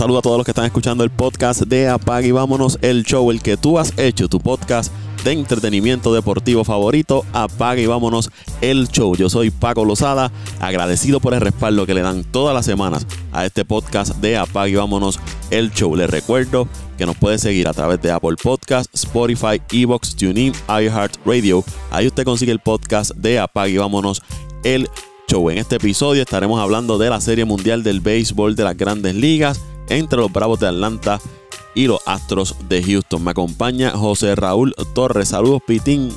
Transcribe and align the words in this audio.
Saludo 0.00 0.20
a 0.20 0.22
todos 0.22 0.38
los 0.38 0.46
que 0.46 0.52
están 0.52 0.64
escuchando 0.64 1.04
el 1.04 1.10
podcast 1.10 1.60
de 1.60 1.86
Apag 1.86 2.24
y 2.24 2.30
vámonos 2.30 2.78
el 2.80 3.04
show, 3.04 3.30
el 3.30 3.42
que 3.42 3.58
tú 3.58 3.78
has 3.78 3.92
hecho, 3.98 4.28
tu 4.28 4.40
podcast 4.40 4.90
de 5.24 5.32
entretenimiento 5.32 6.14
deportivo 6.14 6.64
favorito, 6.64 7.26
Apague 7.34 7.82
y 7.82 7.86
vámonos 7.86 8.30
el 8.62 8.88
show. 8.88 9.14
Yo 9.14 9.28
soy 9.28 9.50
Paco 9.50 9.84
Lozada, 9.84 10.32
agradecido 10.58 11.20
por 11.20 11.34
el 11.34 11.42
respaldo 11.42 11.84
que 11.84 11.92
le 11.92 12.00
dan 12.00 12.24
todas 12.24 12.54
las 12.54 12.64
semanas 12.64 13.06
a 13.30 13.44
este 13.44 13.66
podcast 13.66 14.16
de 14.16 14.38
Apague 14.38 14.70
y 14.70 14.76
vámonos 14.76 15.20
el 15.50 15.70
show. 15.70 15.94
Les 15.94 16.08
recuerdo 16.08 16.66
que 16.96 17.04
nos 17.04 17.18
puede 17.18 17.36
seguir 17.36 17.68
a 17.68 17.74
través 17.74 18.00
de 18.00 18.10
Apple 18.10 18.36
Podcast, 18.42 18.88
Spotify, 18.94 19.60
Evox, 19.70 20.16
TuneIn, 20.16 20.54
iHeartRadio. 20.66 21.62
Ahí 21.90 22.06
usted 22.06 22.24
consigue 22.24 22.52
el 22.52 22.60
podcast 22.60 23.10
de 23.16 23.38
Apague 23.38 23.72
y 23.72 23.76
vámonos 23.76 24.22
el 24.64 24.88
show. 25.28 25.50
En 25.50 25.58
este 25.58 25.76
episodio 25.76 26.22
estaremos 26.22 26.58
hablando 26.58 26.96
de 26.96 27.10
la 27.10 27.20
Serie 27.20 27.44
Mundial 27.44 27.82
del 27.82 28.00
Béisbol 28.00 28.56
de 28.56 28.64
las 28.64 28.78
Grandes 28.78 29.14
Ligas 29.14 29.60
entre 29.90 30.18
los 30.18 30.32
Bravos 30.32 30.58
de 30.60 30.68
Atlanta 30.68 31.18
y 31.74 31.86
los 31.86 32.06
Astros 32.06 32.68
de 32.68 32.82
Houston. 32.82 33.22
Me 33.22 33.32
acompaña 33.32 33.90
José 33.90 34.34
Raúl 34.34 34.74
Torres. 34.94 35.28
Saludos, 35.28 35.62
Pitín. 35.66 36.10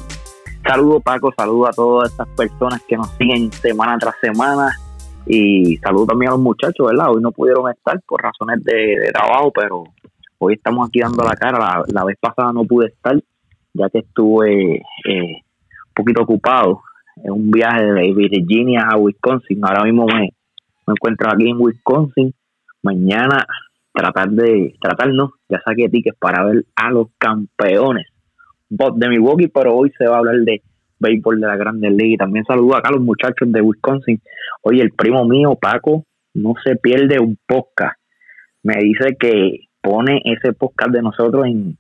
Saludos, 0.66 1.04
Paco. 1.04 1.34
Saludos 1.36 1.70
a 1.70 1.74
todas 1.74 2.12
estas 2.12 2.28
personas 2.30 2.82
que 2.88 2.96
nos 2.96 3.10
siguen 3.18 3.52
semana 3.52 3.98
tras 3.98 4.16
semana. 4.22 4.70
Y 5.26 5.78
saludos 5.78 6.08
también 6.08 6.30
a 6.30 6.36
los 6.36 6.42
muchachos, 6.42 6.88
¿verdad? 6.88 7.12
Hoy 7.12 7.22
no 7.22 7.32
pudieron 7.32 7.70
estar 7.70 8.00
por 8.08 8.22
razones 8.22 8.64
de, 8.64 9.12
trabajo, 9.14 9.52
pero 9.52 9.84
hoy 10.38 10.54
estamos 10.54 10.88
aquí 10.88 11.00
dando 11.00 11.24
la 11.24 11.36
cara. 11.36 11.84
La, 11.88 12.04
vez 12.04 12.18
pasada 12.20 12.52
no 12.52 12.66
pude 12.66 12.88
estar, 12.88 13.16
ya 13.74 13.90
que 13.90 14.00
estuve 14.00 14.76
eh, 14.76 15.42
un 15.88 15.94
poquito 15.94 16.24
ocupado 16.24 16.82
en 17.24 17.32
un 17.32 17.52
viaje 17.52 17.84
de 17.86 18.14
Virginia 18.14 18.88
a 18.92 18.98
Wisconsin. 18.98 19.64
Ahora 19.64 19.84
mismo 19.84 20.06
me, 20.06 20.34
me 20.88 20.94
encuentro 20.94 21.30
aquí 21.30 21.50
en 21.50 21.58
Wisconsin. 21.60 22.34
Mañana 22.84 23.46
tratar 23.94 24.30
de, 24.30 24.76
tratar 24.82 25.14
no, 25.14 25.34
ya 25.50 25.62
saqué 25.66 25.90
tickets 25.90 26.18
para 26.20 26.44
ver 26.44 26.66
a 26.76 26.92
los 26.92 27.08
campeones 27.18 28.08
de 28.70 29.10
Milwaukee, 29.10 29.48
pero 29.48 29.76
hoy 29.76 29.92
se 29.98 30.08
va 30.08 30.16
a 30.16 30.20
hablar 30.20 30.36
de 30.38 30.62
béisbol 31.00 31.40
de 31.40 31.48
la 31.48 31.56
Grande 31.56 31.90
Liga. 31.90 32.14
Y 32.14 32.18
también 32.18 32.46
saludo 32.46 32.76
acá 32.76 32.90
a 32.90 32.94
los 32.94 33.02
muchachos 33.02 33.52
de 33.52 33.62
Wisconsin. 33.62 34.22
Oye, 34.62 34.82
el 34.82 34.92
primo 34.92 35.26
mío, 35.26 35.58
Paco, 35.60 36.06
no 36.34 36.54
se 36.64 36.76
pierde 36.76 37.20
un 37.20 37.38
podcast. 37.46 38.00
Me 38.64 38.76
dice 38.76 39.16
que 39.20 39.68
pone 39.82 40.22
ese 40.26 40.54
podcast 40.54 40.92
de 40.92 41.02
nosotros 41.02 41.46
en, 41.46 41.78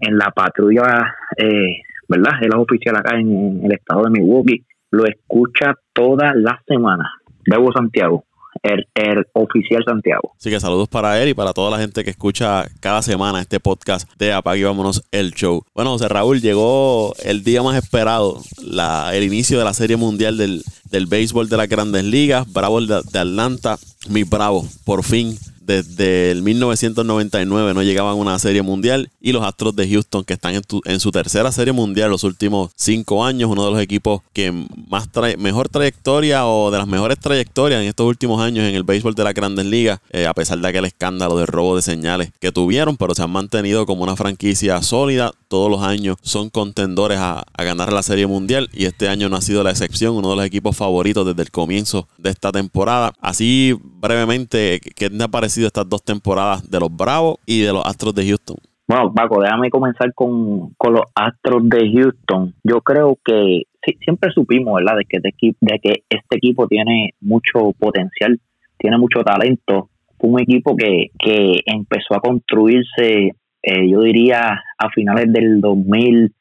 en 0.00 0.16
la 0.16 0.30
patrulla, 0.30 1.14
eh, 1.36 1.82
¿verdad? 2.08 2.32
El 2.40 2.54
oficial 2.54 2.96
acá 2.96 3.18
en, 3.18 3.64
el 3.64 3.72
estado 3.72 4.04
de 4.04 4.10
Milwaukee. 4.10 4.64
Lo 4.90 5.04
escucha 5.04 5.74
toda 5.92 6.32
la 6.34 6.60
semana. 6.66 7.10
Debo 7.44 7.72
Santiago 7.72 8.24
el, 8.62 8.86
oficial 9.32 9.82
Santiago. 9.86 10.32
Así 10.38 10.50
que 10.50 10.60
saludos 10.60 10.88
para 10.88 11.22
él 11.22 11.30
y 11.30 11.34
para 11.34 11.52
toda 11.52 11.70
la 11.70 11.78
gente 11.78 12.04
que 12.04 12.10
escucha 12.10 12.66
cada 12.80 13.02
semana 13.02 13.40
este 13.40 13.60
podcast 13.60 14.08
de 14.18 14.32
Apague 14.32 14.64
Vámonos 14.64 15.02
el 15.10 15.32
Show. 15.32 15.64
Bueno, 15.74 15.92
José 15.92 16.08
Raúl, 16.08 16.40
llegó 16.40 17.14
el 17.24 17.44
día 17.44 17.62
más 17.62 17.76
esperado, 17.76 18.40
la, 18.62 19.10
el 19.14 19.24
inicio 19.24 19.58
de 19.58 19.64
la 19.64 19.74
Serie 19.74 19.96
Mundial 19.96 20.36
del, 20.36 20.62
del 20.90 21.06
béisbol 21.06 21.48
de 21.48 21.56
las 21.56 21.68
grandes 21.68 22.04
ligas. 22.04 22.50
Bravo 22.52 22.80
de, 22.80 23.00
de 23.10 23.18
Atlanta, 23.18 23.78
mi 24.08 24.24
bravo, 24.24 24.66
por 24.84 25.04
fin 25.04 25.36
desde 25.70 26.32
el 26.32 26.42
1999 26.42 27.74
no 27.74 27.82
llegaban 27.82 28.12
a 28.12 28.14
una 28.14 28.38
serie 28.40 28.62
mundial 28.62 29.10
y 29.20 29.30
los 29.30 29.44
Astros 29.44 29.76
de 29.76 29.88
Houston 29.88 30.24
que 30.24 30.34
están 30.34 30.60
en, 30.84 31.00
su 31.00 31.12
tercera 31.12 31.52
serie 31.52 31.72
mundial 31.72 32.10
los 32.10 32.24
últimos 32.24 32.72
cinco 32.74 33.24
años, 33.24 33.48
uno 33.50 33.64
de 33.66 33.70
los 33.70 33.80
equipos 33.80 34.22
que 34.32 34.52
más 34.88 35.08
mejor 35.38 35.68
trayectoria 35.68 36.46
o 36.46 36.72
de 36.72 36.78
las 36.78 36.88
mejores 36.88 37.20
trayectorias 37.20 37.82
en 37.82 37.88
estos 37.88 38.06
últimos 38.06 38.42
años 38.42 38.68
en 38.68 38.74
el 38.74 38.82
béisbol 38.82 39.14
de 39.14 39.22
las 39.22 39.34
grandes 39.34 39.66
ligas, 39.66 40.00
eh, 40.10 40.26
a 40.26 40.34
pesar 40.34 40.58
de 40.58 40.66
aquel 40.66 40.86
escándalo 40.86 41.38
de 41.38 41.46
robo 41.46 41.76
de 41.76 41.82
señales 41.82 42.32
que 42.40 42.50
tuvieron, 42.50 42.96
pero 42.96 43.14
se 43.14 43.22
han 43.22 43.30
mantenido 43.30 43.86
como 43.86 44.02
una 44.02 44.16
franquicia 44.16 44.82
sólida, 44.82 45.32
todos 45.50 45.68
los 45.68 45.82
años 45.82 46.16
son 46.22 46.48
contendores 46.48 47.18
a, 47.18 47.44
ganar 47.58 47.92
la 47.92 48.02
serie 48.02 48.26
mundial 48.26 48.68
y 48.72 48.86
este 48.86 49.08
año 49.08 49.28
no 49.28 49.36
ha 49.36 49.42
sido 49.42 49.62
la 49.62 49.70
excepción, 49.70 50.16
uno 50.16 50.30
de 50.30 50.36
los 50.36 50.46
equipos 50.46 50.76
favoritos 50.76 51.26
desde 51.26 51.42
el 51.42 51.50
comienzo 51.50 52.08
de 52.16 52.30
esta 52.30 52.52
temporada. 52.52 53.12
Así 53.20 53.76
brevemente, 54.00 54.80
¿qué 54.96 55.10
te 55.10 55.22
ha 55.22 55.28
parecido? 55.28 55.66
estas 55.66 55.88
dos 55.88 56.02
temporadas 56.02 56.68
de 56.70 56.80
los 56.80 56.94
Bravos 56.94 57.36
y 57.44 57.60
de 57.60 57.72
los 57.72 57.84
Astros 57.84 58.14
de 58.14 58.26
Houston? 58.26 58.56
Bueno, 58.86 59.12
Paco, 59.12 59.42
déjame 59.42 59.70
comenzar 59.70 60.12
con, 60.14 60.74
los 60.78 61.02
Astros 61.14 61.68
de 61.68 61.90
Houston. 61.92 62.54
Yo 62.64 62.80
creo 62.80 63.18
que 63.24 63.62
siempre 64.04 64.30
supimos, 64.32 64.74
¿verdad?, 64.76 64.96
de 64.96 65.04
que, 65.04 65.16
este 65.18 65.56
de 65.60 65.78
que 65.80 66.02
este 66.08 66.36
equipo 66.36 66.66
tiene 66.66 67.10
mucho 67.20 67.72
potencial, 67.78 68.40
tiene 68.78 68.98
mucho 68.98 69.22
talento. 69.22 69.90
Un 70.18 70.40
equipo 70.40 70.76
que, 70.76 71.10
que 71.18 71.60
empezó 71.66 72.14
a 72.14 72.20
construirse, 72.20 73.32
eh, 73.62 73.88
yo 73.88 74.00
diría, 74.00 74.62
a 74.78 74.90
finales 74.90 75.32
del 75.32 75.60
2000, 75.60 76.32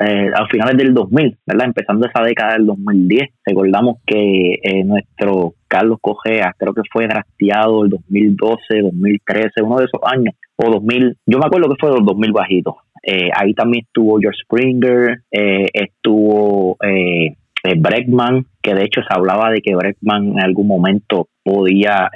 eh, 0.00 0.30
a 0.34 0.46
finales 0.46 0.76
del 0.76 0.94
2000, 0.94 1.38
¿verdad? 1.46 1.66
Empezando 1.66 2.06
esa 2.06 2.22
década 2.22 2.54
del 2.54 2.66
2010. 2.66 3.28
Recordamos 3.44 3.96
que 4.06 4.54
eh, 4.62 4.84
nuestro 4.84 5.54
Carlos 5.66 5.98
Cogea, 6.00 6.54
creo 6.58 6.74
que 6.74 6.82
fue 6.92 7.06
drafteado 7.06 7.84
el 7.84 7.90
2012, 7.90 8.82
2013, 8.82 9.62
uno 9.62 9.76
de 9.76 9.84
esos 9.84 10.00
años, 10.04 10.34
o 10.56 10.70
2000, 10.70 11.16
yo 11.26 11.38
me 11.38 11.46
acuerdo 11.46 11.68
que 11.68 11.80
fue 11.80 11.90
los 11.90 12.04
2000 12.04 12.32
bajitos. 12.32 12.74
Eh, 13.02 13.30
ahí 13.34 13.54
también 13.54 13.84
estuvo 13.86 14.18
George 14.18 14.40
Springer, 14.44 15.22
eh, 15.30 15.66
estuvo 15.72 16.76
eh, 16.84 17.36
Breckman, 17.76 18.46
que 18.62 18.74
de 18.74 18.84
hecho 18.84 19.00
se 19.00 19.14
hablaba 19.14 19.50
de 19.50 19.60
que 19.62 19.74
Breckman 19.74 20.32
en 20.32 20.40
algún 20.40 20.66
momento 20.66 21.28
podía 21.42 22.10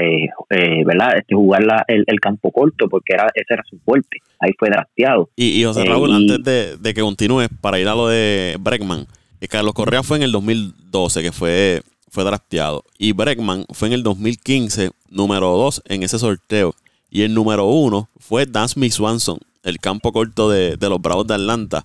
eh, 0.00 0.28
eh, 0.50 0.84
¿verdad? 0.84 1.18
Este, 1.18 1.34
jugar 1.34 1.62
el, 1.88 2.20
campo 2.20 2.50
corto 2.50 2.88
porque 2.88 3.14
era 3.14 3.28
ese 3.34 3.54
era 3.54 3.62
su 3.68 3.78
fuerte. 3.78 4.18
Ahí 4.40 4.52
fue 4.58 4.68
drafteado. 4.68 5.30
Y, 5.36 5.62
José 5.64 5.82
eh, 5.82 5.84
Raúl, 5.86 6.12
antes 6.12 6.42
de, 6.82 6.94
que 6.94 7.00
continúes, 7.00 7.48
para 7.60 7.78
ir 7.78 7.88
a 7.88 7.94
lo 7.94 8.08
de 8.08 8.56
Breckman, 8.60 9.06
Carlos 9.48 9.74
Correa 9.74 10.02
fue 10.02 10.16
en 10.16 10.24
el 10.24 10.32
2012 10.32 11.22
que 11.22 11.32
fue, 11.32 11.82
fue 12.10 12.24
drafteado. 12.24 12.84
Y 12.98 13.12
Breckman 13.12 13.64
fue 13.70 13.88
en 13.88 13.94
el 13.94 14.02
2015, 14.02 14.90
número 15.10 15.56
2 15.56 15.82
en 15.86 16.02
ese 16.02 16.18
sorteo. 16.18 16.74
Y 17.10 17.22
el 17.22 17.32
número 17.32 17.66
1 17.66 18.08
fue 18.18 18.46
Dance 18.46 18.90
Swanson, 18.90 19.38
el 19.62 19.78
campo 19.78 20.12
corto 20.12 20.50
de, 20.50 20.76
los 20.80 21.00
Bravos 21.00 21.26
de 21.26 21.34
Atlanta. 21.34 21.84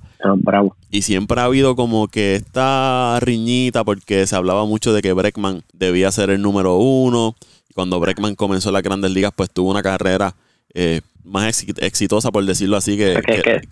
Y 0.90 1.04
siempre 1.04 1.40
ha 1.40 1.46
habido 1.46 1.76
como 1.76 2.08
que 2.08 2.36
esta 2.36 3.20
riñita 3.22 3.84
porque 3.84 4.26
se 4.28 4.36
hablaba 4.36 4.66
mucho 4.66 4.94
de 4.94 5.02
que 5.02 5.14
Breckman 5.14 5.64
debía 5.74 6.12
ser 6.12 6.32
el 6.32 6.42
número 6.42 6.78
uno 6.78 7.36
cuando 7.74 8.00
Breckman 8.00 8.36
comenzó 8.36 8.72
las 8.72 8.84
grandes 8.84 9.12
ligas, 9.12 9.32
pues 9.36 9.50
tuvo 9.50 9.72
una 9.72 9.84
carrera 9.84 10.34
eh, 10.74 11.02
más 11.24 11.66
exitosa, 11.78 12.32
por 12.32 12.46
decirlo 12.46 12.78
así, 12.78 12.98
que, 12.98 13.14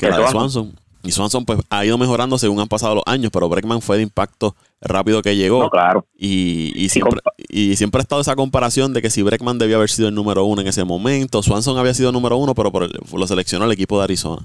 la 0.01 0.19
de 0.19 0.27
Swanson. 0.27 0.73
Y 1.01 1.11
Swanson 1.11 1.45
pues 1.45 1.59
ha 1.69 1.85
ido 1.85 1.97
mejorando 1.97 2.37
según 2.37 2.59
han 2.59 2.67
pasado 2.67 2.95
los 2.95 3.03
años, 3.07 3.31
pero 3.31 3.47
Breckman 3.47 3.81
fue 3.81 3.97
de 3.97 4.03
impacto 4.03 4.55
rápido 4.81 5.21
que 5.21 5.35
llegó. 5.35 5.69
claro. 5.69 6.05
Y, 6.17 6.89
siempre, 6.89 7.21
y 7.47 7.75
siempre 7.77 7.99
ha 7.99 8.01
estado 8.01 8.21
esa 8.21 8.35
comparación 8.35 8.93
de 8.93 9.01
que 9.01 9.09
si 9.09 9.21
Breckman 9.21 9.57
debía 9.57 9.77
haber 9.77 9.89
sido 9.89 10.09
el 10.09 10.15
número 10.15 10.43
uno 10.43 10.61
en 10.61 10.67
ese 10.67 10.83
momento, 10.83 11.41
Swanson 11.41 11.77
había 11.77 11.93
sido 11.93 12.11
número 12.11 12.35
uno, 12.35 12.53
pero 12.53 12.71
por 12.71 12.89
lo 13.17 13.27
seleccionó 13.27 13.65
el 13.65 13.71
equipo 13.71 13.97
de 13.97 14.03
Arizona. 14.03 14.41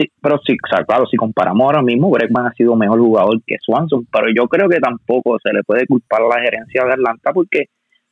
Sí, 0.00 0.10
pero 0.22 0.40
sí, 0.46 0.56
claro, 0.86 1.06
si 1.06 1.18
comparamos 1.18 1.62
ahora 1.62 1.82
mismo, 1.82 2.10
Breckman 2.10 2.46
ha 2.46 2.54
sido 2.54 2.74
mejor 2.74 3.00
jugador 3.00 3.38
que 3.46 3.56
Swanson, 3.60 4.06
pero 4.10 4.28
yo 4.34 4.48
creo 4.48 4.66
que 4.66 4.78
tampoco 4.78 5.36
se 5.42 5.52
le 5.52 5.62
puede 5.62 5.86
culpar 5.86 6.22
a 6.22 6.28
la 6.28 6.42
gerencia 6.42 6.84
de 6.86 6.92
Atlanta 6.92 7.32
porque 7.34 7.66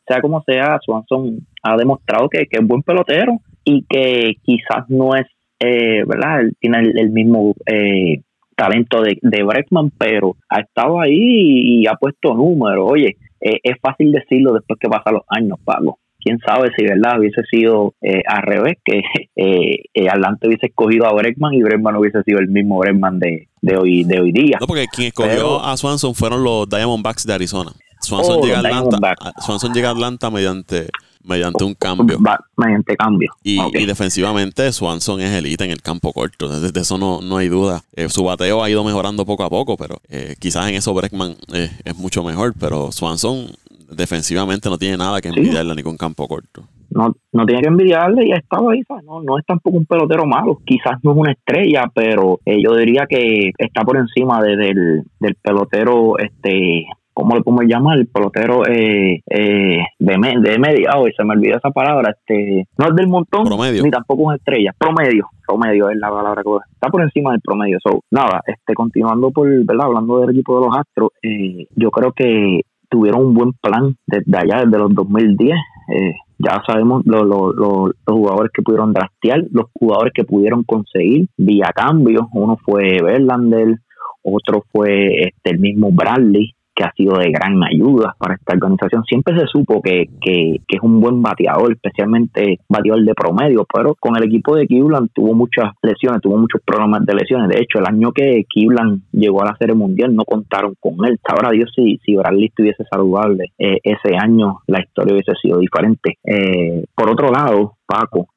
sea 0.09 0.21
como 0.21 0.43
sea, 0.43 0.79
Swanson 0.85 1.47
ha 1.63 1.77
demostrado 1.77 2.29
que, 2.29 2.47
es 2.51 2.67
buen 2.67 2.83
pelotero 2.83 3.39
y 3.65 3.85
que 3.89 4.35
quizás 4.43 4.89
no 4.89 5.15
es, 5.15 5.27
eh, 5.61 6.03
¿verdad? 6.07 6.41
Él 6.41 6.53
tiene 6.59 6.79
el, 6.79 7.11
mismo 7.11 7.55
eh, 7.67 8.23
talento 8.57 9.03
de, 9.03 9.19
de 9.23 9.43
Breckman, 9.43 9.91
pero 9.97 10.37
ha 10.49 10.61
estado 10.61 11.01
ahí 11.01 11.13
y, 11.15 11.87
ha 11.87 11.95
puesto 11.95 12.35
números. 12.35 12.89
Oye, 12.91 13.17
eh, 13.41 13.61
es 13.63 13.77
fácil 13.81 14.11
decirlo 14.11 14.55
después 14.55 14.79
que 14.81 14.89
pasan 14.89 15.15
los 15.15 15.25
años, 15.29 15.59
Pablo. 15.65 15.99
Quién 16.21 16.39
sabe 16.45 16.71
si, 16.77 16.85
¿verdad? 16.85 17.21
Hubiese 17.21 17.43
sido 17.49 17.95
al 18.27 18.43
revés, 18.43 18.75
que 18.85 19.01
Atlante 20.11 20.49
hubiese 20.49 20.67
escogido 20.67 21.07
a 21.07 21.13
Breckman 21.13 21.55
y 21.55 21.63
Breckman 21.63 21.95
hubiese 21.95 22.23
sido 22.25 22.41
el 22.41 22.49
mismo 22.49 22.79
Breckman 22.79 23.21
de, 23.21 23.47
de, 23.63 23.77
hoy, 23.77 24.03
de 24.03 24.21
hoy 24.21 24.33
día. 24.33 24.59
No, 24.61 24.67
porque 24.67 24.87
quien 24.93 25.09
escogió 25.09 25.63
a 25.63 25.77
Swanson 25.77 26.17
fueron 26.17 26.43
los 26.43 26.69
Diamondbacks 26.69 27.25
de 27.25 27.35
Arizona. 27.35 27.71
Swanson, 28.01 28.39
oh, 28.41 28.45
llega, 28.45 28.57
a 28.57 28.79
Atlanta, 28.79 29.15
Swanson 29.41 29.73
llega 29.75 29.89
a 29.89 29.93
Atlanta 29.93 30.31
mediante 30.31 30.89
mediante 31.29 31.63
un 31.63 31.75
cambio. 31.75 32.19
mediante 32.57 32.97
cambio. 32.97 33.31
Y, 33.43 33.59
defensivamente 33.87 34.73
Swanson 34.73 35.21
es 35.21 35.33
elite 35.33 35.65
en 35.65 35.71
el 35.71 35.83
campo 35.83 36.13
corto. 36.13 36.49
De, 36.49 36.81
eso 36.81 36.99
no, 36.99 37.21
no 37.21 37.37
hay 37.37 37.49
duda. 37.49 37.83
Eh, 37.95 38.09
su 38.09 38.25
bateo 38.25 38.63
ha 38.63 38.71
ido 38.71 38.83
mejorando 38.83 39.27
poco 39.27 39.45
a 39.45 39.51
poco, 39.51 39.77
pero 39.77 39.97
eh, 40.09 40.35
quizás 40.39 40.69
en 40.69 40.77
eso 40.77 40.95
Breckman 40.95 41.37
eh, 41.53 41.71
es 41.85 41.97
mucho 41.97 42.25
mejor. 42.25 42.55
Pero 42.59 42.91
Swanson 42.91 43.47
defensivamente 43.91 44.69
no 44.69 44.79
tiene 44.79 44.97
nada 44.97 45.21
que 45.21 45.29
envidiarle 45.29 45.75
ni 45.75 45.83
con 45.83 45.97
campo 45.97 46.27
corto. 46.27 46.65
No, 46.91 47.15
no 47.33 47.45
tiene 47.45 47.61
que 47.61 47.69
envidiarle 47.69 48.27
y 48.27 48.33
ha 48.33 48.37
estado 48.37 48.71
ahí. 48.71 48.83
No, 49.05 49.23
no 49.23 49.39
es 49.39 49.45
tampoco 49.45 49.77
un 49.77 49.85
pelotero 49.85 50.25
malo. 50.25 50.59
Quizás 50.65 50.99
no 51.03 51.13
es 51.13 51.17
una 51.19 51.33
estrella, 51.33 51.85
pero 51.95 52.41
yo 52.47 52.75
diría 52.75 53.07
que 53.07 53.53
está 53.59 53.83
por 53.83 53.99
encima 53.99 54.41
del, 54.43 55.03
del 55.21 55.35
pelotero 55.35 56.19
este 56.19 56.87
¿cómo 57.19 57.35
le 57.35 57.43
podemos 57.43 57.65
llamar? 57.67 57.99
Pelotero 58.13 58.65
eh, 58.69 59.21
eh, 59.29 59.79
de, 59.99 60.15
de 60.41 60.59
media, 60.61 60.91
hoy 60.97 61.13
se 61.17 61.25
me 61.25 61.35
olvidó 61.35 61.57
esa 61.57 61.71
palabra, 61.71 62.15
este, 62.17 62.69
no 62.79 62.87
es 62.87 62.95
del 62.95 63.09
montón, 63.09 63.45
ni 63.83 63.91
tampoco 63.91 64.33
es 64.33 64.39
estrella, 64.39 64.73
promedio, 64.79 65.27
promedio 65.45 65.91
es 65.91 65.97
la 65.97 66.11
palabra 66.11 66.43
que 66.45 66.51
está 66.73 66.89
por 66.89 67.03
encima 67.03 67.33
del 67.33 67.41
promedio. 67.41 67.79
So, 67.83 68.05
nada, 68.13 68.41
este, 68.47 68.73
continuando 68.73 69.33
por, 69.33 69.49
¿verdad? 69.49 69.87
Hablando 69.87 70.21
del 70.21 70.31
equipo 70.31 70.61
de 70.61 70.67
los 70.67 70.77
Astros, 70.77 71.11
eh, 71.23 71.67
yo 71.75 71.91
creo 71.91 72.13
que 72.13 72.61
tuvieron 72.89 73.27
un 73.27 73.35
buen 73.35 73.53
plan 73.55 73.97
desde 74.07 74.39
allá, 74.39 74.65
desde 74.65 74.79
los 74.79 74.95
2010. 74.95 75.51
Eh, 75.51 76.15
ya 76.39 76.63
sabemos 76.69 77.03
los 77.05 77.95
jugadores 78.07 78.53
que 78.55 78.63
pudieron 78.63 78.93
draftear, 78.93 79.43
los 79.51 79.67
jugadores 79.73 80.13
que 80.15 80.23
pudieron 80.23 80.63
conseguir 80.63 81.27
vía 81.37 81.73
cambio. 81.75 82.29
Uno 82.33 82.57
fue 82.65 82.99
Verlander, 83.03 83.75
otro 84.23 84.63
fue 84.71 85.23
este, 85.23 85.51
el 85.51 85.59
mismo 85.59 85.91
Bradley, 85.91 86.55
que 86.79 86.85
ha 86.85 86.93
sido 86.93 87.19
de 87.19 87.33
gran 87.33 87.61
ayuda 87.65 88.15
para 88.19 88.35
esta 88.35 88.55
organización. 88.55 89.03
Siempre 89.03 89.37
se 89.37 89.47
supo 89.49 89.83
que, 89.83 90.09
que, 90.21 90.61
es 90.69 90.81
un 90.81 91.01
buen 91.01 91.21
bateador, 91.21 91.73
especialmente 91.73 92.61
bateador 92.69 93.05
de 93.05 93.15
promedio, 93.15 93.67
pero 93.73 93.97
con 93.99 94.17
el 94.17 94.23
equipo 94.23 94.55
de 94.55 94.69
Cleveland 94.69 95.11
tuvo 95.13 95.35
muchas 95.35 95.73
lesiones, 95.83 96.23
tuvo 96.23 96.37
muchos 96.37 96.63
problemas 96.65 97.05
de 97.05 97.15
lesiones. 97.15 97.49
De 97.49 97.61
hecho, 97.61 97.81
el 97.81 97.87
año 97.87 98.13
que 98.13 98.45
Cleveland 98.49 99.03
llegó 99.11 99.43
a 99.43 99.47
la 99.47 99.57
Serie 99.59 99.75
Mundial 99.75 100.15
no 100.15 100.25
contaron 100.25 100.75
con 100.79 101.05
él. 101.05 101.19
Ahora 101.29 101.51
Dios, 101.51 101.69
si, 101.75 101.99
si 102.05 102.15
Bradley 102.15 102.47
estuviese 102.47 102.85
saludable, 102.89 103.47
eh, 103.59 103.79
ese 103.83 104.17
año 104.17 104.61
la 104.69 104.81
historia 104.81 105.15
hubiese 105.15 105.33
sido 105.43 105.59
diferente. 105.59 106.19
Eh, 106.23 106.85
por 106.95 107.11
otro 107.11 107.33
lado, 107.33 107.75
Paco, 107.87 108.29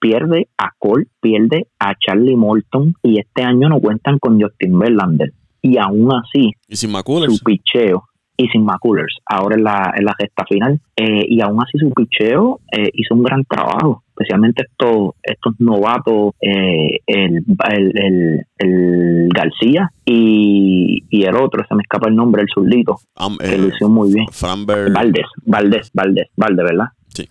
pierde 0.00 0.48
a 0.58 0.70
Cole, 0.78 1.06
pierde 1.20 1.68
a 1.78 1.92
Charlie 1.94 2.34
Morton 2.36 2.94
y 3.04 3.20
este 3.20 3.44
año 3.44 3.68
no 3.68 3.78
cuentan 3.78 4.18
con 4.18 4.40
Justin 4.40 4.78
Verlander 4.78 5.30
y 5.64 5.78
aún 5.78 6.10
así 6.12 6.52
¿Y 6.68 6.76
sin 6.76 6.92
su 6.92 7.42
picheo 7.42 8.04
y 8.36 8.48
sin 8.48 8.64
McCullers 8.64 9.16
ahora 9.26 9.56
en 9.56 9.64
la, 9.64 9.92
en 9.96 10.04
la 10.04 10.14
gesta 10.18 10.44
final 10.44 10.80
eh, 10.96 11.24
y 11.28 11.40
aún 11.40 11.60
así 11.62 11.78
su 11.78 11.90
picheo 11.90 12.60
eh, 12.70 12.90
hizo 12.92 13.14
un 13.14 13.22
gran 13.22 13.44
trabajo 13.44 14.02
especialmente 14.08 14.64
estos 14.68 15.14
estos 15.22 15.54
novatos 15.58 16.34
eh, 16.40 16.98
el, 17.06 17.44
el, 18.58 19.28
García 19.34 19.90
y, 20.04 21.02
el 21.10 21.36
otro 21.36 21.64
se 21.66 21.74
me 21.74 21.82
escapa 21.82 22.08
el 22.08 22.16
nombre 22.16 22.42
el 22.42 22.48
zurdito 22.52 22.96
que 23.38 23.56
lo 23.56 23.68
hizo 23.68 23.88
muy 23.88 24.12
bien. 24.12 24.26
Valdés 24.92 25.26
Valdés 25.46 25.90
Valdés 25.94 26.28
Valdés 26.36 26.64
verdad 26.64 26.86
sí. 27.08 27.28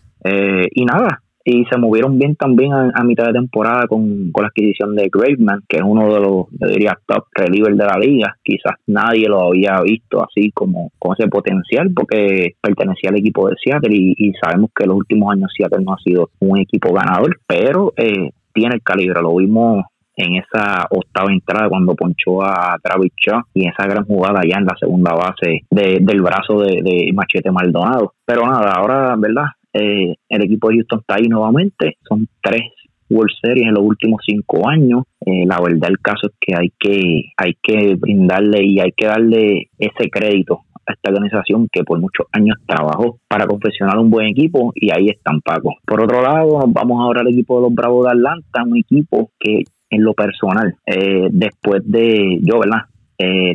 Y 0.73 0.85
nada 0.85 1.21
y 1.45 1.65
se 1.65 1.77
movieron 1.77 2.17
bien 2.17 2.35
también 2.35 2.71
a, 2.73 3.03
mitad 3.03 3.25
de 3.25 3.33
temporada 3.33 3.87
con, 3.87 4.31
la 4.39 4.47
adquisición 4.47 4.95
de 4.95 5.09
Graveman, 5.11 5.63
que 5.67 5.77
es 5.77 5.83
uno 5.85 6.13
de 6.13 6.19
los, 6.19 6.45
yo 6.51 6.67
diría, 6.67 6.97
top 7.05 7.25
relievers 7.33 7.77
de 7.77 7.85
la 7.85 7.97
liga. 7.99 8.37
Quizás 8.43 8.75
nadie 8.87 9.27
lo 9.27 9.47
había 9.47 9.81
visto 9.81 10.23
así 10.23 10.51
como 10.51 10.91
con 10.97 11.15
ese 11.17 11.27
potencial 11.27 11.91
porque 11.93 12.55
pertenecía 12.61 13.09
al 13.09 13.17
equipo 13.17 13.49
de 13.49 13.55
Seattle 13.61 13.93
y, 13.93 14.33
sabemos 14.41 14.71
que 14.75 14.85
los 14.85 14.97
últimos 14.97 15.33
años 15.33 15.51
Seattle 15.55 15.83
no 15.83 15.93
ha 15.93 15.97
sido 15.97 16.29
un 16.39 16.59
equipo 16.59 16.93
ganador, 16.93 17.37
pero 17.45 17.93
eh, 17.97 18.31
tiene 18.53 18.75
el 18.75 18.81
calibre, 18.81 19.21
lo 19.21 19.35
vimos 19.35 19.83
en 20.15 20.35
esa 20.35 20.87
octava 20.91 21.31
entrada 21.31 21.69
cuando 21.69 21.95
ponchó 21.95 22.43
a 22.43 22.77
Travis 22.81 23.13
Shaw 23.17 23.41
y 23.53 23.67
esa 23.67 23.87
gran 23.87 24.05
jugada 24.05 24.41
ya 24.47 24.57
en 24.59 24.65
la 24.65 24.75
segunda 24.79 25.13
base 25.13 25.61
del 25.69 26.21
brazo 26.21 26.59
de, 26.59 26.81
de 26.83 27.11
Machete 27.13 27.51
Maldonado. 27.51 28.13
Pero 28.25 28.45
nada, 28.45 28.73
ahora, 28.73 29.15
¿verdad? 29.17 29.47
Eh, 29.73 30.15
el 30.29 30.43
equipo 30.43 30.69
de 30.69 30.75
Houston 30.75 30.99
está 30.99 31.15
ahí 31.15 31.27
nuevamente. 31.27 31.97
Son 32.07 32.27
tres 32.41 32.63
World 33.09 33.31
Series 33.41 33.67
en 33.67 33.73
los 33.73 33.83
últimos 33.83 34.21
cinco 34.25 34.67
años. 34.67 35.03
Eh, 35.25 35.45
la 35.45 35.59
verdad 35.59 35.89
el 35.89 35.99
caso 35.99 36.27
es 36.27 36.33
que 36.39 36.55
hay 36.55 36.71
que 36.79 37.23
hay 37.37 37.57
que 37.61 37.95
brindarle 37.95 38.63
y 38.63 38.79
hay 38.79 38.91
que 38.91 39.07
darle 39.07 39.69
ese 39.77 40.09
crédito 40.09 40.61
a 40.85 40.93
esta 40.93 41.11
organización 41.11 41.67
que 41.71 41.83
por 41.83 41.99
muchos 41.99 42.27
años 42.31 42.57
trabajó 42.65 43.19
para 43.27 43.47
confeccionar 43.47 43.97
un 43.99 44.09
buen 44.09 44.27
equipo 44.27 44.71
y 44.75 44.91
ahí 44.91 45.09
están 45.09 45.41
Paco. 45.41 45.75
Por 45.85 46.03
otro 46.03 46.21
lado, 46.21 46.59
vamos 46.67 47.01
ahora 47.01 47.21
al 47.21 47.29
equipo 47.29 47.57
de 47.57 47.63
los 47.63 47.73
Bravos 47.73 48.05
de 48.05 48.11
Atlanta, 48.11 48.63
un 48.65 48.77
equipo 48.77 49.31
que 49.39 49.63
en 49.89 50.03
lo 50.03 50.13
personal, 50.13 50.75
eh, 50.87 51.27
después 51.31 51.81
de, 51.85 52.39
yo, 52.41 52.59
¿verdad? 52.59 52.87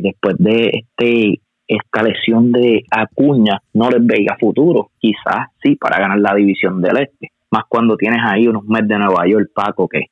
después 0.01 0.35
de 0.39 0.71
este 0.73 1.41
esta 1.69 2.01
lesión 2.01 2.51
de 2.51 2.83
Acuña 2.89 3.61
no 3.75 3.89
les 3.89 4.05
veía 4.05 4.35
futuro. 4.39 4.89
Quizás 4.99 5.49
sí 5.63 5.75
para 5.75 5.99
ganar 5.99 6.19
la 6.19 6.33
división 6.33 6.81
del 6.81 6.97
Este. 6.97 7.29
Más 7.51 7.63
cuando 7.69 7.95
tienes 7.95 8.19
ahí 8.25 8.47
unos 8.47 8.65
Mets 8.65 8.87
de 8.87 8.97
Nueva 8.97 9.27
York, 9.27 9.51
Paco, 9.53 9.87
que, 9.87 10.07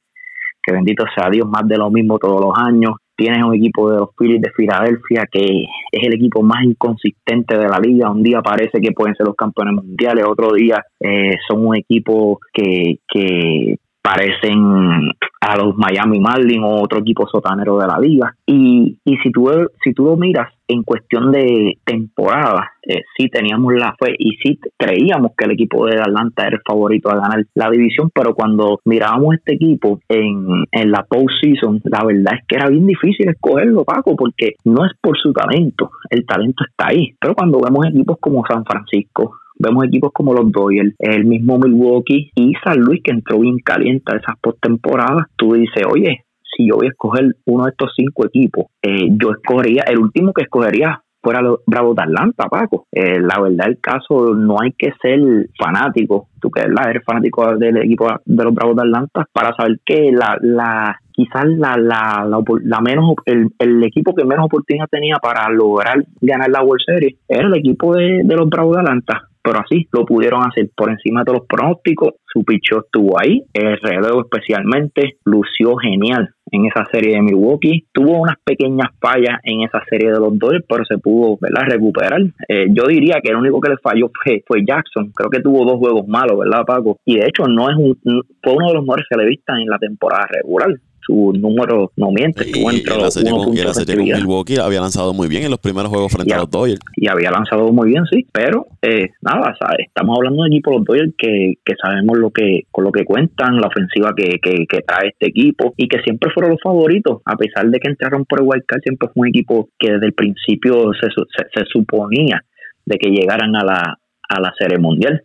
que 0.63 0.71
bendito 0.71 1.05
sea 1.15 1.29
Dios, 1.29 1.49
más 1.49 1.67
de 1.67 1.77
lo 1.77 1.89
mismo 1.89 2.19
todos 2.19 2.39
los 2.39 2.53
años. 2.55 2.93
Tienes 3.15 3.43
un 3.43 3.55
equipo 3.55 3.89
de 3.89 3.97
los 3.97 4.09
Phillies 4.15 4.41
de 4.41 4.51
Filadelfia 4.51 5.23
que 5.31 5.63
es 5.91 6.03
el 6.03 6.13
equipo 6.13 6.43
más 6.43 6.63
inconsistente 6.63 7.57
de 7.57 7.67
la 7.67 7.79
liga. 7.79 8.11
Un 8.11 8.21
día 8.21 8.41
parece 8.41 8.79
que 8.79 8.91
pueden 8.91 9.15
ser 9.15 9.25
los 9.25 9.35
campeones 9.35 9.83
mundiales, 9.83 10.25
otro 10.27 10.53
día 10.53 10.83
eh, 10.99 11.35
son 11.47 11.65
un 11.65 11.75
equipo 11.75 12.39
que, 12.53 12.99
que 13.07 13.77
parecen 14.03 15.11
a 15.47 15.55
los 15.55 15.77
Miami 15.77 16.19
Marlins 16.19 16.63
o 16.63 16.83
otro 16.83 16.99
equipo 16.99 17.25
sotanero 17.27 17.77
de 17.77 17.87
la 17.87 17.99
liga. 17.99 18.35
Y, 18.45 18.97
y 19.05 19.17
si, 19.17 19.31
tú, 19.31 19.49
si 19.81 19.93
tú 19.93 20.03
lo 20.03 20.17
miras 20.17 20.51
en 20.67 20.83
cuestión 20.83 21.31
de 21.31 21.77
temporada, 21.85 22.71
eh, 22.83 23.03
sí 23.17 23.29
teníamos 23.29 23.73
la 23.73 23.95
fe 23.97 24.13
y 24.19 24.35
sí 24.43 24.59
creíamos 24.77 25.31
que 25.37 25.45
el 25.45 25.51
equipo 25.51 25.85
de 25.85 26.01
Atlanta 26.01 26.45
era 26.45 26.57
el 26.57 26.61
favorito 26.67 27.09
a 27.09 27.15
ganar 27.15 27.45
la 27.55 27.69
división, 27.69 28.11
pero 28.13 28.35
cuando 28.35 28.81
mirábamos 28.83 29.35
este 29.35 29.53
equipo 29.53 30.01
en, 30.09 30.65
en 30.69 30.91
la 30.91 31.03
postseason, 31.03 31.81
la 31.85 32.03
verdad 32.03 32.33
es 32.39 32.45
que 32.45 32.57
era 32.57 32.67
bien 32.67 32.85
difícil 32.85 33.29
escogerlo, 33.29 33.85
Paco, 33.85 34.17
porque 34.17 34.55
no 34.65 34.85
es 34.85 34.91
por 34.99 35.17
su 35.17 35.31
talento, 35.31 35.91
el 36.09 36.25
talento 36.25 36.65
está 36.69 36.87
ahí. 36.89 37.15
Pero 37.21 37.35
cuando 37.35 37.61
vemos 37.61 37.85
equipos 37.85 38.17
como 38.19 38.43
San 38.45 38.65
Francisco, 38.65 39.35
Vemos 39.59 39.85
equipos 39.85 40.11
como 40.13 40.33
los 40.33 40.51
Doyle, 40.51 40.93
el 40.99 41.25
mismo 41.25 41.57
Milwaukee 41.57 42.29
y 42.35 42.53
San 42.63 42.79
Luis 42.79 43.01
que 43.03 43.11
entró 43.11 43.39
bien 43.39 43.57
caliente 43.57 44.13
a 44.13 44.17
esas 44.17 44.37
postemporadas. 44.39 45.25
Tú 45.37 45.53
dices, 45.53 45.83
oye, 45.89 46.25
si 46.55 46.67
yo 46.67 46.75
voy 46.77 46.87
a 46.87 46.89
escoger 46.89 47.35
uno 47.45 47.65
de 47.65 47.71
estos 47.71 47.91
cinco 47.95 48.25
equipos, 48.25 48.65
eh, 48.81 49.07
yo 49.11 49.31
escogería, 49.31 49.83
el 49.87 49.99
último 49.99 50.33
que 50.33 50.43
escogería 50.43 51.01
fuera 51.21 51.41
los 51.41 51.59
Bravos 51.65 51.95
de 51.95 52.03
Atlanta, 52.03 52.47
Paco. 52.47 52.85
Eh, 52.91 53.19
la 53.19 53.39
verdad, 53.41 53.67
el 53.67 53.79
caso 53.79 54.33
no 54.33 54.57
hay 54.61 54.71
que 54.77 54.91
ser 55.01 55.19
fanático, 55.57 56.29
tú 56.39 56.49
que 56.49 56.61
eres 56.61 57.03
fanático 57.05 57.55
del 57.57 57.77
equipo 57.77 58.07
de 58.25 58.43
los 58.43 58.53
Bravos 58.53 58.75
de 58.75 58.83
Atlanta, 58.83 59.25
para 59.33 59.55
saber 59.55 59.79
que 59.85 60.11
la, 60.11 60.37
la 60.41 60.99
quizás 61.11 61.45
la, 61.45 61.75
la, 61.77 62.27
la, 62.63 62.81
menos 62.81 63.15
el, 63.25 63.49
el, 63.57 63.83
equipo 63.83 64.13
que 64.13 64.23
menos 64.23 64.45
oportunidad 64.45 64.87
tenía 64.89 65.17
para 65.17 65.49
lograr 65.49 66.03
ganar 66.21 66.49
la 66.49 66.61
World 66.61 66.83
Series 66.85 67.15
era 67.27 67.47
el 67.47 67.57
equipo 67.57 67.95
de, 67.95 68.21
de 68.23 68.35
los 68.35 68.47
Bravos 68.47 68.75
de 68.75 68.81
Atlanta 68.81 69.27
pero 69.47 69.61
así 69.61 69.87
lo 69.93 70.05
pudieron 70.05 70.41
hacer 70.45 70.69
por 70.75 70.89
encima 70.89 71.21
de 71.21 71.25
todos 71.27 71.39
los 71.39 71.47
pronósticos. 71.47 72.15
Su 72.25 72.43
picho 72.43 72.81
estuvo 72.83 73.15
ahí, 73.17 73.43
el 73.53 73.77
relevo 73.77 74.19
especialmente 74.19 75.17
lució 75.23 75.77
genial 75.77 76.31
en 76.51 76.65
esa 76.65 76.83
serie 76.91 77.15
de 77.15 77.21
Milwaukee. 77.21 77.85
Tuvo 77.93 78.19
unas 78.19 78.35
pequeñas 78.43 78.89
fallas 78.99 79.39
en 79.43 79.61
esa 79.61 79.79
serie 79.89 80.11
de 80.11 80.19
los 80.19 80.37
Dodgers, 80.37 80.65
pero 80.67 80.83
se 80.83 80.97
pudo 80.97 81.37
¿verdad? 81.39 81.61
recuperar. 81.69 82.21
Eh, 82.49 82.67
yo 82.71 82.87
diría 82.87 83.21
que 83.23 83.29
el 83.29 83.37
único 83.37 83.61
que 83.61 83.69
le 83.69 83.77
falló 83.77 84.11
fue, 84.21 84.43
fue, 84.45 84.65
Jackson. 84.67 85.11
Creo 85.15 85.29
que 85.29 85.39
tuvo 85.39 85.63
dos 85.63 85.77
juegos 85.77 86.05
malos, 86.07 86.37
¿verdad, 86.37 86.65
Paco? 86.65 86.97
Y 87.05 87.17
de 87.17 87.27
hecho 87.27 87.43
no 87.47 87.69
es 87.69 87.77
un, 87.77 87.97
fue 88.43 88.53
uno 88.53 88.67
de 88.67 88.73
los 88.73 88.83
mejores 88.83 89.05
relevistas 89.09 89.59
en 89.59 89.67
la 89.67 89.79
temporada 89.79 90.27
regular 90.29 90.75
su 91.07 91.31
número 91.33 91.91
no 91.95 92.11
miente, 92.11 92.43
estuvo 92.43 92.69
entre 92.69 92.97
la 92.97 93.09
serie, 93.09 93.31
con, 93.31 94.19
Milwaukee 94.19 94.57
había 94.57 94.81
lanzado 94.81 95.13
muy 95.13 95.29
bien 95.29 95.43
en 95.43 95.51
los 95.51 95.59
primeros 95.59 95.89
juegos 95.89 96.11
frente 96.11 96.33
a 96.33 96.39
los 96.39 96.51
Dodgers. 96.51 96.81
Y 96.97 97.07
había 97.07 97.31
lanzado 97.31 97.71
muy 97.71 97.89
bien, 97.89 98.03
sí, 98.11 98.27
pero 98.31 98.67
eh, 98.81 99.09
nada, 99.21 99.55
¿sabes? 99.57 99.87
estamos 99.87 100.17
hablando 100.17 100.43
de 100.43 100.49
equipo 100.49 100.71
los 100.71 100.83
Dodgers 100.83 101.13
que, 101.17 101.53
que 101.63 101.73
sabemos 101.81 102.17
lo 102.17 102.29
que 102.29 102.63
con 102.71 102.83
lo 102.83 102.91
que 102.91 103.05
cuentan, 103.05 103.55
la 103.55 103.67
ofensiva 103.67 104.13
que, 104.15 104.37
que, 104.39 104.65
que, 104.67 104.81
trae 104.81 105.09
este 105.09 105.27
equipo 105.27 105.73
y 105.77 105.87
que 105.87 106.01
siempre 106.01 106.29
fueron 106.33 106.51
los 106.51 106.61
favoritos, 106.61 107.21
a 107.25 107.37
pesar 107.37 107.67
de 107.69 107.79
que 107.79 107.89
entraron 107.89 108.25
por 108.25 108.41
el 108.41 108.47
Wild 108.47 108.65
Card, 108.67 108.81
siempre 108.81 109.09
fue 109.13 109.21
un 109.21 109.27
equipo 109.29 109.69
que 109.79 109.93
desde 109.93 110.07
el 110.07 110.13
principio 110.13 110.91
se, 110.93 111.07
se, 111.09 111.65
suponía 111.71 112.43
de 112.85 112.97
que 112.97 113.09
llegaran 113.09 113.55
a 113.55 113.63
la, 113.63 113.97
a 114.29 114.41
la 114.41 114.53
Serie 114.59 114.77
Mundial. 114.77 115.23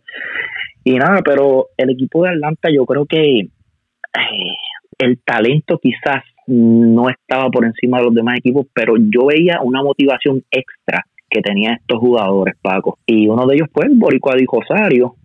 Y 0.85 0.95
nada, 0.95 1.21
pero 1.23 1.67
el 1.77 1.89
equipo 1.91 2.23
de 2.23 2.31
Atlanta 2.31 2.69
yo 2.73 2.85
creo 2.85 3.05
que 3.05 3.39
eh, 3.39 3.49
el 5.03 5.19
talento 5.23 5.79
quizás 5.81 6.23
no 6.47 7.09
estaba 7.09 7.49
por 7.49 7.65
encima 7.65 7.99
de 7.99 8.05
los 8.05 8.13
demás 8.13 8.37
equipos, 8.37 8.67
pero 8.73 8.95
yo 8.97 9.27
veía 9.27 9.59
una 9.61 9.81
motivación 9.81 10.43
extra 10.51 11.05
que 11.29 11.41
tenían 11.41 11.75
estos 11.75 11.99
jugadores, 11.99 12.55
Paco. 12.61 12.99
Y 13.05 13.27
uno 13.27 13.47
de 13.47 13.55
ellos 13.55 13.69
fue 13.73 13.85
el 13.85 13.97
Boricua 13.97 14.35
Rosario. 14.51 15.15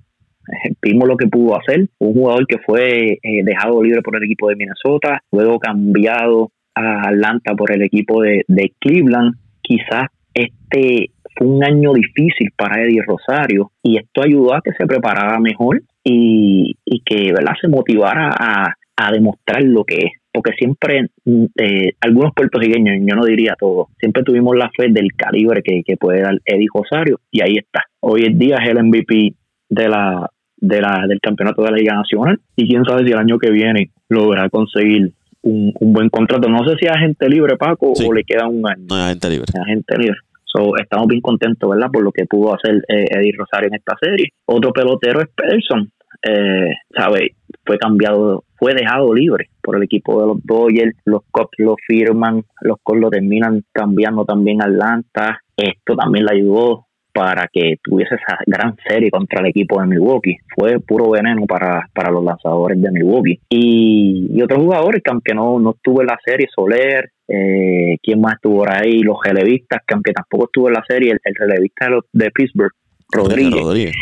Eh, 0.48 0.72
vimos 0.80 1.06
lo 1.06 1.16
que 1.16 1.26
pudo 1.26 1.58
hacer. 1.58 1.88
Un 1.98 2.14
jugador 2.14 2.46
que 2.46 2.58
fue 2.58 3.18
eh, 3.22 3.42
dejado 3.44 3.82
libre 3.82 4.00
por 4.02 4.16
el 4.16 4.24
equipo 4.24 4.48
de 4.48 4.56
Minnesota, 4.56 5.22
luego 5.30 5.58
cambiado 5.58 6.50
a 6.74 7.08
Atlanta 7.08 7.54
por 7.54 7.72
el 7.72 7.82
equipo 7.82 8.22
de, 8.22 8.44
Cleveland. 8.80 9.34
Quizás 9.60 10.06
este 10.32 11.10
fue 11.36 11.46
un 11.46 11.62
año 11.62 11.92
difícil 11.92 12.50
para 12.56 12.82
Eddie 12.82 13.02
Rosario 13.06 13.70
y 13.82 13.98
esto 13.98 14.22
ayudó 14.22 14.54
a 14.54 14.62
que 14.62 14.72
se 14.72 14.86
preparara 14.86 15.38
mejor 15.38 15.82
y, 16.02 16.76
y 16.84 17.00
que 17.00 17.32
¿verdad? 17.32 17.52
se 17.60 17.68
motivara 17.68 18.30
a, 18.30 18.74
a 18.98 19.12
demostrar 19.12 19.62
lo 19.62 19.84
que 19.84 19.96
es. 19.96 20.12
porque 20.32 20.52
siempre 20.58 21.08
mm, 21.24 21.44
eh, 21.56 21.92
algunos 22.00 22.32
puertorriqueños, 22.34 22.96
yo 23.00 23.14
no 23.14 23.24
diría 23.24 23.54
todos, 23.58 23.88
siempre 23.98 24.24
tuvimos 24.24 24.56
la 24.56 24.70
fe 24.76 24.88
del 24.90 25.12
calibre 25.16 25.62
que, 25.62 25.82
que 25.84 25.96
puede 25.96 26.20
dar 26.22 26.34
Eddie 26.44 26.66
Rosario 26.74 27.20
y 27.30 27.42
ahí 27.42 27.56
está. 27.56 27.84
Hoy 28.00 28.24
en 28.24 28.38
día 28.38 28.56
es 28.56 28.68
el 28.68 28.82
MVP 28.82 29.34
de 29.68 29.88
la, 29.88 30.28
de 30.56 30.80
la, 30.80 31.06
del 31.08 31.20
campeonato 31.20 31.62
de 31.62 31.70
la 31.70 31.76
Liga 31.76 31.94
Nacional 31.94 32.40
y 32.56 32.68
quién 32.68 32.84
sabe 32.84 33.04
si 33.04 33.12
el 33.12 33.18
año 33.18 33.38
que 33.38 33.50
viene 33.50 33.90
logrará 34.08 34.48
conseguir 34.48 35.12
un, 35.42 35.72
buen 35.80 36.08
contrato. 36.08 36.48
No 36.48 36.64
sé 36.68 36.76
si 36.78 36.86
es 36.86 36.92
agente 36.92 37.28
libre, 37.28 37.56
Paco, 37.56 37.92
o 37.92 38.12
le 38.12 38.24
queda 38.24 38.48
un 38.48 38.68
año. 38.68 38.84
No, 38.88 38.96
es 38.96 39.02
agente 39.04 39.30
libre. 39.30 39.46
agente 39.60 39.96
libre. 39.96 40.18
So, 40.44 40.76
estamos 40.76 41.06
bien 41.06 41.20
contentos, 41.20 41.70
¿verdad? 41.70 41.88
Por 41.92 42.02
lo 42.02 42.10
que 42.10 42.24
pudo 42.24 42.54
hacer 42.54 42.76
eh, 42.88 43.04
Eddie 43.10 43.34
Rosario 43.36 43.68
en 43.68 43.74
esta 43.74 43.96
serie. 44.00 44.32
Otro 44.46 44.72
pelotero 44.72 45.20
es 45.20 45.28
Pederson. 45.28 45.90
Eh, 46.22 46.72
¿Sabe? 46.96 47.34
Fue 47.68 47.76
cambiado, 47.76 48.44
fue 48.58 48.72
dejado 48.72 49.12
libre 49.12 49.50
por 49.62 49.76
el 49.76 49.82
equipo 49.82 50.22
de 50.22 50.26
los 50.28 50.38
Dodgers. 50.42 50.96
Los 51.04 51.20
Cubs 51.30 51.50
lo 51.58 51.76
firman, 51.86 52.42
los 52.62 52.78
Cubs 52.82 52.98
lo 52.98 53.10
terminan 53.10 53.62
cambiando 53.72 54.24
también 54.24 54.62
a 54.62 54.64
Atlanta. 54.64 55.42
Esto 55.54 55.94
también 55.94 56.24
le 56.24 56.38
ayudó 56.38 56.86
para 57.12 57.46
que 57.52 57.74
tuviese 57.82 58.14
esa 58.14 58.38
gran 58.46 58.74
serie 58.88 59.10
contra 59.10 59.40
el 59.40 59.48
equipo 59.48 59.78
de 59.82 59.86
Milwaukee. 59.86 60.38
Fue 60.56 60.80
puro 60.80 61.10
veneno 61.10 61.44
para, 61.44 61.86
para 61.92 62.10
los 62.10 62.24
lanzadores 62.24 62.80
de 62.80 62.90
Milwaukee. 62.90 63.38
Y, 63.50 64.40
otros 64.40 64.62
jugadores 64.62 65.02
que 65.04 65.10
aunque 65.10 65.34
no, 65.34 65.60
no 65.60 65.72
estuvo 65.72 66.00
en 66.00 66.06
la 66.06 66.18
serie, 66.24 66.46
Soler, 66.50 67.10
eh, 67.28 67.98
¿quién 68.02 68.22
más 68.22 68.36
estuvo 68.36 68.64
ahí? 68.66 69.00
Los 69.00 69.18
relevistas, 69.22 69.82
que 69.86 69.92
aunque 69.92 70.12
tampoco 70.12 70.46
estuvo 70.46 70.68
en 70.68 70.74
la 70.74 70.84
serie, 70.88 71.10
el, 71.10 71.34
relevista 71.34 71.90
de, 71.90 72.00
de 72.12 72.30
Pittsburgh, 72.30 72.72
Rodríguez. 73.12 73.92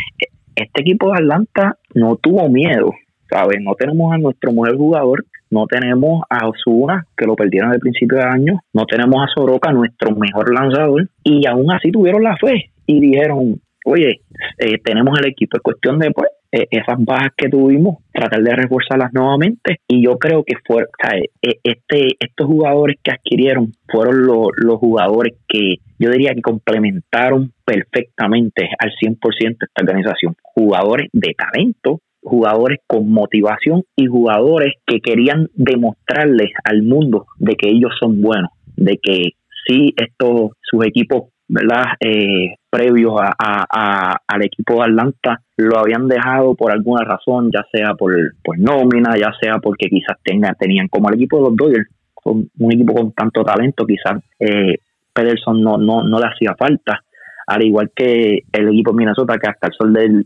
Este 0.55 0.81
equipo 0.81 1.11
de 1.11 1.17
Atlanta 1.17 1.77
no 1.93 2.15
tuvo 2.15 2.49
miedo, 2.49 2.91
¿sabes? 3.29 3.59
No 3.61 3.75
tenemos 3.75 4.13
a 4.13 4.17
nuestro 4.17 4.51
mejor 4.51 4.77
jugador, 4.77 5.25
no 5.49 5.65
tenemos 5.67 6.23
a 6.29 6.47
Osuna, 6.47 7.05
que 7.15 7.25
lo 7.25 7.35
perdieron 7.35 7.71
al 7.71 7.79
principio 7.79 8.17
de 8.17 8.23
año, 8.23 8.59
no 8.73 8.85
tenemos 8.85 9.23
a 9.23 9.33
Soroka, 9.33 9.71
nuestro 9.71 10.15
mejor 10.15 10.53
lanzador, 10.53 11.09
y 11.23 11.45
aún 11.47 11.71
así 11.71 11.91
tuvieron 11.91 12.23
la 12.23 12.37
fe 12.37 12.71
y 12.85 12.99
dijeron, 12.99 13.61
oye, 13.85 14.21
eh, 14.57 14.77
tenemos 14.83 15.17
el 15.19 15.27
equipo, 15.27 15.57
es 15.57 15.63
cuestión 15.63 15.99
de 15.99 16.11
pues 16.11 16.29
eh, 16.51 16.65
esas 16.71 16.97
bajas 16.99 17.31
que 17.35 17.49
tuvimos, 17.49 17.97
tratar 18.11 18.41
de 18.41 18.55
reforzarlas 18.55 19.11
nuevamente 19.13 19.81
y 19.87 20.03
yo 20.05 20.17
creo 20.17 20.43
que 20.45 20.55
fue, 20.65 20.83
eh, 21.13 21.59
este, 21.63 22.15
estos 22.19 22.47
jugadores 22.47 22.97
que 23.03 23.11
adquirieron 23.11 23.73
fueron 23.87 24.25
los 24.25 24.77
jugadores 24.79 25.35
que 25.47 25.75
yo 25.99 26.09
diría 26.09 26.33
que 26.33 26.41
complementaron 26.41 27.51
perfectamente 27.65 28.69
al 28.79 28.91
100% 28.91 29.57
esta 29.59 29.81
organización, 29.81 30.35
jugadores 30.41 31.09
de 31.11 31.35
talento, 31.37 31.99
jugadores 32.27 32.79
con 32.87 33.09
motivación 33.09 33.83
y 33.95 34.07
jugadores 34.07 34.73
que 34.85 34.99
querían 34.99 35.47
demostrarles 35.53 36.51
al 36.63 36.83
mundo 36.83 37.25
de 37.37 37.55
que 37.55 37.69
ellos 37.69 37.91
son 37.99 38.21
buenos, 38.21 38.51
de 38.75 38.99
que 39.01 39.31
sí 39.65 39.93
estos 39.97 40.51
sus 40.61 40.85
equipos 40.85 41.29
¿verdad? 41.49 41.85
Eh, 41.99 42.55
previos 42.69 43.13
a, 43.21 44.17
al 44.27 44.43
equipo 44.43 44.75
de 44.75 44.83
Atlanta 44.83 45.41
lo 45.55 45.79
habían 45.79 46.07
dejado 46.07 46.55
por 46.55 46.71
alguna 46.71 47.05
razón, 47.05 47.49
ya 47.53 47.65
sea 47.71 47.93
por, 47.93 48.13
nómina, 48.57 49.17
ya 49.17 49.31
sea 49.41 49.59
porque 49.59 49.87
quizás 49.87 50.17
tengan, 50.23 50.55
tenían 50.59 50.87
como 50.89 51.09
el 51.09 51.15
equipo 51.15 51.37
de 51.37 51.43
los 51.43 51.55
Dodgers, 51.55 51.89
un 52.25 52.73
equipo 52.73 52.93
con 52.93 53.13
tanto 53.13 53.43
talento, 53.43 53.85
quizás 53.85 54.21
eh, 54.39 54.79
Pederson 55.13 55.63
no, 55.63 55.77
no, 55.77 56.03
no 56.03 56.19
le 56.19 56.25
hacía 56.27 56.53
falta, 56.55 57.01
al 57.47 57.63
igual 57.63 57.91
que 57.95 58.43
el 58.51 58.67
equipo 58.67 58.91
de 58.91 58.97
Minnesota, 58.97 59.37
que 59.41 59.49
hasta 59.49 59.67
el 59.67 59.73
sol 59.73 59.93
del, 59.93 60.23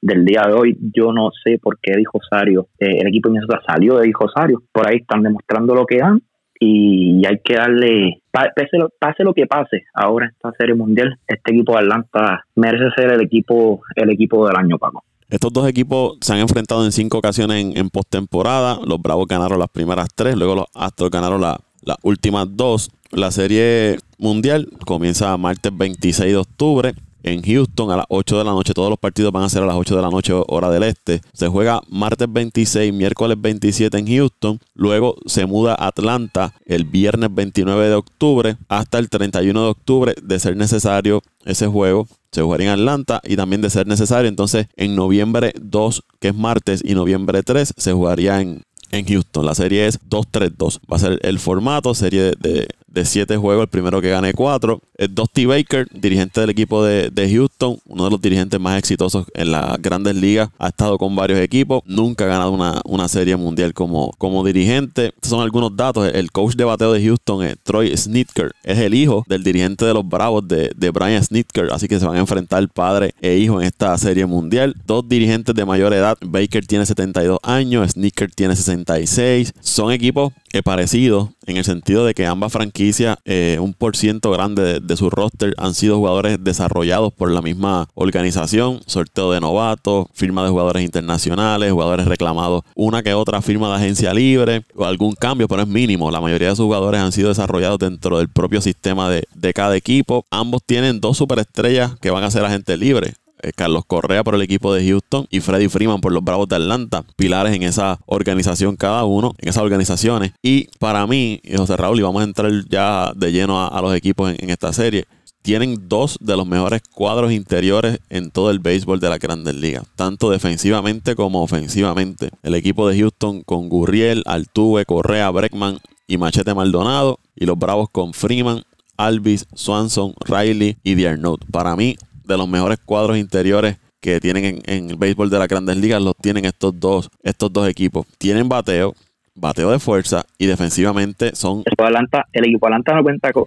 del 0.00 0.24
día 0.24 0.42
de 0.46 0.52
hoy, 0.52 0.78
yo 0.94 1.12
no 1.12 1.30
sé 1.42 1.58
por 1.58 1.78
qué 1.80 1.94
dijo 1.96 2.18
Rosario, 2.20 2.68
eh, 2.78 2.98
el 3.00 3.08
equipo 3.08 3.28
de 3.28 3.34
Minnesota 3.34 3.62
salió 3.66 3.96
de 3.96 4.12
Rosario, 4.12 4.62
por 4.70 4.86
ahí 4.86 4.98
están 4.98 5.22
demostrando 5.22 5.74
lo 5.74 5.86
que 5.86 5.98
dan 5.98 6.22
y 6.60 7.26
hay 7.26 7.40
que 7.42 7.54
darle, 7.54 8.22
pase 8.30 8.78
lo, 8.78 8.90
pase 9.00 9.24
lo 9.24 9.34
que 9.34 9.46
pase 9.46 9.84
ahora 9.94 10.26
en 10.26 10.32
esta 10.32 10.52
serie 10.58 10.74
mundial, 10.74 11.18
este 11.26 11.52
equipo 11.52 11.72
de 11.72 11.78
Atlanta 11.78 12.44
merece 12.54 12.94
ser 12.94 13.12
el 13.12 13.22
equipo, 13.22 13.80
el 13.96 14.10
equipo 14.10 14.46
del 14.46 14.56
año, 14.56 14.78
Paco. 14.78 15.02
Estos 15.28 15.52
dos 15.52 15.66
equipos 15.66 16.18
se 16.20 16.34
han 16.34 16.40
enfrentado 16.40 16.84
en 16.84 16.92
cinco 16.92 17.16
ocasiones 17.16 17.74
en 17.74 17.88
postemporada. 17.88 18.78
Los 18.86 19.00
Bravos 19.00 19.26
ganaron 19.26 19.58
las 19.58 19.70
primeras 19.70 20.10
tres, 20.14 20.36
luego 20.36 20.54
los 20.54 20.66
Astros 20.74 21.10
ganaron 21.10 21.40
las 21.40 21.96
últimas 22.02 22.46
dos. 22.54 22.90
La 23.12 23.30
serie 23.30 23.98
mundial 24.16 24.70
comienza 24.86 25.36
martes 25.36 25.70
26 25.76 26.32
de 26.32 26.36
octubre 26.38 26.94
en 27.22 27.42
Houston 27.42 27.90
a 27.90 27.98
las 27.98 28.06
8 28.08 28.38
de 28.38 28.44
la 28.44 28.52
noche. 28.52 28.72
Todos 28.72 28.88
los 28.88 28.98
partidos 28.98 29.30
van 29.30 29.42
a 29.42 29.50
ser 29.50 29.62
a 29.62 29.66
las 29.66 29.76
8 29.76 29.96
de 29.96 30.00
la 30.02 30.08
noche, 30.08 30.32
hora 30.32 30.70
del 30.70 30.82
este. 30.84 31.20
Se 31.34 31.46
juega 31.46 31.82
martes 31.90 32.26
26, 32.32 32.90
miércoles 32.90 33.36
27 33.38 33.98
en 33.98 34.06
Houston. 34.06 34.60
Luego 34.74 35.16
se 35.26 35.44
muda 35.44 35.74
a 35.74 35.88
Atlanta 35.88 36.54
el 36.64 36.84
viernes 36.84 37.28
29 37.34 37.88
de 37.88 37.94
octubre 37.96 38.56
hasta 38.68 38.98
el 38.98 39.10
31 39.10 39.62
de 39.62 39.68
octubre, 39.68 40.14
de 40.22 40.40
ser 40.40 40.56
necesario 40.56 41.20
ese 41.44 41.66
juego. 41.66 42.08
Se 42.30 42.40
jugaría 42.40 42.72
en 42.72 42.80
Atlanta 42.80 43.20
y 43.24 43.36
también 43.36 43.60
de 43.60 43.68
ser 43.68 43.86
necesario. 43.86 44.30
Entonces, 44.30 44.68
en 44.76 44.96
noviembre 44.96 45.52
2, 45.60 46.02
que 46.18 46.28
es 46.28 46.34
martes, 46.34 46.80
y 46.82 46.94
noviembre 46.94 47.42
3, 47.42 47.74
se 47.76 47.92
jugaría 47.92 48.40
en, 48.40 48.62
en 48.90 49.04
Houston. 49.04 49.44
La 49.44 49.54
serie 49.54 49.86
es 49.86 50.00
2-3-2. 50.08 50.80
Va 50.90 50.96
a 50.96 51.00
ser 51.00 51.18
el 51.22 51.38
formato, 51.38 51.94
serie 51.94 52.22
de, 52.22 52.36
de 52.40 52.68
siete 53.04 53.36
juegos, 53.36 53.62
el 53.62 53.68
primero 53.68 54.00
que 54.00 54.10
gane 54.10 54.32
cuatro. 54.34 54.80
Dusty 55.10 55.46
Baker, 55.46 55.88
dirigente 55.92 56.40
del 56.40 56.50
equipo 56.50 56.84
de, 56.84 57.30
Houston, 57.32 57.78
uno 57.86 58.04
de 58.04 58.10
los 58.10 58.20
dirigentes 58.20 58.60
más 58.60 58.78
exitosos 58.78 59.26
en 59.34 59.52
las 59.52 59.80
grandes 59.80 60.14
ligas. 60.14 60.50
Ha 60.58 60.68
estado 60.68 60.98
con 60.98 61.16
varios 61.16 61.40
equipos, 61.40 61.82
nunca 61.86 62.24
ha 62.24 62.28
ganado 62.28 62.52
una, 62.84 63.08
serie 63.08 63.36
mundial 63.36 63.74
como, 63.74 64.12
como 64.18 64.44
dirigente. 64.44 65.06
Estos 65.06 65.30
son 65.30 65.42
algunos 65.42 65.76
datos. 65.76 66.10
El 66.12 66.30
coach 66.30 66.54
de 66.54 66.64
bateo 66.64 66.92
de 66.92 67.04
Houston 67.04 67.44
es 67.44 67.56
Troy 67.62 67.96
Snitker, 67.96 68.52
es 68.62 68.78
el 68.78 68.94
hijo 68.94 69.24
del 69.28 69.42
dirigente 69.42 69.84
de 69.84 69.94
los 69.94 70.08
Bravos 70.08 70.46
de, 70.46 70.70
de 70.76 70.90
Brian 70.90 71.22
Snitker, 71.22 71.70
así 71.72 71.88
que 71.88 71.98
se 71.98 72.06
van 72.06 72.16
a 72.16 72.20
enfrentar 72.20 72.66
padre 72.68 73.14
e 73.20 73.36
hijo 73.36 73.60
en 73.60 73.66
esta 73.66 73.96
serie 73.98 74.24
mundial. 74.26 74.74
Dos 74.86 75.08
dirigentes 75.08 75.54
de 75.54 75.64
mayor 75.64 75.92
edad, 75.92 76.16
Baker 76.20 76.66
tiene 76.66 76.86
72 76.86 77.38
años, 77.42 77.90
Snitker 77.90 78.30
tiene 78.30 78.56
66. 78.56 79.54
Son 79.60 79.92
equipos 79.92 80.32
parecidos 80.60 81.30
en 81.46 81.56
el 81.56 81.64
sentido 81.64 82.04
de 82.04 82.14
que 82.14 82.26
ambas 82.26 82.52
franquicias, 82.52 83.16
eh, 83.24 83.58
un 83.60 83.74
por 83.74 83.96
ciento 83.96 84.30
grande 84.30 84.80
de, 84.80 84.96
su 84.96 85.10
roster 85.10 85.54
han 85.58 85.74
sido 85.74 85.96
jugadores 85.96 86.38
desarrollados 86.42 87.12
por 87.12 87.30
la 87.30 87.42
misma 87.42 87.88
organización, 87.94 88.80
sorteo 88.86 89.32
de 89.32 89.40
novatos, 89.40 90.06
firma 90.12 90.44
de 90.44 90.50
jugadores 90.50 90.84
internacionales, 90.84 91.72
jugadores 91.72 92.06
reclamados, 92.06 92.62
una 92.74 93.02
que 93.02 93.14
otra 93.14 93.42
firma 93.42 93.68
de 93.70 93.76
agencia 93.76 94.12
libre 94.14 94.64
o 94.74 94.84
algún 94.84 95.14
cambio, 95.14 95.48
pero 95.48 95.62
es 95.62 95.68
mínimo. 95.68 96.10
La 96.10 96.20
mayoría 96.20 96.48
de 96.48 96.56
sus 96.56 96.66
jugadores 96.66 97.00
han 97.00 97.12
sido 97.12 97.28
desarrollados 97.28 97.78
dentro 97.78 98.18
del 98.18 98.28
propio 98.28 98.60
sistema 98.60 99.08
de, 99.08 99.24
de 99.34 99.52
cada 99.52 99.76
equipo. 99.76 100.24
Ambos 100.30 100.62
tienen 100.64 101.00
dos 101.00 101.16
superestrellas 101.16 101.98
que 102.00 102.10
van 102.10 102.24
a 102.24 102.30
ser 102.30 102.44
agentes 102.44 102.78
libres. 102.78 103.14
Eh, 103.42 103.52
Carlos 103.54 103.84
Correa 103.84 104.22
por 104.22 104.36
el 104.36 104.42
equipo 104.42 104.72
de 104.72 104.86
Houston 104.86 105.26
y 105.28 105.40
Freddie 105.40 105.68
Freeman 105.68 106.00
por 106.00 106.12
los 106.12 106.22
Bravos 106.22 106.48
de 106.48 106.56
Atlanta, 106.56 107.04
pilares 107.16 107.54
en 107.54 107.64
esa 107.64 107.98
organización 108.06 108.76
cada 108.76 109.04
uno, 109.04 109.34
en 109.38 109.48
esas 109.48 109.64
organizaciones. 109.64 110.32
Y 110.42 110.68
para 110.78 111.06
mí, 111.08 111.40
José 111.54 111.76
Raúl, 111.76 111.98
y 111.98 112.02
vamos 112.02 112.20
a 112.22 112.24
entrar 112.24 112.52
ya 112.68 113.12
de 113.16 113.32
lleno 113.32 113.66
a, 113.66 113.80
los 113.82 113.94
equipos 113.96 114.32
en, 114.38 114.50
esta 114.50 114.72
serie, 114.72 115.06
tienen 115.42 115.88
dos 115.88 116.18
de 116.20 116.36
los 116.36 116.46
mejores 116.46 116.82
cuadros 116.94 117.32
interiores 117.32 117.98
en 118.10 118.30
todo 118.30 118.52
el 118.52 118.60
béisbol 118.60 119.00
de 119.00 119.08
la 119.08 119.18
Grandes 119.18 119.56
Ligas, 119.56 119.84
tanto 119.96 120.30
defensivamente 120.30 121.16
como 121.16 121.42
ofensivamente. 121.42 122.30
El 122.44 122.54
equipo 122.54 122.88
de 122.88 122.96
Houston 123.00 123.42
con 123.42 123.68
Gurriel, 123.68 124.22
Altuve, 124.26 124.84
Correa, 124.84 125.28
Breckman 125.30 125.80
y 126.06 126.16
Machete 126.16 126.54
Maldonado, 126.54 127.18
y 127.34 127.46
los 127.46 127.58
Bravos 127.58 127.88
con 127.90 128.14
Freeman, 128.14 128.62
Alvis, 128.96 129.46
Swanson, 129.54 130.14
Riley 130.24 130.76
y 130.84 130.94
Diarnaud. 130.94 131.40
Para 131.50 131.74
mí, 131.74 131.96
de 132.24 132.36
los 132.36 132.48
mejores 132.48 132.78
cuadros 132.78 133.16
interiores 133.18 133.78
que 134.02 134.18
tienen 134.20 134.60
en, 134.66 134.90
el 134.90 134.96
béisbol 134.96 135.30
de 135.30 135.38
las 135.38 135.48
grandes 135.48 135.76
ligas 135.76 136.02
los 136.02 136.16
tienen 136.16 136.44
estos 136.44 136.78
dos, 136.78 137.08
estos 137.22 137.52
dos 137.52 137.68
equipos. 137.68 138.04
Tienen 138.18 138.48
bateo, 138.48 138.94
bateo 139.34 139.70
de 139.70 139.78
fuerza 139.78 140.24
y 140.38 140.46
defensivamente 140.46 141.34
son... 141.34 141.58
El 141.64 141.72
equipo 141.72 141.84
Atlanta, 141.84 142.26
el 142.32 142.44
equipo 142.46 142.66
Atlanta 142.66 142.94
no 142.94 143.02
cuenta 143.04 143.32
con... 143.32 143.44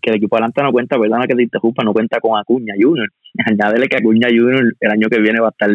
Que 0.00 0.10
el 0.10 0.16
equipo 0.16 0.36
Atlanta 0.36 0.62
no 0.62 0.72
cuenta, 0.72 0.98
perdona 0.98 1.26
que 1.26 1.34
te 1.34 1.42
interrumpa, 1.42 1.84
no 1.84 1.92
cuenta 1.92 2.20
con 2.20 2.38
Acuña 2.38 2.72
Junior. 2.80 3.08
Añádele 3.46 3.88
que 3.88 3.98
Acuña 3.98 4.28
Junior 4.28 4.62
el 4.80 4.90
año 4.90 5.08
que 5.10 5.20
viene 5.20 5.40
va 5.40 5.48
a 5.48 5.50
estar 5.50 5.70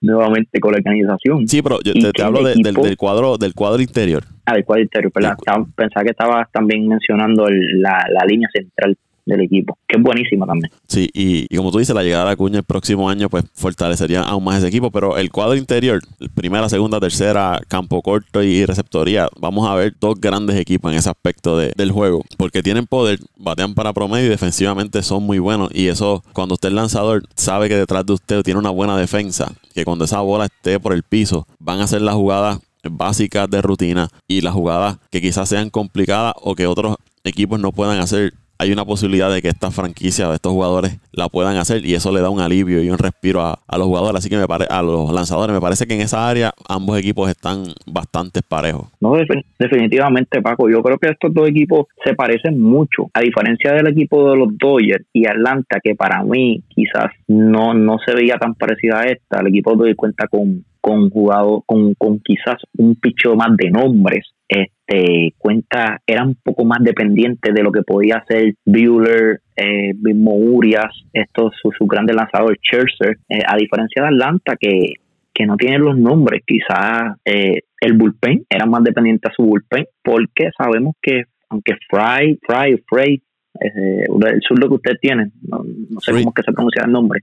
nuevamente 0.00 0.60
con 0.60 0.72
la 0.72 0.78
organización. 0.78 1.48
Sí, 1.48 1.60
pero 1.60 1.80
yo 1.82 1.92
te, 1.92 2.22
hablo 2.22 2.44
del, 2.44 2.96
cuadro 2.96 3.36
del 3.38 3.54
cuadro 3.54 3.82
interior. 3.82 4.22
Ah, 4.44 4.54
del 4.54 4.64
cuadro 4.64 4.84
interior, 4.84 5.10
perdón. 5.10 5.36
Pensaba 5.74 6.04
que 6.04 6.10
estabas 6.10 6.52
también 6.52 6.86
mencionando 6.86 7.46
la, 7.48 8.06
la 8.12 8.24
línea 8.26 8.48
central 8.52 8.96
del 9.26 9.40
equipo, 9.42 9.76
que 9.86 9.96
es 9.96 10.02
buenísima 10.02 10.46
también. 10.46 10.70
Sí, 10.86 11.10
y, 11.12 11.54
como 11.56 11.72
tú 11.72 11.78
dices, 11.78 11.94
la 11.94 12.02
llegada 12.02 12.26
de 12.26 12.30
Acuña 12.30 12.58
el 12.58 12.64
próximo 12.64 13.10
año 13.10 13.28
pues 13.28 13.44
fortalecería 13.54 14.22
aún 14.22 14.44
más 14.44 14.58
ese 14.58 14.68
equipo, 14.68 14.90
pero 14.90 15.18
el 15.18 15.30
cuadro 15.30 15.56
interior, 15.56 16.00
primera, 16.34 16.68
segunda, 16.68 17.00
tercera, 17.00 17.60
campo 17.68 18.00
corto 18.02 18.42
y 18.42 18.64
receptoría, 18.64 19.28
vamos 19.38 19.68
a 19.68 19.74
ver 19.74 19.94
dos 20.00 20.18
grandes 20.20 20.56
equipos 20.56 20.92
en 20.92 20.98
ese 20.98 21.10
aspecto 21.10 21.58
del 21.58 21.90
juego, 21.90 22.22
porque 22.38 22.62
tienen 22.62 22.86
poder, 22.86 23.18
batean 23.36 23.74
para 23.74 23.92
promedio 23.92 24.26
y 24.26 24.30
defensivamente 24.30 25.02
son 25.02 25.24
muy 25.24 25.38
buenos, 25.40 25.70
y 25.74 25.88
eso 25.88 26.22
cuando 26.32 26.54
usted 26.54 26.68
es 26.68 26.74
lanzador 26.74 27.24
sabe 27.34 27.68
que 27.68 27.76
detrás 27.76 28.06
de 28.06 28.12
usted 28.12 28.42
tiene 28.42 28.60
una 28.60 28.70
buena 28.70 28.96
defensa, 28.96 29.52
que 29.74 29.84
cuando 29.84 30.04
esa 30.04 30.20
bola 30.20 30.46
esté 30.46 30.78
por 30.78 30.92
el 30.92 31.02
piso 31.02 31.46
van 31.58 31.80
a 31.80 31.84
hacer 31.84 32.00
la 32.00 32.12
jugada 32.12 32.60
básicas 32.88 33.50
de 33.50 33.62
rutina 33.62 34.08
y 34.28 34.40
las 34.40 34.54
jugadas 34.54 34.98
que 35.10 35.20
quizás 35.20 35.48
sean 35.48 35.70
complicadas 35.70 36.34
o 36.40 36.54
que 36.54 36.66
otros 36.66 36.96
equipos 37.24 37.58
no 37.58 37.72
puedan 37.72 37.98
hacer 37.98 38.34
hay 38.58 38.72
una 38.72 38.84
posibilidad 38.84 39.32
de 39.32 39.42
que 39.42 39.48
esta 39.48 39.70
franquicia 39.70 40.28
de 40.28 40.34
estos 40.34 40.52
jugadores 40.52 40.98
la 41.12 41.28
puedan 41.28 41.56
hacer 41.56 41.84
y 41.84 41.94
eso 41.94 42.12
le 42.12 42.20
da 42.20 42.30
un 42.30 42.40
alivio 42.40 42.82
y 42.82 42.90
un 42.90 42.98
respiro 42.98 43.40
a, 43.42 43.58
los 43.76 43.86
jugadores. 43.86 44.18
Así 44.18 44.30
que 44.30 44.36
me 44.36 44.46
parece 44.46 44.72
a 44.72 44.82
los 44.82 45.12
lanzadores, 45.12 45.54
me 45.54 45.60
parece 45.60 45.86
que 45.86 45.94
en 45.94 46.00
esa 46.00 46.28
área 46.28 46.52
ambos 46.68 46.98
equipos 46.98 47.28
están 47.28 47.64
bastante 47.86 48.40
parejos. 48.42 48.88
No, 49.00 49.14
definitivamente, 49.58 50.40
Paco. 50.40 50.70
Yo 50.70 50.82
creo 50.82 50.98
que 50.98 51.10
estos 51.10 51.32
dos 51.32 51.48
equipos 51.48 51.86
se 52.04 52.14
parecen 52.14 52.60
mucho, 52.60 53.10
a 53.14 53.20
diferencia 53.20 53.72
del 53.72 53.88
equipo 53.88 54.30
de 54.30 54.38
los 54.38 54.56
Dodgers 54.56 55.04
y 55.12 55.26
Atlanta, 55.26 55.78
que 55.82 55.94
para 55.94 56.22
mí 56.22 56.62
quizás 56.68 57.10
no, 57.28 57.74
no 57.74 57.98
se 58.04 58.14
veía 58.14 58.36
tan 58.36 58.54
parecida 58.54 59.00
a 59.00 59.04
esta. 59.04 59.40
El 59.40 59.48
equipo 59.48 59.76
de 59.76 59.94
cuenta 59.94 60.26
con 60.28 60.64
con 60.86 61.10
jugado, 61.10 61.64
con, 61.66 61.94
con 61.94 62.20
quizás 62.20 62.62
un 62.78 62.94
picho 62.94 63.34
más 63.34 63.56
de 63.56 63.70
nombres, 63.70 64.24
este 64.48 65.34
cuenta, 65.38 66.00
era 66.06 66.24
un 66.24 66.36
poco 66.36 66.64
más 66.64 66.78
dependiente 66.80 67.52
de 67.52 67.62
lo 67.62 67.72
que 67.72 67.82
podía 67.82 68.16
hacer 68.16 68.54
Bueller, 68.64 69.40
eh, 69.56 69.94
mismo 69.94 70.34
Urias, 70.36 70.92
estos 71.12 71.54
sus 71.60 71.74
su 71.76 71.86
grandes 71.86 72.16
lanzadores, 72.16 72.58
Scherzer, 72.62 73.18
eh, 73.28 73.42
a 73.46 73.56
diferencia 73.56 74.02
de 74.02 74.08
Atlanta 74.08 74.56
que, 74.58 74.94
que 75.34 75.46
no 75.46 75.56
tienen 75.56 75.82
los 75.82 75.98
nombres, 75.98 76.42
quizás 76.46 77.16
eh, 77.24 77.60
el 77.80 77.92
bullpen 77.94 78.46
era 78.48 78.66
más 78.66 78.82
dependiente 78.84 79.28
a 79.28 79.32
su 79.32 79.42
bullpen, 79.42 79.86
porque 80.02 80.50
sabemos 80.56 80.94
que 81.02 81.24
aunque 81.48 81.74
Fry, 81.88 82.38
Fry, 82.42 82.82
Frey, 82.88 83.22
eh, 83.60 84.04
el 84.06 84.40
surdo 84.42 84.68
que 84.68 84.74
usted 84.74 84.96
tiene, 85.00 85.30
no, 85.42 85.64
sé 86.00 86.12
cómo 86.12 86.30
es 86.30 86.34
que 86.34 86.42
se 86.42 86.52
pronuncia 86.52 86.84
el 86.84 86.92
nombre, 86.92 87.20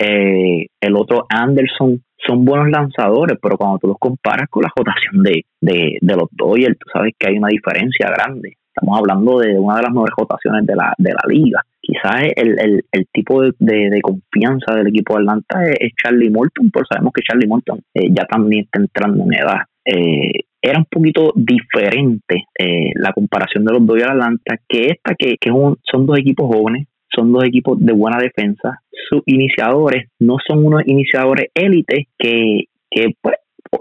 eh, 0.00 0.66
el 0.80 0.96
otro 0.96 1.26
Anderson, 1.28 2.02
son 2.26 2.44
buenos 2.44 2.68
lanzadores, 2.70 3.38
pero 3.40 3.56
cuando 3.56 3.78
tú 3.78 3.88
los 3.88 3.98
comparas 3.98 4.48
con 4.48 4.62
la 4.62 4.72
rotación 4.74 5.22
de, 5.22 5.44
de, 5.60 5.98
de 6.00 6.16
los 6.16 6.28
Dodgers, 6.32 6.78
tú 6.78 6.90
sabes 6.92 7.14
que 7.18 7.28
hay 7.28 7.38
una 7.38 7.48
diferencia 7.48 8.10
grande. 8.10 8.56
Estamos 8.74 8.98
hablando 8.98 9.38
de 9.40 9.58
una 9.58 9.76
de 9.76 9.82
las 9.82 9.90
mejores 9.90 10.14
rotaciones 10.16 10.66
de 10.66 10.76
la, 10.76 10.94
de 10.98 11.10
la 11.10 11.22
liga. 11.28 11.62
Quizás 11.80 12.22
el, 12.36 12.58
el, 12.60 12.84
el 12.92 13.06
tipo 13.12 13.42
de, 13.42 13.52
de, 13.58 14.00
confianza 14.02 14.74
del 14.74 14.88
equipo 14.88 15.14
de 15.14 15.20
Atlanta 15.20 15.64
es, 15.64 15.90
Charlie 16.00 16.30
Morton, 16.30 16.70
pero 16.70 16.84
sabemos 16.88 17.12
que 17.12 17.22
Charlie 17.22 17.48
Morton 17.48 17.80
eh, 17.94 18.08
ya 18.10 18.24
también 18.26 18.64
está 18.64 18.78
entrando 18.80 19.24
en 19.24 19.32
edad. 19.32 19.62
Eh, 19.84 20.44
era 20.60 20.78
un 20.78 20.84
poquito 20.84 21.32
diferente 21.34 22.44
eh, 22.58 22.90
la 22.96 23.12
comparación 23.12 23.64
de 23.64 23.72
los 23.72 23.86
Dodgers 23.86 24.10
Atlanta 24.10 24.58
que 24.68 24.86
esta, 24.90 25.14
que, 25.14 25.36
que 25.40 25.50
son 25.50 26.06
dos 26.06 26.18
equipos 26.18 26.46
jóvenes, 26.54 26.88
son 27.14 27.32
dos 27.32 27.44
equipos 27.44 27.78
de 27.80 27.92
buena 27.92 28.18
defensa. 28.18 28.80
Sus 29.08 29.22
iniciadores 29.26 30.08
no 30.18 30.36
son 30.46 30.66
unos 30.66 30.82
iniciadores 30.86 31.48
élite 31.54 32.08
que, 32.18 32.64
que 32.90 33.14
pues, 33.20 33.36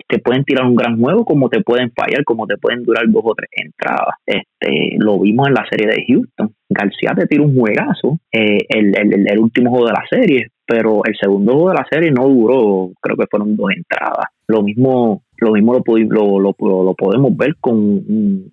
te 0.08 0.20
pueden 0.20 0.44
tirar 0.44 0.66
un 0.66 0.76
gran 0.76 1.00
juego, 1.00 1.26
como 1.26 1.50
te 1.50 1.62
pueden 1.62 1.92
fallar, 1.92 2.24
como 2.24 2.46
te 2.48 2.58
pueden 2.58 2.84
durar 2.84 3.06
dos 3.08 3.24
o 3.26 3.34
tres 3.36 3.50
entradas. 3.54 4.16
Este, 4.26 4.96
lo 4.98 5.20
vimos 5.20 5.48
en 5.48 5.54
la 5.54 5.66
serie 5.70 5.88
de 5.88 6.06
Houston. 6.08 6.54
García 6.70 7.14
te 7.16 7.28
tira 7.28 7.44
un 7.44 7.56
juegazo, 7.58 8.20
eh, 8.32 8.60
el, 8.70 8.98
el, 8.98 9.28
el, 9.28 9.40
último 9.40 9.72
juego 9.72 9.88
de 9.88 9.94
la 9.94 10.06
serie, 10.10 10.48
pero 10.68 11.02
el 11.06 11.16
segundo 11.20 11.54
juego 11.54 11.70
de 11.70 11.76
la 11.76 11.88
serie 11.90 12.12
no 12.12 12.28
duró, 12.28 12.92
creo 13.02 13.16
que 13.18 13.28
fueron 13.30 13.56
dos 13.56 13.72
entradas. 13.76 14.28
Lo 14.48 14.62
mismo 14.62 15.24
lo 15.40 15.52
mismo 15.52 15.74
lo, 15.74 16.40
lo, 16.40 16.56
lo, 16.84 16.94
podemos 16.96 17.38
ver 17.38 17.56
con 17.60 18.04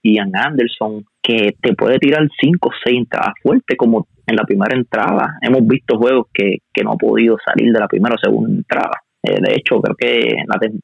Ian 0.02 0.32
Anderson, 0.34 1.04
que 1.22 1.54
te 1.60 1.74
puede 1.74 1.98
tirar 1.98 2.28
5 2.40 2.68
o 2.68 2.72
6 2.84 2.98
entradas 2.98 3.34
fuertes, 3.42 3.76
como 3.78 4.06
en 4.26 4.36
la 4.36 4.44
primera 4.44 4.76
entrada. 4.76 5.38
Hemos 5.40 5.66
visto 5.66 5.96
juegos 5.96 6.26
que, 6.32 6.58
no 6.82 6.92
ha 6.92 6.96
podido 6.96 7.36
salir 7.44 7.72
de 7.72 7.80
la 7.80 7.88
primera 7.88 8.14
o 8.14 8.18
segunda 8.18 8.50
entrada. 8.50 9.00
Eh, 9.22 9.38
de 9.40 9.54
hecho, 9.54 9.80
creo 9.80 9.96
que 9.96 10.36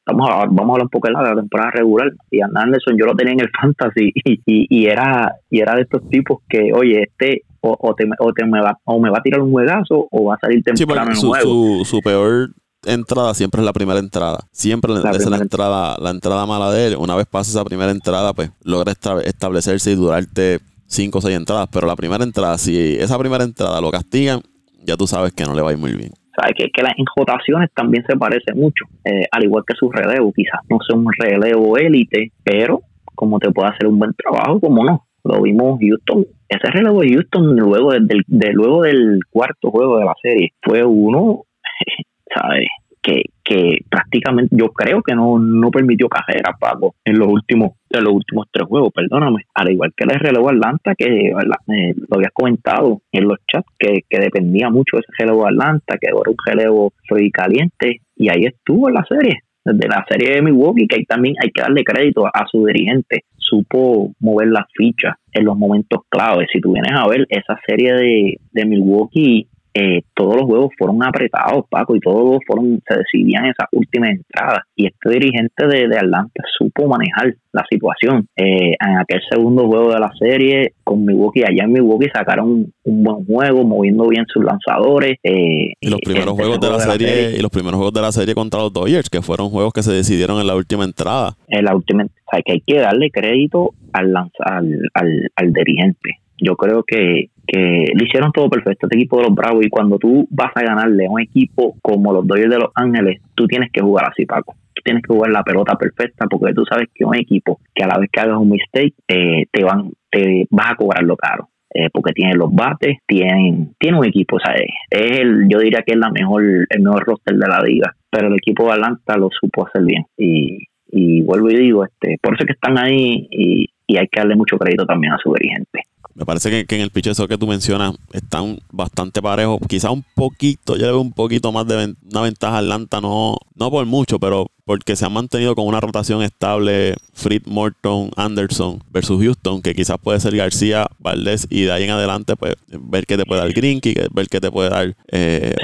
vamos, 0.06 0.28
a, 0.30 0.46
vamos 0.46 0.60
a 0.60 0.72
hablar 0.72 0.84
un 0.84 0.88
poco 0.88 1.08
de 1.08 1.12
la, 1.12 1.34
temporada 1.34 1.72
regular. 1.72 2.10
Ian 2.30 2.56
Anderson 2.56 2.96
yo 2.98 3.04
lo 3.04 3.14
tenía 3.14 3.34
en 3.34 3.40
el 3.40 3.50
fantasy 3.60 4.10
y, 4.14 4.40
y, 4.46 4.86
era, 4.86 5.34
y 5.50 5.60
era 5.60 5.74
de 5.74 5.82
estos 5.82 6.08
tipos 6.08 6.38
que, 6.48 6.72
oye, 6.72 7.02
este 7.02 7.42
o, 7.60 7.94
te, 7.94 8.04
o, 8.18 8.32
te 8.32 8.44
me 8.46 8.60
va, 8.60 8.78
o 8.84 9.00
me 9.00 9.10
va 9.10 9.18
a 9.18 9.22
tirar 9.22 9.40
un 9.40 9.50
juegazo 9.50 10.08
o 10.10 10.24
va 10.24 10.34
a 10.34 10.38
salir 10.38 10.62
temprano 10.62 11.10
en 11.10 11.16
su, 11.16 11.28
juego. 11.28 11.84
su 11.84 12.00
peor 12.00 12.50
entrada 12.86 13.34
siempre 13.34 13.60
es 13.60 13.64
la 13.64 13.72
primera 13.72 13.98
entrada. 13.98 14.40
Siempre 14.52 14.92
la 14.92 15.10
es 15.10 15.28
la 15.28 15.36
entrada, 15.36 15.96
la 15.98 16.10
entrada 16.10 16.46
mala 16.46 16.70
de 16.70 16.88
él. 16.88 16.96
Una 16.96 17.16
vez 17.16 17.26
pasa 17.26 17.50
esa 17.50 17.64
primera 17.64 17.90
entrada, 17.90 18.32
pues 18.32 18.50
logra 18.64 18.92
establecerse 18.92 19.92
y 19.92 19.94
durarte 19.94 20.58
cinco 20.86 21.18
o 21.18 21.20
seis 21.20 21.36
entradas. 21.36 21.68
Pero 21.72 21.86
la 21.86 21.96
primera 21.96 22.24
entrada, 22.24 22.58
si 22.58 22.96
esa 22.96 23.18
primera 23.18 23.44
entrada 23.44 23.80
lo 23.80 23.90
castigan, 23.90 24.40
ya 24.84 24.96
tú 24.96 25.06
sabes 25.06 25.32
que 25.32 25.44
no 25.44 25.54
le 25.54 25.62
va 25.62 25.70
a 25.70 25.72
ir 25.72 25.78
muy 25.78 25.94
bien. 25.94 26.12
Sabes 26.36 26.54
que, 26.56 26.70
que 26.72 26.82
las 26.82 26.94
enjotaciones 26.96 27.70
también 27.74 28.04
se 28.06 28.16
parece 28.16 28.54
mucho, 28.54 28.84
eh, 29.04 29.26
al 29.30 29.44
igual 29.44 29.64
que 29.66 29.74
su 29.74 29.90
relevo. 29.90 30.32
Quizás 30.32 30.60
no 30.68 30.78
sea 30.86 30.96
un 30.96 31.06
relevo 31.18 31.76
élite, 31.76 32.32
pero 32.44 32.82
como 33.14 33.38
te 33.38 33.50
puede 33.50 33.68
hacer 33.68 33.86
un 33.86 33.98
buen 33.98 34.12
trabajo, 34.14 34.60
como 34.60 34.84
no. 34.84 35.06
Lo 35.24 35.42
vimos 35.42 35.78
Houston. 35.80 36.26
Ese 36.50 36.68
relevo 36.68 37.00
de 37.02 37.14
Houston 37.14 37.56
luego 37.56 37.92
del, 37.92 38.24
de, 38.26 38.52
luego 38.52 38.82
del 38.82 39.20
cuarto 39.30 39.70
juego 39.70 39.98
de 39.98 40.04
la 40.04 40.14
serie 40.20 40.52
fue 40.60 40.84
uno 40.84 41.44
¿sabes? 42.34 42.66
Que, 43.02 43.22
que 43.42 43.78
prácticamente 43.88 44.54
yo 44.54 44.68
creo 44.72 45.00
que 45.00 45.14
no, 45.14 45.38
no 45.38 45.70
permitió 45.70 46.08
carrera 46.08 46.56
Paco 46.58 46.96
en 47.04 47.18
los 47.18 47.28
últimos 47.28 47.72
en 47.88 48.04
los 48.04 48.12
últimos 48.12 48.46
tres 48.52 48.68
juegos, 48.68 48.92
perdóname. 48.92 49.44
Al 49.54 49.72
igual 49.72 49.92
que 49.96 50.04
el 50.04 50.20
relevo 50.20 50.50
Atlanta, 50.50 50.94
que 50.94 51.06
eh, 51.06 51.32
lo 51.32 52.16
habías 52.16 52.32
comentado 52.32 53.00
en 53.10 53.24
los 53.26 53.38
chats, 53.50 53.66
que, 53.78 54.02
que 54.08 54.18
dependía 54.20 54.70
mucho 54.70 54.96
de 54.96 55.00
ese 55.00 55.24
relevo 55.24 55.46
Atlanta, 55.46 55.96
que 55.98 56.08
era 56.08 56.16
un 56.16 56.36
relevo 56.44 56.92
frío 57.08 57.30
caliente, 57.32 58.00
y 58.16 58.28
ahí 58.28 58.44
estuvo 58.44 58.88
en 58.88 58.94
la 58.94 59.04
serie, 59.08 59.40
desde 59.64 59.88
la 59.88 60.04
serie 60.08 60.36
de 60.36 60.42
Milwaukee, 60.42 60.86
que 60.86 61.04
también 61.04 61.34
hay 61.42 61.50
que 61.50 61.62
darle 61.62 61.84
crédito 61.84 62.26
a, 62.26 62.46
su 62.50 62.64
dirigente, 62.66 63.24
supo 63.36 64.12
mover 64.20 64.48
las 64.48 64.66
fichas 64.76 65.14
en 65.32 65.44
los 65.44 65.56
momentos 65.56 66.00
claves. 66.08 66.48
Si 66.52 66.60
tú 66.60 66.72
vienes 66.72 66.92
a 66.94 67.08
ver 67.08 67.26
esa 67.28 67.58
serie 67.66 67.94
de, 67.94 68.40
de 68.52 68.64
Milwaukee 68.64 69.48
eh, 69.74 70.02
todos 70.14 70.36
los 70.36 70.44
juegos 70.44 70.70
fueron 70.76 71.02
apretados, 71.02 71.64
Paco, 71.68 71.94
y 71.94 72.00
todos 72.00 72.40
fueron, 72.46 72.80
se 72.88 72.98
decidían 72.98 73.44
en 73.44 73.50
esas 73.50 73.68
últimas 73.72 74.10
entradas. 74.10 74.60
Y 74.74 74.86
este 74.86 75.10
dirigente 75.10 75.66
de, 75.66 75.88
de 75.88 75.96
Atlanta 75.96 76.42
supo 76.58 76.88
manejar 76.88 77.34
la 77.52 77.64
situación. 77.70 78.26
Eh, 78.36 78.74
en 78.80 78.98
aquel 78.98 79.20
segundo 79.30 79.66
juego 79.66 79.92
de 79.92 80.00
la 80.00 80.10
serie, 80.18 80.74
con 80.84 81.04
Milwaukee, 81.04 81.42
allá 81.42 81.64
en 81.64 81.72
Milwaukee 81.72 82.08
sacaron 82.12 82.72
un 82.84 83.04
buen 83.04 83.24
juego, 83.24 83.64
moviendo 83.64 84.08
bien 84.08 84.24
sus 84.26 84.44
lanzadores. 84.44 85.18
Eh, 85.22 85.72
y 85.80 85.90
los 85.90 86.00
primeros 86.00 86.34
juegos 86.34 86.60
de 86.60 86.70
la, 86.70 86.80
serie, 86.80 87.36
y 87.36 87.40
los 87.40 87.50
primeros 87.50 87.76
juegos 87.76 87.94
de 87.94 88.02
la 88.02 88.12
serie 88.12 88.34
contra 88.34 88.60
los 88.60 88.72
Dodgers, 88.72 89.08
que 89.08 89.22
fueron 89.22 89.50
juegos 89.50 89.72
que 89.72 89.82
se 89.82 89.92
decidieron 89.92 90.40
en 90.40 90.46
la 90.46 90.56
última 90.56 90.84
entrada. 90.84 91.36
En 91.48 91.64
la 91.64 91.74
última, 91.74 92.04
o 92.04 92.30
sea, 92.30 92.42
que 92.44 92.52
hay 92.52 92.62
que 92.66 92.78
darle 92.78 93.10
crédito 93.10 93.74
al, 93.92 94.14
al, 94.16 94.90
al, 94.94 95.30
al 95.36 95.52
dirigente. 95.52 96.20
Yo 96.40 96.56
creo 96.56 96.82
que 96.84 97.30
que 97.50 97.58
le 97.58 98.04
hicieron 98.04 98.30
todo 98.30 98.48
perfecto 98.48 98.86
este 98.86 98.96
equipo 98.96 99.16
de 99.18 99.24
los 99.24 99.34
Bravos 99.34 99.64
y 99.64 99.68
cuando 99.68 99.98
tú 99.98 100.28
vas 100.30 100.52
a 100.54 100.62
ganarle 100.62 101.06
a 101.06 101.10
un 101.10 101.20
equipo 101.20 101.76
como 101.82 102.12
los 102.12 102.24
Dodgers 102.24 102.50
de 102.50 102.58
Los 102.58 102.70
Ángeles, 102.76 103.20
tú 103.34 103.48
tienes 103.48 103.72
que 103.72 103.80
jugar 103.80 104.08
así, 104.08 104.24
Paco. 104.24 104.54
Tú 104.72 104.82
tienes 104.84 105.02
que 105.02 105.12
jugar 105.12 105.32
la 105.32 105.42
pelota 105.42 105.74
perfecta 105.74 106.26
porque 106.30 106.54
tú 106.54 106.64
sabes 106.64 106.88
que 106.94 107.04
un 107.04 107.16
equipo 107.16 107.58
que 107.74 107.82
a 107.82 107.88
la 107.88 107.98
vez 107.98 108.08
que 108.12 108.20
hagas 108.20 108.36
un 108.36 108.50
mistake 108.50 108.94
eh, 109.08 109.46
te 109.50 109.64
van 109.64 109.90
te 110.10 110.46
vas 110.50 110.72
a 110.72 110.76
cobrarlo 110.76 111.16
caro. 111.16 111.48
Eh, 111.72 111.88
porque 111.92 112.12
tiene 112.12 112.34
los 112.34 112.52
bates, 112.52 112.98
tiene, 113.06 113.68
tiene 113.78 113.98
un 113.98 114.04
equipo, 114.04 114.36
o 114.36 114.40
sea, 114.40 114.54
es 114.56 115.20
el, 115.20 115.46
yo 115.48 115.60
diría 115.60 115.84
que 115.86 115.92
es 115.92 115.98
la 115.98 116.10
mejor, 116.10 116.42
el 116.42 116.82
mejor 116.82 117.04
roster 117.04 117.36
de 117.36 117.46
la 117.46 117.60
liga, 117.60 117.94
pero 118.10 118.26
el 118.26 118.34
equipo 118.34 118.66
de 118.66 118.72
Atlanta 118.72 119.16
lo 119.16 119.28
supo 119.30 119.68
hacer 119.68 119.84
bien 119.84 120.04
y, 120.18 120.66
y 120.90 121.22
vuelvo 121.22 121.48
y 121.48 121.56
digo, 121.56 121.84
este, 121.84 122.18
por 122.20 122.34
eso 122.34 122.44
que 122.44 122.54
están 122.54 122.76
ahí 122.76 123.28
y, 123.30 123.66
y 123.86 123.96
hay 123.96 124.08
que 124.08 124.18
darle 124.18 124.34
mucho 124.34 124.58
crédito 124.58 124.84
también 124.84 125.12
a 125.12 125.18
su 125.18 125.32
dirigente. 125.32 125.82
Me 126.20 126.26
parece 126.26 126.66
que, 126.66 126.76
en 126.76 126.82
el 126.82 126.90
pichezo 126.90 127.26
que 127.26 127.38
tú 127.38 127.46
mencionas 127.46 127.94
están 128.12 128.58
bastante 128.70 129.22
parejos. 129.22 129.58
Quizá 129.66 129.90
un 129.90 130.04
poquito, 130.14 130.76
yo 130.76 130.82
le 130.82 130.92
veo 130.92 131.00
un 131.00 131.12
poquito 131.12 131.50
más 131.50 131.66
de 131.66 131.94
una 132.10 132.20
ventaja 132.20 132.56
a 132.56 132.58
Atlanta, 132.58 133.00
no, 133.00 133.38
no 133.56 133.70
por 133.70 133.86
mucho, 133.86 134.18
pero 134.18 134.48
porque 134.66 134.96
se 134.96 135.06
han 135.06 135.14
mantenido 135.14 135.54
con 135.54 135.66
una 135.66 135.80
rotación 135.80 136.22
estable 136.22 136.94
Fritz 137.14 137.46
Morton, 137.46 138.10
Anderson 138.16 138.80
versus 138.92 139.18
Houston, 139.22 139.62
que 139.62 139.72
quizás 139.72 139.96
puede 139.98 140.20
ser 140.20 140.36
García, 140.36 140.88
Valdés 140.98 141.46
y 141.48 141.62
de 141.62 141.72
ahí 141.72 141.84
en 141.84 141.90
adelante 141.90 142.36
pues 142.36 142.54
ver 142.68 143.06
qué 143.06 143.16
te 143.16 143.24
puede 143.24 143.40
dar 143.40 143.52
Grinky, 143.54 143.94
ver 144.12 144.28
qué 144.28 144.40
te 144.40 144.50
puede 144.50 144.68
dar 144.68 144.94
eh, 145.10 145.54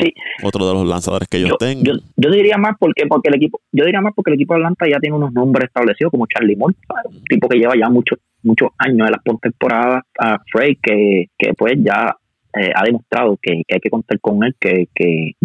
otro 0.43 0.67
de 0.67 0.73
los 0.73 0.89
lanzadores 0.89 1.29
que 1.29 1.37
ellos 1.37 1.51
yo, 1.51 1.57
tengan. 1.59 2.01
Yo, 2.17 2.31
diría 2.31 2.57
más 2.57 2.77
porque 2.81 3.05
porque 3.07 3.29
el 3.29 3.37
equipo, 3.37 3.61
yo 3.73 3.85
diría 3.85 4.01
más 4.01 4.15
porque 4.17 4.31
el 4.31 4.37
equipo 4.37 4.55
de 4.55 4.61
Atlanta 4.61 4.87
ya 4.91 4.99
tiene 4.99 5.15
unos 5.15 5.35
nombres 5.35 5.67
establecidos 5.67 6.11
como 6.11 6.27
Charlie 6.27 6.57
Moore, 6.57 6.75
un 7.05 7.23
tipo 7.25 7.47
que 7.49 7.59
lleva 7.59 7.75
ya 7.79 7.91
muchos 7.91 8.19
muchos 8.47 8.71
años 8.79 9.07
en 9.07 9.13
las 9.13 9.23
postemporadas, 9.23 10.05
a 10.19 10.39
Frey 10.51 10.77
que, 10.77 11.27
que 11.39 11.53
pues 11.55 11.75
ya 11.79 12.17
eh, 12.59 12.71
ha 12.75 12.85
demostrado 12.85 13.39
que, 13.43 13.63
hay 13.71 13.81
que 13.81 13.91
contar 13.91 14.19
con 14.19 14.43
él, 14.43 14.57
que, 14.59 14.87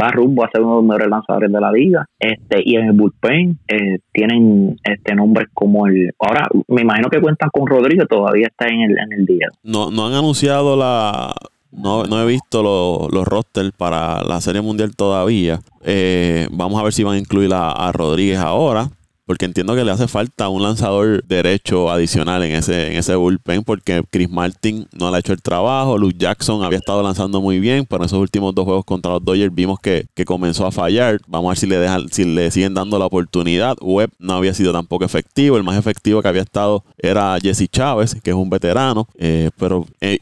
va 0.02 0.08
rumbo 0.10 0.46
a 0.46 0.50
ser 0.50 0.62
uno 0.62 0.76
de 0.76 0.76
los 0.78 0.86
mejores 0.86 1.10
lanzadores 1.10 1.52
de 1.52 1.60
la 1.60 1.72
liga. 1.72 2.06
Este, 2.18 2.62
y 2.64 2.76
en 2.78 2.86
el 2.86 2.94
bullpen 2.94 3.60
eh, 3.68 4.00
tienen 4.14 4.78
este 4.84 5.14
nombres 5.14 5.50
como 5.54 5.88
el. 5.88 6.12
Ahora, 6.20 6.48
me 6.70 6.82
imagino 6.84 7.10
que 7.10 7.20
cuentan 7.20 7.50
con 7.52 7.68
Rodríguez, 7.68 8.08
todavía 8.08 8.48
está 8.48 8.68
en 8.68 8.82
el, 8.82 8.92
en 8.92 9.20
el 9.20 9.26
día. 9.26 9.50
No, 9.64 9.92
no 9.92 10.08
han 10.08 10.14
anunciado 10.14 10.78
la. 10.78 11.34
No, 11.74 12.04
no 12.04 12.22
he 12.22 12.26
visto 12.26 12.64
los 12.64 13.28
rosters 13.28 13.72
para 13.72 14.24
la 14.24 14.40
Serie 14.40 14.62
Mundial 14.62 14.96
todavía. 14.96 15.60
Eh, 15.84 16.48
vamos 16.52 16.80
a 16.80 16.84
ver 16.84 16.94
si 16.94 17.04
van 17.04 17.16
a 17.16 17.20
incluir 17.20 17.52
a 17.54 17.92
Rodríguez 17.94 18.40
ahora 18.40 18.90
porque 19.32 19.46
entiendo 19.46 19.76
que 19.76 19.86
le 19.86 19.92
hace 19.92 20.10
falta 20.10 20.50
un 20.50 20.62
lanzador 20.62 21.24
derecho 21.24 21.90
adicional 21.90 22.44
en 22.44 22.52
ese, 22.52 22.92
en 22.92 22.98
ese 22.98 23.16
bullpen, 23.16 23.64
porque 23.64 24.04
Chris 24.12 24.30
Martin 24.30 24.90
no 24.92 25.10
le 25.10 25.16
ha 25.16 25.20
hecho 25.22 25.32
el 25.32 25.42
trabajo, 25.42 25.98
Luke 25.98 26.18
Jackson 26.18 26.66
había 26.66 26.80
estado 26.80 27.02
lanzando 27.02 27.40
muy 27.40 27.62
bien, 27.62 27.86
pero 27.86 28.04
en 28.04 28.08
esos 28.08 28.20
últimos 28.20 28.54
dos 28.54 28.66
juegos 28.66 28.84
contra 28.84 29.14
los 29.14 29.24
Dodgers 29.24 29.56
vimos 29.56 29.80
que, 29.80 30.06
comenzó 30.26 30.68
a 30.68 30.72
fallar. 30.74 31.20
Vamos 31.28 31.48
a 31.48 31.52
ver 31.52 31.58
si 31.58 31.66
le 31.66 31.78
dejan, 31.78 32.10
si 32.10 32.26
le 32.26 32.52
siguen 32.52 32.74
dando 32.74 33.00
la 33.00 33.06
oportunidad. 33.06 33.78
Webb 33.80 34.12
no 34.20 34.34
había 34.34 34.54
sido 34.54 34.74
tampoco 34.74 35.06
efectivo, 35.06 35.56
el 35.56 35.64
más 35.64 35.78
efectivo 35.78 36.22
que 36.22 36.28
había 36.28 36.42
estado 36.42 36.84
era 36.98 37.38
Jesse 37.42 37.70
Chávez, 37.72 38.18
que 38.22 38.32
es 38.32 38.36
un 38.36 38.50
veterano, 38.50 39.08
eh, 39.18 39.50
pero 39.58 39.88
eh, 40.02 40.20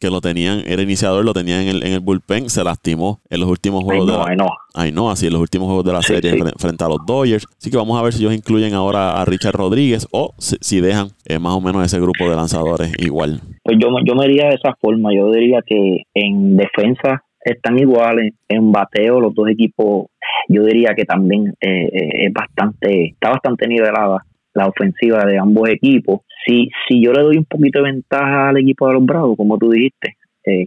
que 0.00 0.10
lo 0.10 0.22
tenían, 0.22 0.62
era 0.66 0.80
iniciador, 0.80 1.22
lo 1.22 1.34
tenían 1.34 1.60
en 1.60 1.68
el, 1.68 1.82
en 1.82 1.92
el 1.92 2.00
bullpen, 2.00 2.48
se 2.48 2.64
lastimó 2.64 3.20
en 3.28 3.40
los 3.40 3.48
últimos 3.50 3.84
juegos 3.84 4.06
de 4.06 4.14
Ainhoa. 4.14 4.56
Ainhoa, 4.74 5.12
así 5.12 5.26
en 5.26 5.32
los 5.32 5.42
últimos 5.42 5.66
juegos 5.66 5.84
de 5.84 5.92
la 5.92 6.02
serie 6.02 6.34
frente 6.58 6.84
a 6.84 6.88
los 6.88 6.98
Dodgers. 7.06 7.46
Así 7.58 7.70
que 7.70 7.76
vamos 7.76 7.98
a 7.98 8.02
ver 8.02 8.05
si 8.12 8.22
ellos 8.22 8.34
incluyen 8.34 8.74
ahora 8.74 9.20
a 9.20 9.24
Richard 9.24 9.54
Rodríguez 9.54 10.06
o 10.12 10.34
si, 10.38 10.80
dejan 10.80 11.08
eh, 11.26 11.38
más 11.38 11.54
o 11.54 11.60
menos 11.60 11.84
ese 11.84 12.00
grupo 12.00 12.28
de 12.28 12.36
lanzadores 12.36 12.92
igual. 12.98 13.40
Pues 13.62 13.78
yo, 13.80 13.88
yo 14.04 14.14
me 14.14 14.26
diría 14.26 14.48
de 14.48 14.54
esa 14.54 14.74
forma. 14.80 15.14
Yo 15.14 15.30
diría 15.30 15.60
que 15.64 16.02
en 16.14 16.56
defensa 16.56 17.24
están 17.44 17.78
iguales. 17.78 18.34
En 18.48 18.72
bateo, 18.72 19.20
los 19.20 19.34
dos 19.34 19.48
equipos, 19.48 20.06
yo 20.48 20.64
diría 20.64 20.94
que 20.94 21.04
también 21.04 21.54
eh, 21.60 21.88
eh, 21.92 22.26
es 22.26 22.32
bastante, 22.32 23.08
está 23.08 23.30
bastante 23.30 23.66
nivelada 23.68 24.24
la 24.54 24.68
ofensiva 24.68 25.24
de 25.24 25.38
ambos 25.38 25.68
equipos. 25.68 26.20
Si, 26.46 26.68
si 26.88 27.02
yo 27.02 27.12
le 27.12 27.22
doy 27.22 27.36
un 27.36 27.44
poquito 27.44 27.82
de 27.82 27.90
ventaja 27.90 28.48
al 28.48 28.56
equipo 28.56 28.86
de 28.86 28.94
los 28.94 29.04
Bravos, 29.04 29.36
como 29.36 29.58
tú 29.58 29.70
dijiste, 29.70 30.16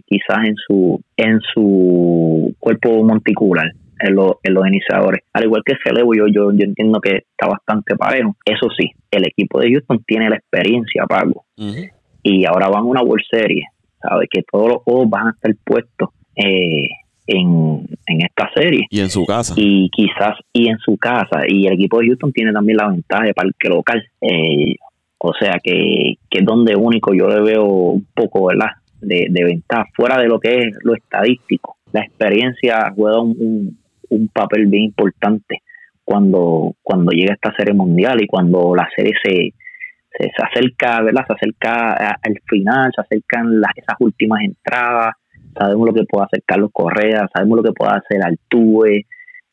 quizás 0.06 0.44
en 0.44 0.54
su 0.56 1.00
en 1.16 1.40
su 1.54 2.54
cuerpo 2.58 3.02
monticular 3.02 3.72
en, 4.00 4.16
en 4.42 4.54
los 4.54 4.66
iniciadores. 4.66 5.22
Al 5.32 5.44
igual 5.44 5.62
que 5.64 5.74
Celebo, 5.82 6.14
yo, 6.14 6.26
yo, 6.26 6.52
yo 6.52 6.64
entiendo 6.64 7.00
que 7.00 7.16
está 7.16 7.48
bastante 7.48 7.96
parejo. 7.96 8.36
Eso 8.44 8.68
sí, 8.76 8.90
el 9.10 9.26
equipo 9.26 9.60
de 9.60 9.72
Houston 9.72 10.02
tiene 10.06 10.28
la 10.28 10.36
experiencia, 10.36 11.04
Pago. 11.06 11.44
Y 12.22 12.44
ahora 12.46 12.68
van 12.68 12.82
a 12.82 12.86
una 12.86 13.02
World 13.02 13.24
Series. 13.30 13.64
¿Sabes? 14.02 14.28
Que 14.30 14.42
todos 14.50 14.68
los 14.68 14.82
juegos 14.82 15.10
van 15.10 15.26
a 15.26 15.30
estar 15.30 15.54
puestos 15.62 16.08
eh, 16.34 16.88
en, 17.26 17.86
esta 18.06 18.50
serie. 18.54 18.86
Y 18.90 19.00
en 19.00 19.10
su 19.10 19.26
casa. 19.26 19.54
Y 19.56 19.90
quizás, 19.90 20.36
y 20.52 20.68
en 20.68 20.78
su 20.78 20.96
casa. 20.96 21.42
Y 21.46 21.66
el 21.66 21.74
equipo 21.74 21.98
de 21.98 22.06
Houston 22.06 22.32
tiene 22.32 22.52
también 22.52 22.78
la 22.78 22.88
ventaja 22.88 23.24
de 23.24 23.34
parque 23.34 23.68
local. 23.68 24.02
Eh, 24.22 24.74
o 25.18 25.32
sea 25.38 25.58
que, 25.62 26.14
que 26.30 26.38
es 26.38 26.44
donde 26.44 26.74
único 26.76 27.12
yo 27.12 27.28
le 27.28 27.40
veo 27.40 27.64
un 27.66 28.06
poco, 28.14 28.46
¿verdad? 28.46 28.70
De, 29.02 29.26
de 29.30 29.44
ventaja, 29.44 29.84
fuera 29.94 30.18
de 30.20 30.28
lo 30.28 30.40
que 30.40 30.60
es 30.60 30.76
lo 30.82 30.94
estadístico. 30.94 31.76
La 31.92 32.00
experiencia 32.00 32.90
juega 32.94 33.20
un, 33.20 33.36
un 33.38 33.79
papel 34.32 34.66
bien 34.66 34.84
importante 34.84 35.62
cuando, 36.04 36.74
cuando 36.82 37.12
llega 37.12 37.34
esta 37.34 37.54
serie 37.56 37.74
mundial 37.74 38.20
y 38.20 38.26
cuando 38.26 38.74
la 38.74 38.88
serie 38.96 39.12
se, 39.22 39.54
se, 40.10 40.30
acerca, 40.42 41.02
¿verdad? 41.02 41.24
Se 41.26 41.34
acerca 41.34 41.94
al 41.94 42.40
final, 42.48 42.90
se 42.94 43.00
acercan 43.00 43.60
las, 43.60 43.72
esas 43.76 43.96
últimas 44.00 44.42
entradas, 44.42 45.14
sabemos 45.56 45.88
lo 45.88 45.94
que 45.94 46.04
puede 46.04 46.24
hacer 46.24 46.42
Carlos 46.44 46.70
Correa, 46.72 47.28
sabemos 47.32 47.58
lo 47.58 47.62
que 47.62 47.72
puede 47.72 47.92
hacer 47.92 48.22
Altuve. 48.24 49.06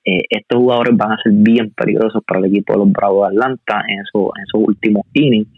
Eh, 0.04 0.24
estos 0.30 0.60
jugadores 0.60 0.96
van 0.96 1.12
a 1.12 1.22
ser 1.22 1.34
bien 1.34 1.72
peligrosos 1.76 2.24
para 2.26 2.40
el 2.40 2.46
equipo 2.46 2.74
de 2.74 2.80
los 2.80 2.92
Bravos 2.92 3.30
de 3.30 3.36
Atlanta 3.36 3.84
en, 3.88 4.00
eso, 4.00 4.32
en 4.36 4.44
esos 4.44 4.68
últimos 4.68 5.04
innings. 5.14 5.50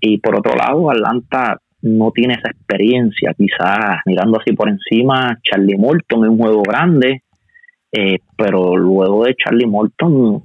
Y 0.00 0.18
por 0.18 0.38
otro 0.38 0.54
lado, 0.54 0.90
Atlanta 0.90 1.58
no 1.82 2.10
tiene 2.12 2.34
esa 2.34 2.50
experiencia, 2.50 3.34
quizás 3.36 4.00
mirando 4.04 4.38
así 4.40 4.52
por 4.52 4.68
encima, 4.68 5.38
Charlie 5.42 5.78
Morton 5.78 6.24
en 6.24 6.30
un 6.32 6.38
juego 6.38 6.62
grande, 6.62 7.22
eh, 7.92 8.18
pero 8.36 8.76
luego 8.76 9.24
de 9.24 9.34
Charlie 9.34 9.66
Morton, 9.66 10.44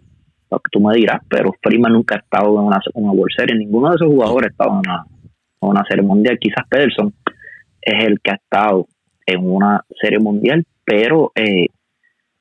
lo 0.50 0.60
que 0.60 0.70
tú 0.72 0.80
me 0.80 0.96
dirás, 0.96 1.22
pero 1.30 1.54
Freeman 1.62 1.94
nunca 1.94 2.16
ha 2.16 2.20
estado 2.20 2.60
en 2.60 2.66
una, 2.66 2.80
una 2.94 3.12
World 3.12 3.36
Series, 3.36 3.60
ninguno 3.60 3.90
de 3.90 3.96
esos 3.96 4.08
jugadores 4.08 4.48
ha 4.48 4.52
estado 4.52 4.72
en 4.72 4.78
una, 4.78 5.06
una 5.60 5.84
serie 5.88 6.04
mundial. 6.04 6.38
Quizás 6.40 6.66
Pederson 6.70 7.14
es 7.82 8.06
el 8.06 8.20
que 8.22 8.32
ha 8.32 8.36
estado 8.36 8.88
en 9.26 9.50
una 9.50 9.84
serie 10.02 10.20
mundial, 10.20 10.66
pero 10.86 11.32
eh, 11.36 11.68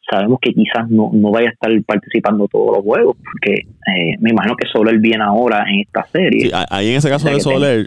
sabemos 0.08 0.38
que 0.40 0.52
quizás 0.52 0.88
no, 0.88 1.10
no 1.12 1.30
vaya 1.32 1.48
a 1.48 1.52
estar 1.52 1.70
participando 1.84 2.46
todos 2.46 2.76
los 2.76 2.84
juegos, 2.84 3.16
porque 3.16 3.62
eh, 3.62 4.16
me 4.20 4.30
imagino 4.30 4.54
que 4.56 4.68
Soler 4.68 4.98
viene 4.98 5.24
ahora 5.24 5.64
en 5.68 5.80
esta 5.80 6.06
serie. 6.12 6.50
ahí 6.70 6.90
en 6.90 6.96
ese 6.96 7.08
caso 7.08 7.28
de 7.28 7.40
Soler, 7.40 7.86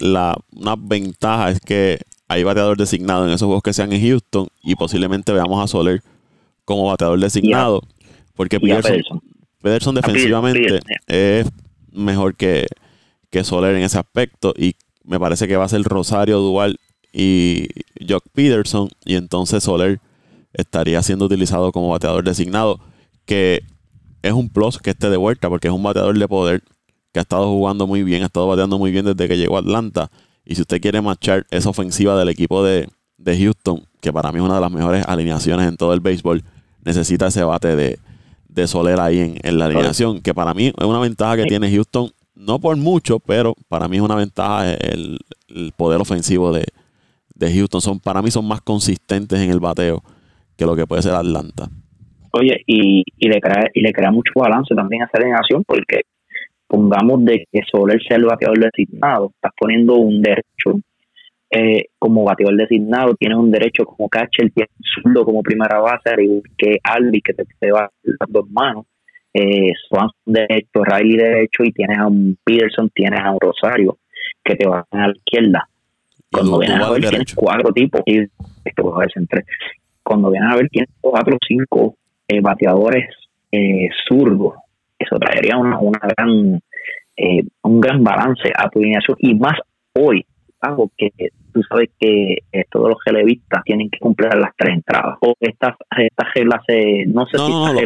la, 0.00 0.36
una 0.54 0.74
ventaja 0.76 1.50
es 1.50 1.60
que 1.60 1.98
hay 2.28 2.42
bateador 2.42 2.76
designado 2.76 3.26
en 3.26 3.32
esos 3.32 3.46
juegos 3.46 3.62
que 3.62 3.72
sean 3.72 3.92
en 3.92 4.02
Houston 4.02 4.48
y 4.62 4.74
posiblemente 4.74 5.32
veamos 5.32 5.62
a 5.62 5.68
Soler 5.68 6.00
como 6.64 6.86
bateador 6.86 7.18
designado. 7.20 7.82
porque 8.34 8.60
Pederson, 8.60 9.94
defensivamente 9.94 10.80
es 11.06 11.46
mejor 11.92 12.34
que, 12.36 12.66
que 13.30 13.44
Soler 13.44 13.74
en 13.76 13.82
ese 13.82 13.98
aspecto. 13.98 14.52
Y 14.56 14.74
me 15.04 15.18
parece 15.18 15.48
que 15.48 15.56
va 15.56 15.64
a 15.64 15.68
ser 15.68 15.82
Rosario 15.82 16.38
Dual 16.38 16.78
y 17.12 17.68
Jock 18.08 18.24
Peterson. 18.32 18.88
Y 19.04 19.16
entonces 19.16 19.64
Soler 19.64 20.00
estaría 20.52 21.02
siendo 21.02 21.26
utilizado 21.26 21.72
como 21.72 21.88
bateador 21.88 22.24
designado. 22.24 22.80
Que 23.24 23.62
es 24.22 24.32
un 24.32 24.48
plus 24.50 24.78
que 24.78 24.90
esté 24.90 25.10
de 25.10 25.16
vuelta 25.16 25.48
porque 25.48 25.68
es 25.68 25.74
un 25.74 25.82
bateador 25.82 26.18
de 26.18 26.28
poder 26.28 26.62
que 27.12 27.20
ha 27.20 27.22
estado 27.22 27.46
jugando 27.48 27.86
muy 27.86 28.02
bien, 28.02 28.22
ha 28.22 28.26
estado 28.26 28.48
bateando 28.48 28.76
muy 28.78 28.90
bien 28.90 29.04
desde 29.04 29.28
que 29.28 29.36
llegó 29.36 29.56
a 29.56 29.60
Atlanta. 29.60 30.10
Y 30.44 30.56
si 30.56 30.62
usted 30.62 30.80
quiere 30.80 31.00
marchar 31.00 31.46
esa 31.50 31.70
ofensiva 31.70 32.18
del 32.18 32.28
equipo 32.28 32.64
de, 32.64 32.88
de 33.16 33.38
Houston, 33.38 33.86
que 34.00 34.12
para 34.12 34.32
mí 34.32 34.38
es 34.38 34.44
una 34.44 34.56
de 34.56 34.60
las 34.60 34.72
mejores 34.72 35.04
alineaciones 35.06 35.68
en 35.68 35.76
todo 35.76 35.94
el 35.94 36.00
béisbol, 36.00 36.42
necesita 36.84 37.28
ese 37.28 37.44
bate 37.44 37.76
de, 37.76 37.98
de 38.48 38.66
Soler 38.66 39.00
ahí 39.00 39.34
en, 39.42 39.58
la 39.58 39.66
alineación, 39.66 40.20
que 40.20 40.32
para 40.32 40.54
mí 40.54 40.68
es 40.68 40.86
una 40.86 41.00
ventaja 41.00 41.36
que 41.36 41.44
tiene 41.44 41.70
Houston, 41.70 42.10
no 42.34 42.58
por 42.58 42.76
mucho, 42.76 43.18
pero 43.20 43.54
para 43.68 43.88
mí 43.88 43.96
es 43.96 44.02
una 44.02 44.14
ventaja 44.14 44.72
el, 44.74 45.18
poder 45.76 46.00
ofensivo 46.00 46.52
de, 46.52 46.64
Houston. 47.40 47.80
Son, 47.80 48.00
para 48.00 48.22
mí 48.22 48.30
son 48.30 48.46
más 48.46 48.60
consistentes 48.60 49.38
en 49.40 49.50
el 49.50 49.60
bateo 49.60 50.02
que 50.56 50.64
lo 50.64 50.76
que 50.76 50.86
puede 50.86 51.02
ser 51.02 51.14
Atlanta. 51.14 51.68
Oye, 52.30 52.62
y, 52.66 53.04
y, 53.18 53.28
le 53.28 53.40
crea, 53.40 53.68
y 53.72 53.80
le 53.80 53.92
crea 53.92 54.10
mucho 54.10 54.32
balance 54.34 54.74
también 54.74 55.02
a 55.02 55.06
esa 55.06 55.18
alineación, 55.18 55.62
porque 55.64 56.02
pongamos 56.66 57.24
de 57.24 57.46
que 57.52 57.60
Soler 57.70 58.00
sea 58.06 58.16
el 58.16 58.24
bateador 58.24 58.58
designado, 58.58 59.30
estás 59.34 59.52
poniendo 59.58 59.94
un 59.94 60.22
derecho 60.22 60.80
eh, 61.56 61.86
como 62.00 62.24
bateador 62.24 62.56
designado, 62.56 63.14
tienes 63.14 63.38
un 63.38 63.50
derecho 63.50 63.84
como 63.84 64.08
catcher, 64.08 64.50
tienes 64.50 64.72
zurdo 64.82 65.24
como 65.24 65.40
primera 65.40 65.78
base, 65.78 66.16
que 66.58 66.78
Albi, 66.82 67.20
que 67.22 67.32
te, 67.32 67.70
va 67.70 67.84
a 67.84 67.90
las 68.02 68.28
dos 68.28 68.50
manos, 68.50 68.86
eh, 69.32 69.72
Swanson 69.88 70.18
derecho, 70.26 70.82
Riley 70.82 71.16
derecho, 71.16 71.62
y 71.62 71.70
tienes 71.70 71.98
a 71.98 72.08
un 72.08 72.36
Peterson, 72.42 72.90
tienes 72.92 73.20
a 73.20 73.30
un 73.30 73.38
Rosario, 73.40 73.98
que 74.42 74.56
te 74.56 74.66
va 74.68 74.84
a 74.90 75.06
la 75.06 75.14
izquierda. 75.14 75.68
Cuando 76.32 76.58
vienes 76.58 76.80
a 76.80 76.90
ver, 76.90 77.08
tienes 77.08 77.34
cuatro 77.36 77.72
tipos, 77.72 78.02
y 78.04 78.18
esto 78.64 78.90
va 78.90 79.04
a 79.04 79.06
entre, 79.14 79.44
cuando 80.02 80.30
vienes 80.30 80.52
a 80.52 80.56
ver, 80.56 80.68
tienes 80.70 80.90
cuatro 81.00 81.36
o 81.36 81.38
cinco 81.46 81.96
eh, 82.26 82.40
bateadores 82.40 83.08
eh, 83.52 83.88
zurdos. 84.08 84.54
Eso 84.98 85.16
traería 85.20 85.56
una, 85.56 85.78
una 85.78 86.00
gran, 86.00 86.60
eh, 87.16 87.44
un 87.62 87.80
gran 87.80 88.02
balance 88.02 88.50
a 88.56 88.68
tu 88.70 88.80
alineación, 88.80 89.16
y 89.20 89.34
más 89.36 89.60
hoy, 89.96 90.26
algo 90.64 90.90
que 90.96 91.10
tú 91.52 91.62
sabes 91.68 91.90
que 91.98 92.38
eh, 92.52 92.64
todos 92.70 92.90
los 92.90 92.98
relevistas 93.06 93.62
tienen 93.64 93.88
que 93.90 93.98
cumplir 93.98 94.34
las 94.34 94.50
tres 94.56 94.74
entradas. 94.74 95.16
O 95.20 95.34
estas, 95.40 95.76
estas 95.96 96.34
reglas 96.34 96.60
se, 96.66 97.06
no 97.06 97.26
sé 97.26 97.38
si 97.38 97.50
no, 97.50 97.72
te, 97.72 97.84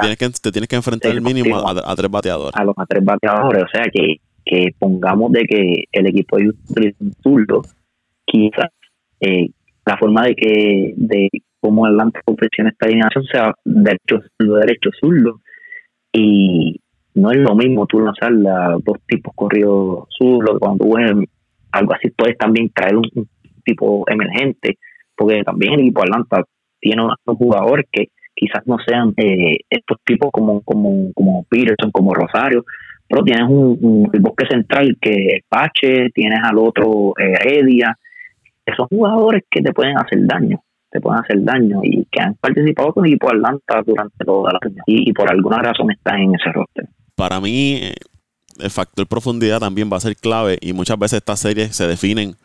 tienes 0.00 0.18
que, 0.18 0.30
te 0.30 0.52
tienes 0.52 0.68
que 0.68 0.76
enfrentar 0.76 1.12
el 1.12 1.22
mínimo 1.22 1.56
a, 1.66 1.94
tres 1.94 2.10
bateadores. 2.10 2.54
A 2.54 2.64
los 2.64 2.74
a 2.76 2.86
tres 2.86 3.04
bateadores, 3.04 3.64
o 3.64 3.68
sea 3.68 3.84
que, 3.92 4.16
que 4.44 4.74
pongamos 4.78 5.32
de 5.32 5.42
que 5.44 5.84
el 5.92 6.06
equipo 6.06 6.36
de 6.38 6.48
un 6.98 7.12
zurdo, 7.22 7.62
quizás 8.24 8.70
eh, 9.20 9.50
la 9.86 9.96
forma 9.96 10.24
de 10.24 10.34
que 10.34 10.94
de 10.96 11.28
cómo 11.60 11.86
Atlanta 11.86 12.20
confecciona 12.24 12.70
esta 12.70 12.86
alineación 12.86 13.24
sea 13.24 13.54
derecho 13.64 14.20
zurdo, 14.36 14.56
derecho 14.56 14.90
zurdo 14.98 15.40
y 16.12 16.80
no 17.14 17.30
es 17.30 17.38
lo 17.38 17.54
mismo 17.54 17.86
tú 17.86 18.00
lanzar 18.00 18.32
los 18.32 18.82
dos 18.84 18.98
tipos 19.06 19.34
corridos 19.34 20.08
zurdos 20.16 20.58
cuando 20.58 20.84
tú 20.84 20.94
ves 20.94 21.12
algo 21.72 21.94
así 21.94 22.10
puedes 22.10 22.36
también 22.38 22.70
traer 22.70 22.96
un, 22.96 23.08
tipo 23.64 24.04
emergente, 24.08 24.78
porque 25.16 25.42
también 25.44 25.74
el 25.74 25.80
equipo 25.80 26.02
Atlanta 26.02 26.42
tiene 26.80 27.02
unos 27.02 27.16
jugadores 27.24 27.86
que 27.92 28.08
quizás 28.34 28.66
no 28.66 28.78
sean 28.86 29.12
eh, 29.16 29.58
estos 29.68 29.98
tipos 30.04 30.30
como, 30.32 30.62
como, 30.62 31.12
como 31.12 31.44
Peterson, 31.44 31.90
como 31.90 32.14
Rosario, 32.14 32.64
pero 33.06 33.22
tienes 33.22 33.48
un, 33.48 34.08
bosque 34.20 34.46
central 34.48 34.96
que 35.00 35.10
es 35.10 35.44
Pache, 35.48 36.10
tienes 36.14 36.40
al 36.42 36.58
otro 36.58 37.12
eh, 37.18 37.34
Heredia, 37.44 37.96
esos 38.64 38.86
jugadores 38.88 39.42
que 39.50 39.62
te 39.62 39.72
pueden 39.72 39.96
hacer 39.98 40.20
daño, 40.26 40.62
te 40.90 41.00
pueden 41.00 41.20
hacer 41.20 41.42
daño 41.42 41.80
y 41.82 42.06
que 42.10 42.20
han 42.22 42.34
participado 42.34 42.92
con 42.92 43.04
el 43.04 43.12
equipo 43.12 43.28
Atlanta 43.28 43.82
durante 43.84 44.24
toda 44.24 44.52
la 44.52 44.58
años 44.62 44.84
y, 44.86 45.10
y 45.10 45.12
por 45.12 45.30
alguna 45.30 45.58
razón 45.58 45.90
están 45.90 46.20
en 46.20 46.34
ese 46.34 46.52
roster. 46.52 46.86
Para 47.16 47.40
mí, 47.40 47.80
el 48.58 48.70
factor 48.70 49.06
profundidad 49.06 49.60
también 49.60 49.90
va 49.92 49.96
a 49.96 50.00
ser 50.00 50.16
clave 50.16 50.58
y 50.60 50.72
muchas 50.72 50.98
veces 50.98 51.18
estas 51.18 51.40
series 51.40 51.74
se 51.74 51.86
definen, 51.86 52.36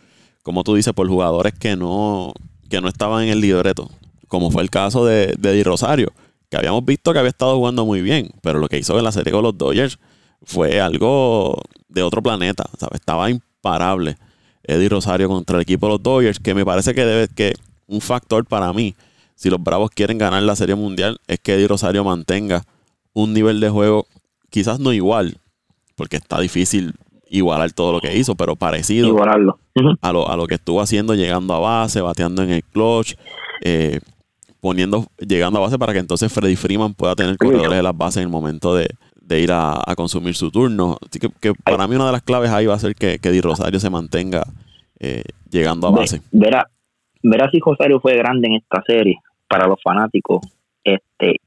como 0.43 0.63
tú 0.63 0.75
dices, 0.75 0.93
por 0.93 1.07
jugadores 1.07 1.53
que 1.53 1.75
no, 1.75 2.33
que 2.69 2.81
no 2.81 2.87
estaban 2.87 3.23
en 3.23 3.29
el 3.29 3.41
libreto, 3.41 3.89
como 4.27 4.51
fue 4.51 4.63
el 4.63 4.69
caso 4.69 5.05
de, 5.05 5.35
de 5.37 5.53
Di 5.53 5.63
Rosario, 5.63 6.13
que 6.49 6.57
habíamos 6.57 6.85
visto 6.85 7.13
que 7.13 7.19
había 7.19 7.29
estado 7.29 7.55
jugando 7.55 7.85
muy 7.85 8.01
bien, 8.01 8.31
pero 8.41 8.59
lo 8.59 8.67
que 8.67 8.77
hizo 8.77 8.97
en 8.97 9.03
la 9.03 9.11
serie 9.11 9.31
con 9.31 9.43
los 9.43 9.57
Dodgers 9.57 9.99
fue 10.43 10.79
algo 10.79 11.61
de 11.89 12.03
otro 12.03 12.21
planeta, 12.21 12.69
¿sabes? 12.77 12.99
Estaba 12.99 13.29
imparable 13.29 14.17
Eddie 14.63 14.89
Rosario 14.89 15.27
contra 15.27 15.57
el 15.57 15.63
equipo 15.63 15.87
de 15.87 15.93
los 15.93 16.03
Dodgers, 16.03 16.39
que 16.39 16.53
me 16.53 16.65
parece 16.65 16.93
que 16.93 17.05
debe 17.05 17.27
que 17.27 17.55
un 17.87 18.01
factor 18.01 18.45
para 18.45 18.71
mí, 18.73 18.95
si 19.35 19.49
los 19.49 19.61
Bravos 19.61 19.91
quieren 19.91 20.17
ganar 20.17 20.43
la 20.43 20.55
Serie 20.55 20.75
Mundial, 20.75 21.19
es 21.27 21.39
que 21.39 21.55
Eddie 21.55 21.67
Rosario 21.67 22.03
mantenga 22.03 22.63
un 23.13 23.33
nivel 23.33 23.59
de 23.59 23.69
juego 23.69 24.07
quizás 24.49 24.79
no 24.79 24.93
igual, 24.93 25.37
porque 25.95 26.17
está 26.17 26.39
difícil 26.39 26.93
igualar 27.29 27.71
todo 27.71 27.93
lo 27.93 27.99
que 27.99 28.15
hizo, 28.15 28.35
pero 28.35 28.55
parecido 28.55 29.15
a, 30.01 30.11
lo, 30.13 30.29
a 30.29 30.37
lo 30.37 30.47
que 30.47 30.55
estuvo 30.55 30.81
haciendo, 30.81 31.15
llegando 31.15 31.53
a 31.53 31.59
base, 31.59 32.01
bateando 32.01 32.43
en 32.43 32.51
el 32.51 32.63
clutch, 32.63 33.15
eh, 33.63 33.99
poniendo, 34.59 35.05
llegando 35.17 35.59
a 35.59 35.63
base 35.63 35.77
para 35.77 35.93
que 35.93 35.99
entonces 35.99 36.31
Freddy 36.31 36.55
Freeman 36.55 36.93
pueda 36.93 37.15
tener 37.15 37.37
corredores 37.37 37.77
de 37.77 37.83
las 37.83 37.97
bases 37.97 38.17
en 38.17 38.23
el 38.23 38.29
momento 38.29 38.75
de, 38.75 38.87
ir 39.39 39.51
a, 39.51 39.81
consumir 39.95 40.35
su 40.35 40.51
turno. 40.51 40.97
Así 41.07 41.19
que, 41.19 41.53
para 41.63 41.87
mí 41.87 41.95
una 41.95 42.07
de 42.07 42.11
las 42.11 42.21
claves 42.21 42.51
ahí 42.51 42.65
va 42.65 42.75
a 42.75 42.79
ser 42.79 42.95
que, 42.95 43.19
que 43.19 43.31
Di 43.31 43.41
Rosario 43.41 43.79
se 43.79 43.89
mantenga 43.89 44.43
eh, 44.99 45.23
llegando 45.49 45.87
a 45.87 45.91
base. 45.91 46.21
Verá, 46.31 46.69
verá 47.23 47.49
si 47.49 47.59
Rosario 47.59 47.99
fue 47.99 48.15
grande 48.15 48.47
en 48.47 48.53
esta 48.55 48.83
serie 48.85 49.17
para 49.47 49.67
los 49.67 49.81
fanáticos. 49.83 50.41
Este, 50.83 51.37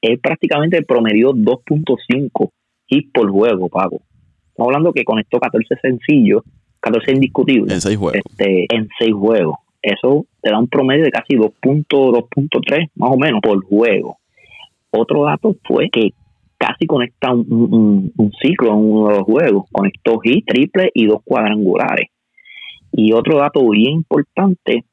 él 0.00 0.18
prácticamente 0.20 0.82
promedió 0.82 1.32
2.5 1.32 2.50
hits 2.92 3.10
por 3.12 3.30
juego, 3.30 3.68
Pago. 3.68 4.00
Estamos 4.48 4.68
hablando 4.68 4.92
que 4.92 5.04
conectó 5.04 5.40
14 5.40 5.76
sencillos, 5.80 6.42
14 6.80 7.12
indiscutibles. 7.12 7.72
En 7.72 7.80
6 7.80 7.96
juegos. 7.96 8.20
Este, 8.24 8.66
en 8.74 8.88
6 8.98 9.14
juegos. 9.14 9.56
Eso 9.80 10.26
te 10.40 10.50
da 10.50 10.58
un 10.58 10.68
promedio 10.68 11.04
de 11.04 11.10
casi 11.10 11.34
2.2.3 11.34 12.90
más 12.94 13.10
o 13.10 13.16
menos 13.16 13.40
por 13.40 13.64
juego. 13.64 14.18
Otro 14.90 15.24
dato 15.24 15.56
fue 15.64 15.88
que 15.90 16.10
casi 16.58 16.86
conecta 16.86 17.32
un, 17.32 18.12
ciclo 18.40 18.68
en 18.68 18.76
uno 18.76 19.08
de 19.08 19.18
los 19.18 19.24
juegos. 19.24 19.64
Conectó 19.72 20.18
hit, 20.20 20.46
triple 20.46 20.90
y 20.94 21.06
dos 21.06 21.20
cuadrangulares. 21.24 22.08
Y 22.92 23.12
otro 23.12 23.38
dato 23.38 23.68
bien 23.70 23.94
importante 23.94 24.84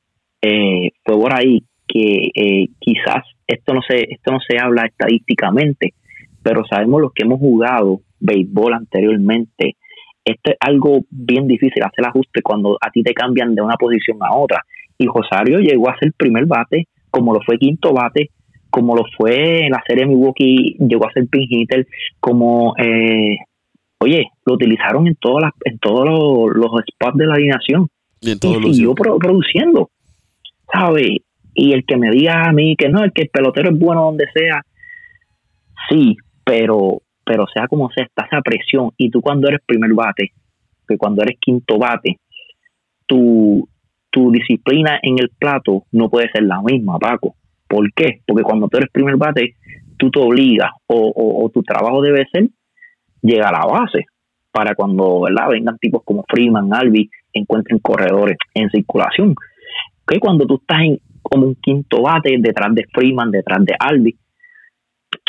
eh, 0.42 0.92
fue 1.04 1.16
por 1.16 1.34
ahí 1.34 1.64
que 1.88 2.32
eh, 2.34 2.70
quizás 2.80 3.26
esto 3.46 3.74
no 3.74 3.82
se 3.82 4.04
esto 4.10 4.32
no 4.32 4.40
se 4.40 4.58
habla 4.58 4.86
estadísticamente, 4.86 5.94
pero 6.42 6.64
sabemos 6.70 7.02
los 7.02 7.14
que 7.14 7.26
hemos 7.26 7.40
jugado 7.40 8.02
béisbol 8.20 8.74
anteriormente. 8.74 9.78
Esto 10.24 10.52
es 10.52 10.58
algo 10.60 11.06
bien 11.10 11.48
difícil 11.48 11.84
hacer 11.84 12.06
ajuste 12.06 12.42
cuando 12.42 12.78
a 12.82 12.92
ti 12.92 13.04
te 13.04 13.14
cambian 13.14 13.56
de 13.56 13.62
una 13.62 13.76
posición 13.76 14.18
a 14.22 14.36
otra. 14.36 14.64
Y 14.98 15.08
Rosario 15.08 15.60
llegó 15.60 15.90
a 15.90 15.98
ser 15.98 16.14
primer 16.14 16.46
bate, 16.46 16.88
como 17.10 17.34
lo 17.34 17.40
fue 17.42 17.58
quinto 17.58 17.94
bate, 17.94 18.30
como 18.70 18.96
lo 18.96 19.04
fue 19.18 19.66
en 19.66 19.72
la 19.72 19.84
serie 19.88 20.06
Milwaukee, 20.06 20.76
llegó 20.80 21.08
a 21.08 21.14
ser 21.14 21.28
pin 21.28 21.48
hitter, 21.50 21.88
como, 22.20 22.76
eh, 22.78 23.38
oye, 24.00 24.28
lo 24.46 24.54
utilizaron 24.54 25.08
en, 25.08 25.16
todas 25.16 25.44
las, 25.44 25.54
en 25.66 25.80
todos 25.80 26.08
los, 26.54 26.72
spots 26.92 27.18
de 27.18 27.26
la 27.26 27.34
alineación. 27.34 27.88
Y, 28.22 28.36
siguió 28.36 28.94
produciendo, 28.94 29.90
¿sabes? 30.72 31.20
Y 31.54 31.74
el 31.74 31.86
que 31.86 31.98
me 31.98 32.12
diga 32.12 32.44
a 32.44 32.52
mí 32.52 32.76
que 32.76 32.90
no, 32.90 33.04
el 33.04 33.14
que 33.14 33.24
el 33.24 33.30
pelotero 33.30 33.72
es 33.72 33.80
bueno 33.80 34.04
donde 34.04 34.26
sea, 34.34 34.62
sí, 35.90 36.18
pero 36.50 37.04
pero 37.24 37.46
sea 37.54 37.68
como 37.68 37.92
sea, 37.92 38.06
está 38.06 38.26
esa 38.26 38.42
presión. 38.42 38.90
Y 38.98 39.12
tú 39.12 39.22
cuando 39.22 39.48
eres 39.48 39.60
primer 39.64 39.94
bate, 39.94 40.32
que 40.88 40.98
cuando 40.98 41.22
eres 41.22 41.38
quinto 41.40 41.78
bate, 41.78 42.18
tu, 43.06 43.70
tu 44.10 44.32
disciplina 44.32 45.00
en 45.04 45.20
el 45.20 45.30
plato 45.38 45.84
no 45.92 46.10
puede 46.10 46.32
ser 46.32 46.42
la 46.44 46.60
misma, 46.64 46.98
Paco. 46.98 47.36
¿Por 47.68 47.94
qué? 47.94 48.22
Porque 48.26 48.42
cuando 48.42 48.68
tú 48.68 48.78
eres 48.78 48.90
primer 48.92 49.16
bate, 49.18 49.54
tú 49.98 50.10
te 50.10 50.20
obligas 50.20 50.72
o, 50.88 51.52
tu 51.54 51.62
trabajo 51.62 52.02
debe 52.02 52.26
ser 52.32 52.50
llegar 53.22 53.54
a 53.54 53.60
la 53.60 53.66
base 53.72 54.06
para 54.52 54.74
cuando 54.74 55.22
¿verdad? 55.22 55.50
vengan 55.50 55.78
tipos 55.78 56.02
como 56.04 56.26
Freeman, 56.28 56.74
Albi, 56.74 57.12
encuentren 57.32 57.78
corredores 57.78 58.38
en 58.56 58.72
circulación. 58.72 59.36
Que 60.08 60.20
cuando 60.20 60.48
tú 60.48 60.56
estás 60.56 60.80
en, 60.80 61.00
como 61.22 61.46
un 61.46 61.56
quinto 61.62 62.02
bate 62.02 62.36
detrás 62.40 62.74
de 62.74 62.88
Freeman, 62.92 63.30
detrás 63.30 63.64
de 63.64 63.76
Albi, 63.78 64.18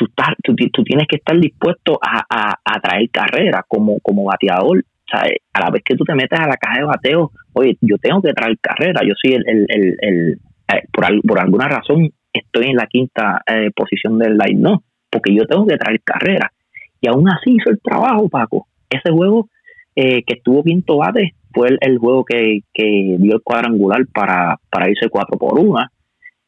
tú, 0.00 0.06
estás, 0.06 0.34
tú, 0.42 0.54
tienes 0.82 1.06
que 1.06 1.16
estar 1.16 1.38
dispuesto 1.38 1.98
a, 2.00 2.24
a, 2.64 2.80
traer 2.80 3.10
carrera 3.10 3.64
como, 3.68 4.00
como 4.00 4.24
bateador. 4.24 4.82
a 5.12 5.60
la 5.60 5.70
vez 5.70 5.82
que 5.84 5.94
tú 5.94 6.04
te 6.04 6.14
metes 6.14 6.40
a 6.40 6.48
la 6.48 6.56
caja 6.56 6.78
de 6.78 6.84
bateo, 6.84 7.30
oye, 7.52 7.76
yo 7.82 7.98
tengo 7.98 8.22
que 8.22 8.32
traer 8.32 8.56
carrera. 8.60 9.02
Yo 9.06 9.12
soy 9.20 9.34
el, 9.34 9.44
el, 9.46 9.66
el, 9.68 9.96
el 10.00 10.32
eh, 10.72 10.84
por, 10.90 11.38
alguna 11.38 11.68
razón 11.68 12.08
estoy 12.32 12.66
en 12.66 12.76
la 12.76 12.86
quinta 12.86 13.42
eh, 13.46 13.70
posición 13.76 14.18
del 14.18 14.38
line, 14.38 14.60
no, 14.60 14.82
porque 15.10 15.34
yo 15.34 15.44
tengo 15.44 15.66
que 15.66 15.76
traer 15.76 16.00
carrera. 16.02 16.50
Y 17.02 17.08
aún 17.08 17.28
así 17.28 17.56
hizo 17.56 17.70
el 17.70 17.80
trabajo, 17.82 18.28
Paco. 18.30 18.68
Ese 18.88 19.12
juego 19.12 19.48
eh, 19.96 20.22
que 20.24 20.34
estuvo 20.34 20.62
quinto 20.62 20.96
bate 20.96 21.34
fue 21.52 21.68
el, 21.78 21.98
juego 21.98 22.24
que, 22.24 22.60
que, 22.72 23.16
dio 23.18 23.34
el 23.34 23.42
cuadrangular 23.42 24.06
para, 24.14 24.56
para 24.70 24.88
irse 24.88 25.10
cuatro 25.10 25.36
por 25.36 25.58
una 25.58 25.90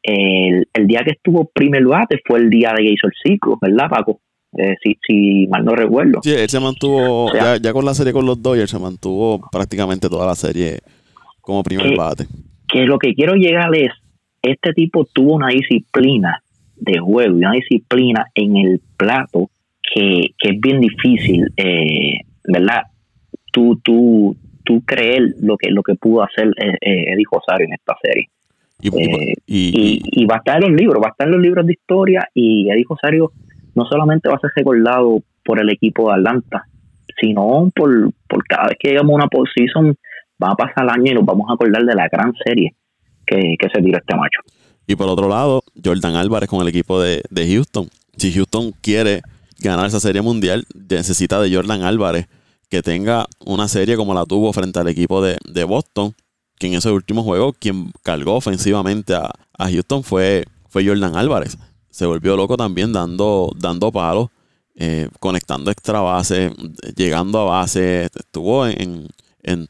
el, 0.03 0.87
día 0.87 1.01
que 1.05 1.11
estuvo 1.11 1.45
primer 1.45 1.85
bate 1.85 2.19
fue 2.25 2.39
el 2.39 2.49
día 2.49 2.73
de 2.77 2.83
que 2.83 2.91
hizo 2.91 3.07
el 3.07 3.13
ciclo, 3.23 3.57
¿verdad, 3.61 3.89
Paco? 3.89 4.19
Eh, 4.57 4.75
si, 4.83 4.97
si 5.07 5.47
mal 5.47 5.65
no 5.65 5.73
recuerdo. 5.73 6.19
Sí, 6.21 6.31
él 6.31 6.49
se 6.49 6.59
mantuvo, 6.59 7.31
ya, 7.33 7.73
con 7.73 7.85
la 7.85 7.93
serie 7.93 8.13
con 8.13 8.25
los 8.25 8.41
Dodgers, 8.41 8.69
se 8.69 8.77
mantuvo 8.77 9.41
prácticamente 9.51 10.09
toda 10.09 10.27
la 10.27 10.35
serie 10.35 10.79
como 11.41 11.63
primer 11.63 11.97
bate. 11.97 12.25
Que 12.67 12.85
lo 12.85 12.99
que 12.99 13.15
quiero 13.15 13.33
llegar 13.33 13.75
es, 13.75 13.91
este 14.41 14.73
tipo 14.73 15.05
tuvo 15.05 15.35
una 15.35 15.47
disciplina 15.47 16.43
de 16.75 16.99
juego 16.99 17.35
y 17.35 17.39
una 17.39 17.53
disciplina 17.53 18.27
en 18.35 18.57
el 18.57 18.81
plato 18.97 19.49
que, 19.93 20.33
es 20.37 20.59
bien 20.59 20.81
difícil, 20.81 21.51
eh, 21.57 22.19
¿verdad? 22.43 22.83
Tú, 23.51 23.79
tú, 23.83 24.35
tú 24.65 24.81
creer 24.85 25.33
lo 25.41 25.57
que, 25.57 25.71
lo 25.71 25.81
que 25.81 25.95
pudo 25.95 26.23
hacer 26.23 26.47
eh, 26.57 26.77
eh 26.81 27.13
Eddie 27.13 27.25
Rosario 27.31 27.67
en 27.67 27.73
esta 27.73 27.95
serie. 28.01 28.27
Eh, 28.83 29.33
y, 29.47 30.25
va 30.25 30.35
a 30.35 30.37
estar 30.39 30.63
en 30.63 30.71
los 30.71 30.79
libros, 30.79 31.01
va 31.01 31.07
a 31.07 31.11
estar 31.11 31.27
en 31.27 31.33
los 31.33 31.41
libros 31.41 31.65
de 31.65 31.73
historia 31.73 32.27
y 32.33 32.69
Eddie 32.69 32.85
Rosario 32.87 33.31
no 33.75 33.85
solamente 33.85 34.29
va 34.29 34.35
a 34.35 34.39
ser 34.39 34.51
recordado 34.55 35.19
por 35.43 35.59
el 35.59 35.69
equipo 35.69 36.09
de 36.09 36.15
Atlanta, 36.15 36.65
sino 37.19 37.69
por, 37.75 38.11
por 38.27 38.43
cada 38.45 38.67
vez 38.67 38.77
que 38.79 38.89
llegamos 38.89 39.13
a 39.13 39.15
una 39.15 39.27
postseason, 39.27 39.95
va 40.41 40.51
a 40.51 40.55
pasar 40.55 40.83
el 40.83 40.89
año 40.89 41.11
y 41.11 41.15
nos 41.15 41.25
vamos 41.25 41.49
a 41.49 41.53
acordar 41.53 41.83
de 41.83 41.95
la 41.95 42.07
gran 42.11 42.33
serie 42.45 42.75
que, 43.25 43.55
se 43.73 43.81
tiró 43.81 43.97
este 43.97 44.15
macho. 44.15 44.41
Y 44.85 44.95
por 44.95 45.07
otro 45.07 45.29
lado, 45.29 45.63
Jordan 45.83 46.15
Álvarez 46.15 46.49
con 46.49 46.61
el 46.61 46.67
equipo 46.67 47.01
de, 47.01 47.23
Houston. 47.33 47.87
Si 48.17 48.33
Houston 48.33 48.73
quiere 48.81 49.21
ganar 49.59 49.87
esa 49.87 49.99
serie 49.99 50.21
mundial, 50.21 50.65
necesita 50.89 51.41
de 51.41 51.53
Jordan 51.53 51.83
Álvarez 51.83 52.27
que 52.69 52.81
tenga 52.81 53.27
una 53.45 53.67
serie 53.67 53.95
como 53.95 54.13
la 54.13 54.25
tuvo 54.25 54.51
frente 54.51 54.79
al 54.79 54.87
equipo 54.87 55.21
de, 55.21 55.37
de 55.45 55.63
Boston 55.63 56.13
en 56.67 56.75
ese 56.75 56.91
último 56.91 57.23
juego 57.23 57.53
quien 57.53 57.91
cargó 58.03 58.35
ofensivamente 58.35 59.13
a, 59.13 59.31
Houston 59.57 60.03
fue, 60.03 60.45
fue 60.69 60.85
Jordan 60.85 61.15
Álvarez. 61.15 61.57
Se 61.89 62.05
volvió 62.05 62.35
loco 62.35 62.57
también 62.57 62.91
dando, 62.91 63.51
dando 63.55 63.91
palos, 63.91 64.29
eh, 64.75 65.09
conectando 65.19 65.69
extra 65.69 66.01
base, 66.01 66.51
llegando 66.95 67.39
a 67.39 67.59
base, 67.59 68.05
estuvo 68.05 68.65
en, 68.67 69.07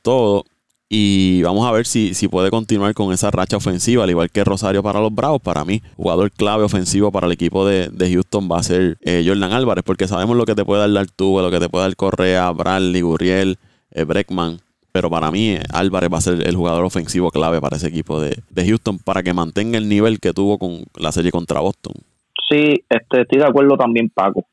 todo. 0.02 0.46
Y 0.90 1.42
vamos 1.42 1.68
a 1.68 1.72
ver 1.72 1.86
si, 1.86 2.14
si, 2.14 2.28
puede 2.28 2.52
continuar 2.52 2.94
con 2.94 3.12
esa 3.12 3.32
racha 3.32 3.58
ofensiva, 3.58 4.04
al 4.04 4.12
igual 4.12 4.30
que 4.30 4.44
Rosario 4.44 4.84
para 4.84 5.02
los 5.02 5.14
Bravos. 5.14 5.42
Para 5.42 5.66
mí, 5.66 5.82
jugador 5.98 6.32
clave 6.32 6.64
ofensivo 6.64 7.12
para 7.12 7.26
el 7.26 7.34
equipo 7.34 7.66
de, 7.66 7.90
Houston 8.00 8.48
va 8.50 8.60
a 8.60 8.64
ser 8.64 8.98
eh, 9.02 9.24
Jordan 9.28 9.52
Álvarez, 9.54 9.84
porque 9.84 10.08
sabemos 10.08 10.38
lo 10.38 10.46
que 10.46 10.56
te 10.56 10.64
puede 10.64 10.88
dar 10.88 11.08
Tuve, 11.08 11.42
lo 11.42 11.52
que 11.52 11.60
te 11.60 11.68
puede 11.68 11.86
dar 11.86 11.96
Correa, 11.96 12.52
Bradley, 12.52 13.02
Gurriel, 13.02 13.58
eh, 13.92 14.04
Breckman. 14.04 14.60
Pero 14.94 15.10
para 15.10 15.32
mí, 15.32 15.58
Álvarez 15.74 16.10
va 16.14 16.20
a 16.20 16.22
ser 16.22 16.48
el 16.48 16.56
jugador 16.56 16.86
ofensivo 16.86 17.32
clave 17.32 17.60
para 17.60 17.78
ese 17.78 17.88
equipo 17.88 18.22
de, 18.22 18.36
Houston 18.56 19.00
para 19.00 19.24
que 19.24 19.34
mantenga 19.34 19.80
el 19.80 19.90
nivel 19.90 20.20
que 20.20 20.34
tuvo 20.34 20.60
con 20.60 20.84
la 20.96 21.12
serie 21.12 21.32
contra 21.32 21.62
Boston. 21.62 21.94
Sí, 22.48 22.84
este, 22.88 23.22
estoy 23.22 23.40
de 23.40 23.48
acuerdo 23.48 23.76
también, 23.76 24.10
Paco. 24.10 24.46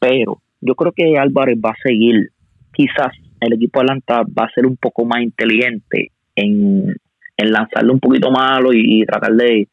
Pero 0.00 0.42
yo 0.60 0.74
creo 0.74 0.90
que 0.90 1.16
Álvarez 1.16 1.56
va 1.64 1.70
a 1.70 1.80
seguir. 1.80 2.30
Quizás 2.72 3.12
el 3.40 3.52
equipo 3.52 3.78
de 3.78 3.84
Atlanta 3.84 4.22
va 4.22 4.46
a 4.46 4.52
ser 4.52 4.66
un 4.66 4.76
poco 4.76 5.04
más 5.04 5.22
inteligente 5.22 6.10
en, 6.34 6.92
lanzarle 7.38 7.92
un 7.92 8.00
poquito 8.00 8.32
malo 8.32 8.72
y, 8.72 9.04
tratar 9.06 9.34
de, 9.34 9.68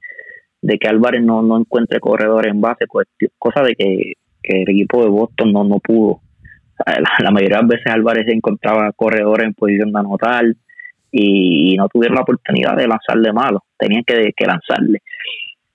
que 0.62 0.88
Álvarez 0.88 1.24
no, 1.24 1.42
no 1.42 1.58
encuentre 1.58 2.00
corredores 2.00 2.54
en 2.54 2.62
base, 2.62 2.86
cosa 3.40 3.64
de 3.64 3.74
que, 3.76 4.14
el 4.44 4.70
equipo 4.70 5.02
de 5.02 5.10
Boston 5.10 5.54
no, 5.54 5.64
no 5.64 5.80
pudo 5.80 6.20
la, 7.20 7.32
mayoría 7.32 7.58
de 7.58 7.62
las 7.64 7.70
veces 7.70 7.88
Álvarez 7.88 8.28
encontraba 8.28 8.92
corredores 8.94 9.48
en 9.48 9.54
posición 9.54 9.92
de 9.92 10.00
anotar 10.00 10.46
y, 11.12 11.76
no 11.78 11.88
tuvieron 11.88 12.16
la 12.16 12.22
oportunidad 12.22 12.76
de 12.76 12.88
lanzarle 12.88 13.32
malo, 13.32 13.64
tenían 13.78 14.04
que, 14.04 14.34
lanzarle. 14.46 15.00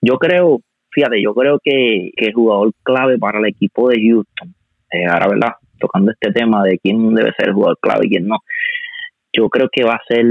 Yo 0.01 0.19
creo, 0.19 0.61
fíjate, 0.91 1.23
yo 1.23 1.35
creo 1.35 1.61
que, 1.63 2.11
el 2.17 2.33
jugador 2.33 2.73
clave 2.83 3.19
para 3.19 3.39
el 3.39 3.47
equipo 3.47 3.89
de 3.89 4.01
Houston, 4.03 4.55
eh, 4.93 5.07
ahora, 5.07 5.29
¿verdad? 5.29 5.53
Tocando 5.79 6.11
este 6.11 6.33
tema 6.33 6.63
de 6.65 6.79
quién 6.79 7.15
debe 7.15 7.33
ser 7.37 7.49
el 7.49 7.55
jugador 7.55 7.79
clave 7.81 8.07
y 8.07 8.11
quién 8.11 8.27
no, 8.27 8.39
yo 9.33 9.49
creo 9.49 9.69
que 9.71 9.85
va 9.85 9.95
a 9.95 10.05
ser 10.09 10.27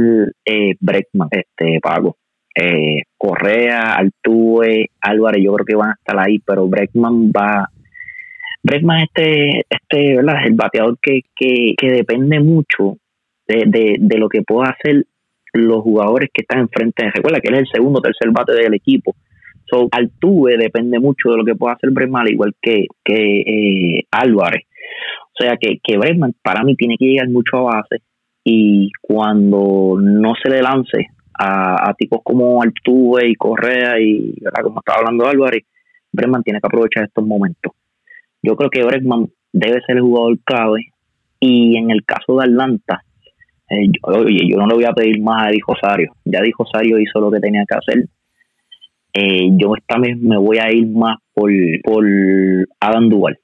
eh, 0.45 0.75
Breckman, 0.79 1.29
este 1.31 1.79
Pago. 1.81 2.17
Eh, 2.55 3.03
Correa, 3.17 3.93
Altuve, 3.93 4.89
Álvarez, 4.99 5.43
yo 5.43 5.53
creo 5.53 5.65
que 5.65 5.75
van 5.75 5.89
a 5.89 5.93
estar 5.93 6.19
ahí, 6.19 6.39
pero 6.39 6.67
Breckman 6.67 7.31
va. 7.31 7.69
Breckman 8.67 9.03
este, 9.03 9.65
este, 9.69 10.15
¿verdad? 10.17 10.45
El 10.45 10.53
bateador 10.53 10.97
que, 11.01 11.21
que, 11.35 11.73
que 11.77 11.91
depende 11.91 12.39
mucho 12.39 12.97
de, 13.47 13.63
de, 13.65 13.95
de, 13.99 14.17
lo 14.17 14.27
que 14.27 14.41
pueda 14.41 14.69
hacer 14.69 15.05
los 15.53 15.81
jugadores 15.81 16.29
que 16.33 16.41
están 16.41 16.59
enfrente. 16.59 17.09
Recuerda 17.09 17.39
que 17.39 17.47
él 17.47 17.55
es 17.55 17.61
el 17.61 17.67
segundo 17.73 17.99
o 17.99 18.01
tercer 18.01 18.29
bate 18.31 18.53
del 18.53 18.73
equipo. 18.73 19.15
So, 19.65 19.87
Altuve 19.91 20.57
depende 20.57 20.99
mucho 20.99 21.31
de 21.31 21.37
lo 21.37 21.45
que 21.45 21.55
pueda 21.55 21.73
hacer 21.73 21.91
Breckman, 21.91 22.27
igual 22.27 22.53
que, 22.61 22.85
que 23.03 23.41
eh, 23.41 24.03
Álvarez. 24.11 24.65
O 25.23 25.43
sea 25.43 25.57
que, 25.57 25.79
que 25.83 25.97
Breckman 25.97 26.35
para 26.41 26.63
mí 26.63 26.75
tiene 26.75 26.95
que 26.97 27.05
llegar 27.05 27.29
mucho 27.29 27.57
a 27.57 27.75
base 27.75 28.01
y 28.43 28.91
cuando 29.01 29.97
no 29.99 30.33
se 30.41 30.49
le 30.49 30.61
lance 30.61 31.07
a, 31.37 31.93
tipos 31.97 32.21
como 32.23 32.61
Altuve 32.61 33.29
y 33.29 33.35
Correa 33.35 33.99
y 33.99 34.35
como 34.63 34.79
estaba 34.79 34.99
hablando 34.99 35.27
Álvarez, 35.27 35.63
Bregman 36.11 36.43
tiene 36.43 36.59
que 36.59 36.67
aprovechar 36.67 37.03
estos 37.03 37.25
momentos. 37.25 37.73
Yo 38.41 38.55
creo 38.55 38.69
que 38.69 38.83
Bregman 38.83 39.27
debe 39.51 39.81
ser 39.85 39.97
el 39.97 40.03
jugador 40.03 40.37
clave 40.43 40.81
y 41.39 41.77
en 41.77 41.91
el 41.91 42.03
caso 42.05 42.37
de 42.37 42.45
Atlanta, 42.45 43.01
eh, 43.69 43.89
oye, 44.03 44.47
yo 44.49 44.57
no 44.57 44.67
le 44.67 44.75
voy 44.75 44.85
a 44.85 44.93
pedir 44.93 45.21
más 45.21 45.47
a 45.47 45.49
Di 45.49 45.59
Rosario, 45.65 46.13
ya 46.25 46.41
Di 46.41 46.51
Rosario 46.57 46.99
hizo 46.99 47.19
lo 47.19 47.31
que 47.31 47.39
tenía 47.39 47.63
que 47.67 47.75
hacer. 47.75 48.05
Eh, 49.13 49.49
yo 49.57 49.73
esta 49.75 49.97
vez 49.99 50.17
me 50.17 50.37
voy 50.37 50.57
a 50.59 50.71
ir 50.71 50.87
más 50.87 51.17
por, 51.33 51.51
por 51.83 52.05
Adam 52.79 53.09
Duval. 53.09 53.39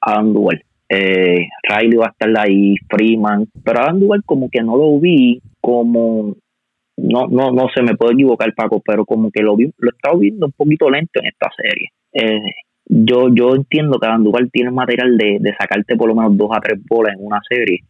Adam 0.00 0.32
Duval. 0.34 0.62
Eh, 0.88 1.46
Riley 1.62 1.96
va 1.96 2.06
a 2.06 2.10
estar 2.10 2.30
ahí, 2.38 2.74
Freeman, 2.90 3.46
pero 3.64 3.80
Adam 3.80 4.00
Duval 4.00 4.22
como 4.24 4.50
que 4.50 4.62
no 4.62 4.76
lo 4.76 5.00
vi 5.00 5.40
como 5.60 6.36
no, 6.96 7.26
no, 7.26 7.50
no 7.50 7.68
se 7.74 7.82
me 7.82 7.96
puede 7.96 8.14
equivocar, 8.14 8.52
Paco, 8.54 8.80
pero 8.84 9.04
como 9.04 9.30
que 9.30 9.42
lo, 9.42 9.56
vi, 9.56 9.64
lo 9.78 9.90
he 9.90 9.96
estado 9.96 10.18
viendo 10.18 10.46
un 10.46 10.52
poquito 10.52 10.90
lento 10.90 11.20
en 11.20 11.26
esta 11.26 11.50
serie. 11.56 11.88
Eh, 12.12 12.52
yo, 12.86 13.28
yo 13.34 13.54
entiendo 13.54 13.98
que 13.98 14.06
Andújar 14.06 14.48
tiene 14.50 14.70
material 14.70 15.16
de, 15.16 15.38
de, 15.40 15.54
sacarte 15.58 15.96
por 15.96 16.08
lo 16.08 16.14
menos 16.14 16.36
dos 16.36 16.50
a 16.52 16.60
tres 16.60 16.80
bolas 16.88 17.14
en 17.14 17.26
una 17.26 17.40
serie 17.48 17.80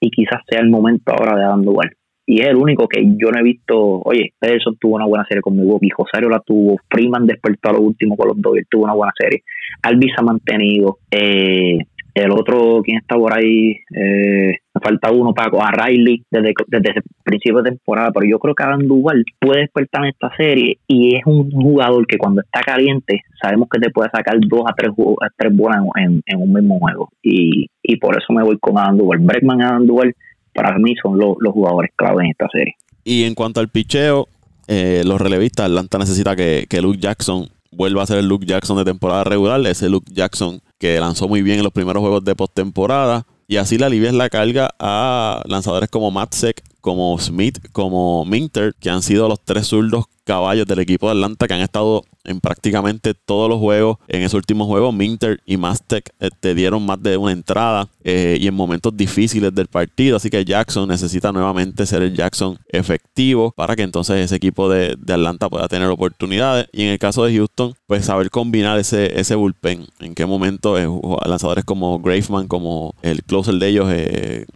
y 0.00 0.10
quizás 0.10 0.40
sea 0.48 0.60
el 0.60 0.70
momento 0.70 1.12
ahora 1.12 1.36
de 1.36 1.44
Andújar. 1.44 1.92
Y 2.24 2.40
es 2.40 2.48
el 2.48 2.56
único 2.56 2.86
que 2.86 3.02
yo 3.16 3.30
no 3.30 3.40
he 3.40 3.42
visto. 3.42 4.00
Oye, 4.04 4.32
Pederson 4.38 4.76
tuvo 4.76 4.94
una 4.94 5.06
buena 5.06 5.24
serie 5.26 5.42
con 5.42 5.56
Milwaukee, 5.56 5.90
Josario 5.90 6.28
la 6.28 6.40
tuvo, 6.40 6.76
Freeman 6.88 7.26
despertó 7.26 7.70
a 7.70 7.72
lo 7.72 7.80
último 7.80 8.16
con 8.16 8.28
los 8.28 8.40
Dodgers, 8.40 8.68
tuvo 8.70 8.84
una 8.84 8.94
buena 8.94 9.12
serie. 9.18 9.42
Alvis 9.82 10.12
ha 10.16 10.22
mantenido. 10.22 10.98
Eh, 11.10 11.78
el 12.14 12.30
otro, 12.30 12.82
¿quién 12.84 12.98
está 12.98 13.16
por 13.16 13.36
ahí? 13.36 13.78
Eh, 13.94 14.58
falta 14.82 15.10
uno, 15.10 15.32
Paco, 15.32 15.62
a 15.62 15.70
Riley, 15.70 16.24
desde, 16.30 16.52
desde 16.66 16.90
el 16.96 17.02
principio 17.22 17.62
de 17.62 17.70
temporada, 17.70 18.10
pero 18.12 18.26
yo 18.26 18.38
creo 18.38 18.54
que 18.54 18.62
Adam 18.62 18.86
Duval 18.86 19.24
puede 19.40 19.60
despertar 19.60 20.04
en 20.04 20.10
esta 20.10 20.34
serie 20.36 20.78
y 20.86 21.16
es 21.16 21.22
un 21.24 21.50
jugador 21.50 22.06
que 22.06 22.18
cuando 22.18 22.42
está 22.42 22.60
caliente 22.60 23.22
sabemos 23.40 23.68
que 23.70 23.80
te 23.80 23.90
puede 23.90 24.10
sacar 24.10 24.36
dos 24.40 24.62
a 24.66 24.74
tres, 24.74 24.90
a 24.90 25.28
tres 25.36 25.56
bolas 25.56 25.78
en, 25.96 26.22
en, 26.26 26.40
un 26.40 26.52
mismo 26.52 26.78
juego 26.78 27.10
y, 27.22 27.66
y 27.82 27.96
por 27.96 28.16
eso 28.16 28.32
me 28.32 28.42
voy 28.42 28.58
con 28.58 28.78
Adam 28.78 28.98
Duval. 28.98 29.18
Bregman 29.20 29.60
y 29.60 29.62
Adam 29.62 29.86
Duval 29.86 30.14
para 30.54 30.76
mí 30.78 30.94
son 31.02 31.18
los 31.18 31.52
jugadores 31.52 31.90
clave 31.96 32.24
en 32.24 32.30
esta 32.30 32.48
serie. 32.52 32.74
Y 33.04 33.24
en 33.24 33.34
cuanto 33.34 33.60
al 33.60 33.68
picheo, 33.68 34.28
eh, 34.68 35.02
los 35.04 35.20
relevistas, 35.20 35.66
Atlanta 35.66 35.98
necesita 35.98 36.36
que, 36.36 36.66
que 36.68 36.80
Luke 36.82 36.98
Jackson 36.98 37.48
vuelva 37.72 38.02
a 38.02 38.06
ser 38.06 38.18
el 38.18 38.28
Luke 38.28 38.46
Jackson 38.46 38.76
de 38.76 38.84
temporada 38.84 39.24
regular, 39.24 39.60
ese 39.66 39.88
Luke 39.88 40.10
Jackson 40.12 40.60
que 40.82 40.98
lanzó 40.98 41.28
muy 41.28 41.42
bien 41.42 41.58
en 41.58 41.62
los 41.62 41.72
primeros 41.72 42.00
juegos 42.00 42.24
de 42.24 42.34
postemporada. 42.34 43.24
Y 43.46 43.58
así 43.58 43.78
le 43.78 43.84
alivias 43.84 44.14
la 44.14 44.28
carga 44.28 44.68
a 44.80 45.40
lanzadores 45.46 45.88
como 45.88 46.10
Matzek, 46.10 46.60
como 46.80 47.16
Smith, 47.20 47.60
como 47.70 48.24
Minter, 48.24 48.74
que 48.80 48.90
han 48.90 49.00
sido 49.00 49.28
los 49.28 49.38
tres 49.44 49.68
zurdos 49.68 50.06
caballos 50.24 50.66
del 50.66 50.80
equipo 50.80 51.06
de 51.06 51.12
Atlanta 51.12 51.46
que 51.46 51.54
han 51.54 51.60
estado 51.60 52.02
en 52.24 52.40
prácticamente 52.40 53.14
todos 53.14 53.48
los 53.48 53.58
juegos. 53.58 53.98
En 54.08 54.22
ese 54.22 54.36
último 54.36 54.66
juego, 54.66 54.92
Minter 54.92 55.40
y 55.46 55.56
Mastek 55.56 56.10
eh, 56.20 56.30
te 56.40 56.54
dieron 56.54 56.84
más 56.84 57.02
de 57.02 57.16
una 57.16 57.32
entrada 57.32 57.88
eh, 58.04 58.38
y 58.40 58.46
en 58.46 58.54
momentos 58.54 58.96
difíciles 58.96 59.54
del 59.54 59.66
partido. 59.66 60.16
Así 60.16 60.30
que 60.30 60.44
Jackson 60.44 60.88
necesita 60.88 61.32
nuevamente 61.32 61.86
ser 61.86 62.02
el 62.02 62.14
Jackson 62.14 62.58
efectivo 62.68 63.52
para 63.56 63.76
que 63.76 63.82
entonces 63.82 64.16
ese 64.16 64.36
equipo 64.36 64.68
de, 64.68 64.96
Atlanta 65.12 65.48
pueda 65.48 65.68
tener 65.68 65.88
oportunidades. 65.88 66.66
Y 66.72 66.82
en 66.82 66.88
el 66.88 66.98
caso 66.98 67.24
de 67.24 67.36
Houston, 67.36 67.74
pues 67.86 68.06
saber 68.06 68.30
combinar 68.30 68.78
ese, 68.78 69.18
ese 69.18 69.34
bullpen. 69.34 69.86
En 70.00 70.14
qué 70.14 70.26
momento 70.26 70.78
eh, 70.78 70.88
lanzadores 71.26 71.64
como 71.64 71.98
Graveman, 72.00 72.48
como 72.48 72.94
el 73.02 73.22
closer 73.24 73.54
de 73.56 73.68
ellos, 73.68 73.88
eh, 73.90 74.46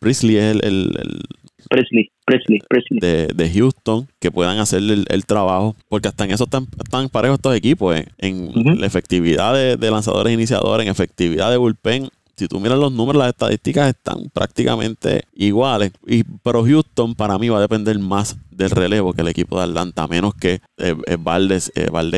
Priestley 0.00 0.36
es 0.36 0.56
el 0.62 1.24
Presley, 1.68 2.10
Presley, 2.24 2.60
Presley. 2.68 3.00
De, 3.00 3.50
Houston 3.54 4.08
que 4.20 4.30
puedan 4.30 4.58
hacer 4.58 4.82
el, 4.82 5.26
trabajo, 5.26 5.76
porque 5.88 6.08
hasta 6.08 6.24
en 6.24 6.32
eso 6.32 6.44
están, 6.44 6.66
están 6.82 7.08
parejos 7.08 7.36
estos 7.38 7.54
equipos, 7.54 7.96
eh, 7.96 8.06
en, 8.18 8.50
la 8.80 8.86
efectividad 8.86 9.54
de, 9.54 9.90
lanzadores 9.90 10.32
iniciadores, 10.32 10.86
en 10.86 10.90
efectividad 10.90 11.50
de 11.50 11.56
bullpen. 11.56 12.08
Si 12.36 12.48
tú 12.48 12.58
miras 12.58 12.78
los 12.78 12.90
números, 12.92 13.20
las 13.20 13.28
estadísticas 13.28 13.88
están 13.88 14.28
prácticamente 14.32 15.22
iguales. 15.34 15.92
Y, 16.04 16.24
pero 16.42 16.64
Houston 16.64 17.14
para 17.14 17.38
mí 17.38 17.48
va 17.48 17.58
a 17.58 17.60
depender 17.60 17.96
más 18.00 18.36
del 18.50 18.70
relevo 18.70 19.12
que 19.12 19.20
el 19.20 19.28
equipo 19.28 19.58
de 19.58 19.64
Atlanta, 19.64 20.02
a 20.02 20.08
menos 20.08 20.34
que 20.34 20.60
eh, 20.78 20.96
eh, 21.06 21.16
Valdés, 21.16 21.70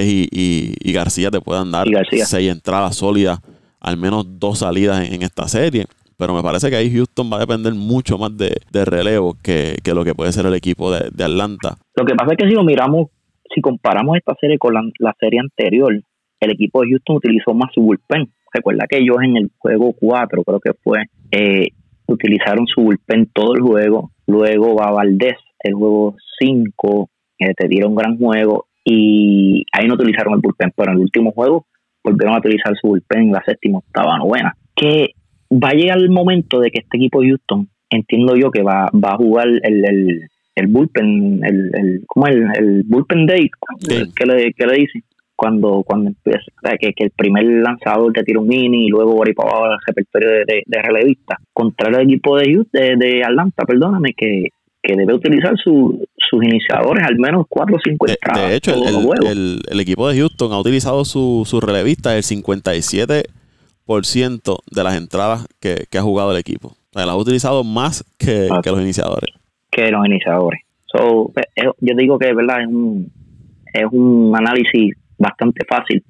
y, 0.09 0.93
García 0.93 1.31
te 1.31 1.41
puedan 1.43 1.71
dar 1.71 1.87
seis 2.25 2.51
entradas 2.51 2.97
sólidas, 2.97 3.41
al 3.79 3.99
menos 3.99 4.25
dos 4.27 4.61
salidas 4.61 5.11
en 5.11 5.23
esta 5.23 5.47
serie 5.49 5.87
pero 6.19 6.35
me 6.35 6.43
parece 6.43 6.71
que 6.71 6.77
ahí 6.77 6.91
Houston 6.91 7.31
va 7.31 7.37
a 7.37 7.41
depender 7.41 7.75
mucho 7.75 8.19
más 8.19 8.37
de, 8.37 8.57
relevo 8.85 9.37
que, 9.43 9.77
lo 9.95 10.05
que 10.05 10.15
puede 10.15 10.33
ser 10.33 10.47
el 10.47 10.55
equipo 10.55 10.91
de, 10.91 11.25
Atlanta. 11.25 11.77
Lo 11.95 12.05
que 12.05 12.15
pasa 12.15 12.33
es 12.33 12.39
que 12.39 12.49
si 12.49 12.55
lo 12.55 12.65
miramos, 12.65 13.09
si 13.55 13.61
comparamos 13.61 14.17
esta 14.17 14.35
serie 14.41 14.59
con 14.59 14.75
la, 14.75 15.15
serie 15.21 15.41
anterior, 15.41 15.93
el 16.41 16.51
equipo 16.51 16.83
de 16.83 16.91
Houston 16.91 17.17
utilizó 17.17 17.55
más 17.55 17.71
su 17.75 17.83
bullpen. 17.83 18.31
Recuerda 18.53 18.87
que 18.89 18.99
ellos 18.99 19.17
en 19.23 19.37
el 19.37 19.51
juego 19.59 19.95
4, 19.99 20.43
creo 20.43 20.61
que 20.61 20.73
fue, 20.83 21.05
eh, 21.31 21.69
utilizaron 22.07 22.67
su 22.67 22.83
bullpen 22.83 23.31
todo 23.33 23.55
el 23.55 23.61
juego. 23.61 24.11
Luego 24.27 24.75
va 24.75 24.91
Valdés, 24.91 25.37
el 25.61 25.75
juego 25.75 26.17
5, 26.39 27.11
que 27.39 27.53
te 27.55 27.69
dieron 27.69 27.95
gran 27.95 28.17
juego. 28.19 28.67
Y 28.85 29.65
ahí 29.73 29.87
no 29.87 29.95
utilizaron 29.95 30.35
el 30.35 30.41
bullpen, 30.41 30.73
pero 30.77 30.93
en 30.93 30.99
el 30.99 31.03
último 31.03 31.33
juego 31.33 31.67
volvieron 32.03 32.37
a 32.37 32.39
utilizar 32.39 32.73
su 32.81 32.89
bullpen 32.89 33.25
en 33.25 33.33
la 33.33 33.43
séptima, 33.45 33.79
octava, 33.79 34.17
novena. 34.19 34.57
Que 34.75 35.11
va 35.51 35.71
a 35.71 35.75
llegar 35.75 35.99
el 35.99 36.11
momento 36.11 36.61
de 36.61 36.71
que 36.71 36.81
este 36.81 36.97
equipo 36.97 37.21
de 37.21 37.29
Houston, 37.29 37.69
entiendo 37.91 38.37
yo 38.37 38.51
que 38.51 38.63
va, 38.63 38.91
va 38.93 39.13
a 39.13 39.17
jugar 39.17 39.49
el, 39.49 39.85
el, 39.85 40.29
el 40.55 40.67
bullpen, 40.69 41.41
el, 41.45 41.71
el, 41.75 42.03
¿cómo 42.07 42.27
es? 42.27 42.37
El, 42.59 42.83
bullpen 42.85 43.27
day, 43.27 43.51
¿qué, 43.89 44.27
le, 44.27 44.53
qué 44.53 44.67
le 44.67 44.77
dicen? 44.79 45.03
Cuando, 45.39 45.83
cuando 45.87 46.09
empieza, 46.09 46.51
que, 46.81 46.95
que 46.95 47.05
el 47.05 47.11
primer 47.11 47.45
lanzador 47.45 48.11
te 48.15 48.25
tira 48.25 48.41
un 48.41 48.49
mini 48.49 48.87
y 48.87 48.89
luego 48.89 49.17
va 49.17 49.25
para 49.37 49.51
abajo 49.51 49.73
el 49.75 49.79
repertorio 49.87 50.31
de, 50.31 50.63
de, 50.65 50.83
relevista. 50.83 51.37
Contra 51.53 51.91
el 51.91 52.09
equipo 52.09 52.39
de, 52.39 52.65
de, 52.73 52.97
de 52.97 53.23
Atlanta, 53.23 53.67
perdóname, 53.67 54.15
que, 54.17 54.49
que 54.83 54.97
debe 54.97 55.13
utilizar 55.13 55.55
sus 55.59 56.43
iniciadores 56.43 57.05
al 57.05 57.19
menos 57.19 57.45
4 57.51 57.77
o 57.77 57.79
5 57.85 58.07
entradas. 58.09 58.49
De 58.49 58.57
hecho, 58.57 58.73
el, 58.75 59.61
el, 59.69 59.81
equipo 59.81 60.09
de 60.09 60.19
Houston 60.19 60.53
ha 60.53 60.59
utilizado 60.59 61.05
sus 61.05 61.47
su 61.47 61.61
relevistas 61.61 62.15
el 62.15 62.23
57 62.23 62.83
ciento 63.15 63.36
de 63.87 64.85
las 64.85 64.97
entradas 64.97 65.47
que, 65.61 65.87
ha 65.97 66.03
jugado 66.03 66.33
el 66.33 66.39
equipo. 66.39 66.69
O 66.69 66.99
sea, 66.99 67.05
ha 67.05 67.17
utilizado 67.17 67.65
más 67.65 68.05
que, 68.19 68.49
los 68.49 68.81
iniciadores. 68.81 69.35
Que 69.71 69.91
los 69.91 70.05
iniciadores. 70.07 70.61
So, 70.87 71.33
eh, 71.37 71.65
yo 71.81 71.95
digo 71.97 72.19
que 72.19 72.33
verdad 72.33 72.63
es 72.63 72.69
un, 72.69 73.11
es 73.73 73.85
un 73.91 74.35
análisis 74.37 74.95
bastante 75.19 75.65
fácil 75.67 76.03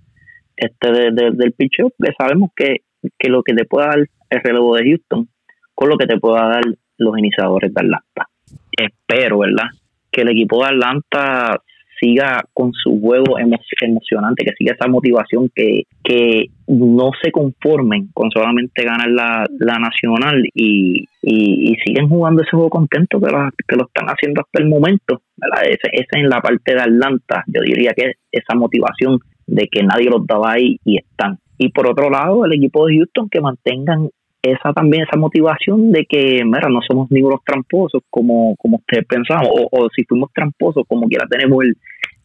este 0.56 0.90
del 0.90 1.52
pitch 1.52 1.76
que 1.98 2.12
sabemos 2.18 2.50
que, 2.56 2.82
que 3.18 3.28
lo 3.28 3.42
que 3.42 3.54
te 3.54 3.64
pueda 3.64 3.88
dar 3.88 3.98
el 4.30 4.40
relevo 4.42 4.74
de 4.74 4.84
Houston 4.84 5.28
con 5.74 5.88
lo 5.90 5.98
que 5.98 6.06
te 6.06 6.18
pueda 6.18 6.48
dar 6.48 6.62
los 6.96 7.18
iniciadores 7.18 7.72
de 7.72 7.80
Atlanta. 7.80 8.28
Espero, 8.72 9.38
¿verdad? 9.38 9.66
Que 10.10 10.22
el 10.22 10.30
equipo 10.30 10.62
de 10.62 10.70
Atlanta 10.70 11.62
siga 12.06 12.42
con 12.52 12.72
su 12.72 13.00
juego 13.00 13.38
emocionante, 13.38 14.44
que 14.44 14.52
siga 14.56 14.74
esa 14.74 14.88
motivación, 14.88 15.50
que, 15.54 15.84
que 16.02 16.46
no 16.68 17.10
se 17.22 17.30
conformen 17.30 18.08
con 18.14 18.30
solamente 18.30 18.84
ganar 18.84 19.08
la, 19.08 19.44
la 19.58 19.78
nacional 19.78 20.42
y, 20.54 21.04
y, 21.22 21.76
siguen 21.84 22.08
jugando 22.08 22.42
ese 22.42 22.50
juego 22.50 22.70
contento 22.70 23.20
que 23.20 23.26
que 23.66 23.76
lo 23.76 23.86
están 23.86 24.06
haciendo 24.06 24.40
hasta 24.40 24.62
el 24.62 24.68
momento. 24.68 25.20
Esa 25.62 25.88
es 25.92 26.06
en 26.12 26.28
la 26.28 26.40
parte 26.40 26.74
de 26.74 26.80
Atlanta, 26.80 27.44
yo 27.46 27.60
diría 27.62 27.92
que 27.94 28.12
esa 28.32 28.54
motivación 28.54 29.18
de 29.46 29.68
que 29.70 29.82
nadie 29.82 30.10
los 30.10 30.26
daba 30.26 30.52
ahí 30.52 30.78
y 30.84 30.98
están. 30.98 31.38
Y 31.58 31.70
por 31.70 31.88
otro 31.88 32.10
lado, 32.10 32.44
el 32.44 32.52
equipo 32.52 32.86
de 32.86 32.96
Houston 32.96 33.28
que 33.28 33.40
mantengan 33.40 34.08
esa 34.50 34.72
también 34.72 35.04
esa 35.04 35.18
motivación 35.18 35.92
de 35.92 36.06
que, 36.06 36.42
mira, 36.44 36.68
no 36.68 36.80
somos 36.86 37.10
ningunos 37.10 37.40
tramposos 37.44 38.02
como, 38.10 38.54
como 38.56 38.76
ustedes 38.76 39.04
pensaban, 39.06 39.46
o, 39.50 39.88
si 39.94 40.04
fuimos 40.04 40.30
tramposos, 40.32 40.84
como 40.86 41.08
quiera 41.08 41.26
tenemos 41.28 41.64
el, 41.64 41.76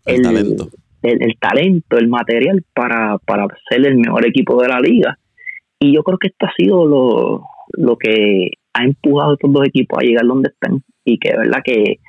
el, 0.05 0.21
talento. 0.21 0.69
El, 1.03 1.37
talento, 1.39 1.97
el 1.97 2.07
material 2.07 2.63
para, 2.73 3.17
para 3.19 3.47
ser 3.69 3.85
el 3.85 3.97
mejor 3.97 4.25
equipo 4.25 4.61
de 4.61 4.67
la 4.69 4.79
liga. 4.79 5.17
Y 5.79 5.93
yo 5.93 6.03
creo 6.03 6.17
que 6.17 6.27
esto 6.27 6.45
ha 6.45 6.53
sido 6.55 6.85
lo, 6.85 7.43
lo 7.73 7.97
que 7.97 8.51
ha 8.73 8.83
empujado 8.83 9.31
a 9.31 9.33
estos 9.33 9.51
dos 9.51 9.67
equipos 9.67 9.99
a 9.99 10.05
llegar 10.05 10.25
donde 10.25 10.49
están 10.49 10.81
y 11.03 11.17
que 11.17 11.29
es 11.29 11.37
verdad 11.37 11.61
que 11.63 11.99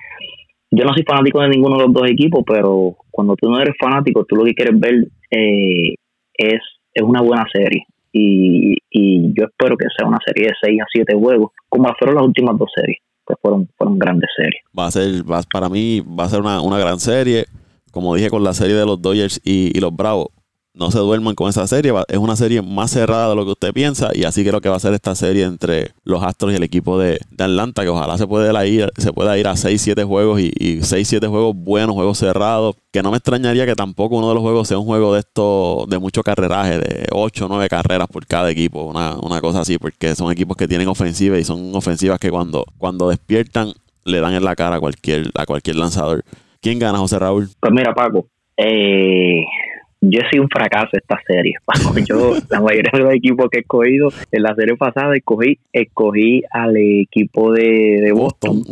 yo 0.71 0.85
no 0.85 0.95
soy 0.95 1.05
fanático 1.05 1.41
de 1.41 1.49
ninguno 1.49 1.77
de 1.77 1.85
los 1.85 1.93
dos 1.93 2.11
equipos, 2.11 2.43
pero 2.47 2.97
cuando 3.11 3.37
tú 3.37 3.51
no 3.51 3.61
eres 3.61 3.75
fanático, 3.79 4.25
tú 4.25 4.37
lo 4.37 4.45
que 4.45 4.55
quieres 4.55 4.79
ver 4.79 5.07
eh, 5.31 5.95
es, 6.35 6.61
es 6.95 7.03
una 7.03 7.21
buena 7.21 7.45
serie. 7.53 7.85
Y, 8.11 8.77
y 8.91 9.33
yo 9.35 9.47
espero 9.47 9.77
que 9.77 9.87
sea 9.97 10.07
una 10.07 10.19
serie 10.25 10.49
de 10.49 10.55
6 10.63 10.81
a 10.81 10.87
7 10.91 11.15
juegos, 11.15 11.53
como 11.69 11.93
fueron 11.99 12.17
las 12.17 12.25
últimas 12.25 12.59
dos 12.59 12.71
series, 12.75 12.99
que 13.27 13.35
fueron, 13.41 13.69
fueron 13.77 13.99
grandes 13.99 14.31
series. 14.35 14.63
Va 14.79 14.87
a 14.87 14.91
ser, 14.91 15.31
va, 15.31 15.43
para 15.51 15.69
mí, 15.69 16.01
va 16.01 16.25
a 16.25 16.29
ser 16.29 16.41
una, 16.41 16.63
una 16.63 16.79
gran 16.79 16.99
serie. 16.99 17.45
Como 17.93 18.15
dije 18.15 18.31
con 18.31 18.43
la 18.43 18.55
serie 18.55 18.75
de 18.75 18.87
los 18.87 19.01
Dodgers 19.01 19.41
y, 19.45 19.79
los 19.79 19.95
Bravos, 19.95 20.29
no 20.75 20.91
se 20.91 20.99
duerman 20.99 21.35
con 21.35 21.51
esa 21.51 21.67
serie. 21.67 21.93
Es 22.09 22.17
una 22.17 22.35
serie 22.35 22.63
más 22.63 22.91
cerrada 22.91 23.29
de 23.29 23.37
lo 23.37 23.45
que 23.45 23.51
usted 23.53 23.73
piensa. 23.75 24.11
Y 24.15 24.25
así 24.25 24.43
creo 24.43 24.63
que 24.63 24.71
va 24.71 24.77
a 24.77 24.81
ser 24.81 24.95
esta 24.95 25.15
serie 25.15 25.45
entre 25.45 25.93
los 26.03 26.23
Astros 26.23 26.53
y 26.53 26.57
el 26.57 26.63
equipo 26.63 26.99
de, 26.99 27.21
Atlanta. 27.39 27.83
Que 27.83 27.91
ojalá 27.91 28.17
se 28.17 28.27
pueda 28.27 28.67
ir, 28.67 28.91
se 28.97 29.13
pueda 29.13 29.37
ir 29.37 29.47
a 29.47 29.53
6-7 29.53 30.07
juegos 30.07 30.41
y, 30.41 30.51
y 30.59 30.79
6-7 30.79 31.29
juegos 31.29 31.55
buenos, 31.55 31.95
juegos 31.95 32.17
cerrados. 32.17 32.75
Que 32.91 33.03
no 33.03 33.11
me 33.11 33.19
extrañaría 33.19 33.67
que 33.67 33.75
tampoco 33.75 34.17
uno 34.17 34.31
de 34.31 34.35
los 34.35 34.43
juegos 34.43 34.67
sea 34.67 34.79
un 34.79 34.87
juego 34.87 35.13
de 35.13 35.21
esto, 35.21 35.85
de 35.89 35.99
mucho 35.99 36.23
carreraje, 36.23 36.79
de 36.79 37.07
8 37.13 37.45
o 37.45 37.49
9 37.49 37.69
carreras 37.69 38.09
por 38.09 38.27
cada 38.27 38.51
equipo. 38.51 38.85
Una, 38.85 39.17
una 39.19 39.43
cosa 39.43 39.61
así, 39.61 39.77
porque 39.77 40.15
son 40.15 40.33
equipos 40.33 40.57
que 40.57 40.67
tienen 40.67 40.89
ofensiva 40.89 41.39
y 41.39 41.45
son 41.45 41.75
ofensivas 41.75 42.19
que 42.19 42.31
cuando, 42.31 42.65
cuando 42.79 43.11
despiertan 43.11 43.75
le 44.05 44.21
dan 44.21 44.35
en 44.35 44.45
la 44.45 44.57
cara 44.57 44.77
a 44.77 44.81
cualquier, 44.81 45.31
a 45.35 45.47
cualquier 45.47 45.77
lanzador. 45.77 46.25
¿Quién 46.63 46.79
gana, 46.79 46.99
José 46.99 47.19
Raúl? 47.19 47.49
Pues 47.59 47.73
mira, 47.73 47.93
Paco, 47.93 48.29
eh, 48.57 49.45
yo 50.01 50.21
he 50.21 50.31
sido 50.31 50.45
un 50.45 50.49
fracaso 50.49 50.91
esta 50.93 51.19
serie. 51.27 51.55
Yo, 52.09 52.37
la 52.49 52.61
mayoría 52.61 52.91
de 52.93 52.99
los 53.01 53.15
equipos 53.15 53.49
que 53.51 53.59
he 53.59 53.61
escogido 53.63 54.11
en 54.31 54.43
la 54.43 54.55
serie 54.55 54.77
pasada, 54.77 55.17
escogí, 55.17 55.59
escogí 55.73 56.43
al 56.53 56.77
equipo 56.77 57.53
de, 57.53 58.13
Boston. 58.13 58.63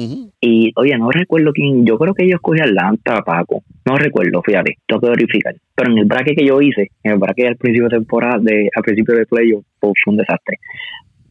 Y, 0.41 0.73
oye, 0.77 0.97
no 0.99 1.11
recuerdo 1.11 1.53
quién, 1.53 1.85
yo 1.85 1.99
creo 1.99 2.15
que 2.15 2.29
yo 2.29 2.37
escogí 2.37 2.61
Atlanta, 2.61 3.23
Paco. 3.23 3.63
No 3.85 3.97
recuerdo, 3.97 4.41
fíjate, 4.43 4.79
tengo 4.87 5.01
que 5.01 5.11
verificar. 5.11 5.55
Pero 5.75 5.91
en 5.91 5.99
el 5.99 6.05
bracket 6.05 6.39
que 6.39 6.47
yo 6.47 6.61
hice, 6.61 6.91
en 7.03 7.13
el 7.13 7.19
bracket 7.19 7.49
al 7.49 7.57
principio 7.57 7.89
de 7.89 7.97
temporada, 7.97 8.39
de, 8.41 8.71
al 8.75 8.83
principio 8.83 9.17
de 9.17 9.27
playoff, 9.27 9.65
pues, 9.81 9.95
fue 10.05 10.13
un 10.13 10.19
desastre. 10.19 10.59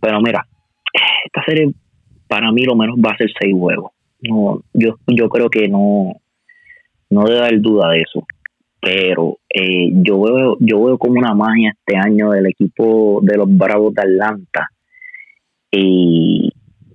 Pero 0.01 0.21
mira, 0.21 0.45
esta 1.25 1.43
serie 1.45 1.71
para 2.27 2.51
mí 2.51 2.63
lo 2.63 2.75
menos 2.75 2.97
va 2.97 3.11
a 3.11 3.17
ser 3.17 3.29
seis 3.39 3.53
huevos. 3.55 3.91
No, 4.21 4.61
yo, 4.73 4.95
yo 5.07 5.29
creo 5.29 5.49
que 5.49 5.67
no, 5.67 6.13
no 7.09 7.23
debe 7.25 7.39
haber 7.39 7.61
duda 7.61 7.89
de 7.89 8.01
eso. 8.01 8.25
Pero 8.81 9.39
eh, 9.49 9.89
yo 9.91 10.21
veo 10.21 10.57
yo 10.59 10.83
veo 10.85 10.97
como 10.97 11.19
una 11.19 11.33
magia 11.33 11.73
este 11.77 11.97
año 11.97 12.31
del 12.31 12.47
equipo 12.47 13.19
de 13.21 13.37
los 13.37 13.47
Bravos 13.49 13.93
de 13.93 14.01
Atlanta 14.01 14.69
y 15.71 16.51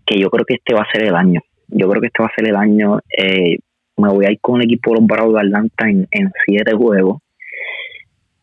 que 0.06 0.18
yo 0.18 0.30
creo 0.30 0.44
que 0.44 0.54
este 0.54 0.74
va 0.74 0.82
a 0.82 0.92
ser 0.92 1.04
el 1.04 1.14
año. 1.14 1.40
Yo 1.68 1.88
creo 1.88 2.00
que 2.00 2.06
este 2.06 2.22
va 2.22 2.28
a 2.28 2.34
ser 2.34 2.48
el 2.48 2.56
año 2.56 3.00
eh, 3.16 3.58
me 3.96 4.08
voy 4.08 4.26
a 4.26 4.32
ir 4.32 4.38
con 4.40 4.60
el 4.60 4.66
equipo 4.66 4.90
de 4.90 5.00
los 5.00 5.06
Bravos 5.06 5.34
de 5.34 5.40
Atlanta 5.40 5.88
en, 5.88 6.08
siete 6.46 6.72
juegos 6.74 7.18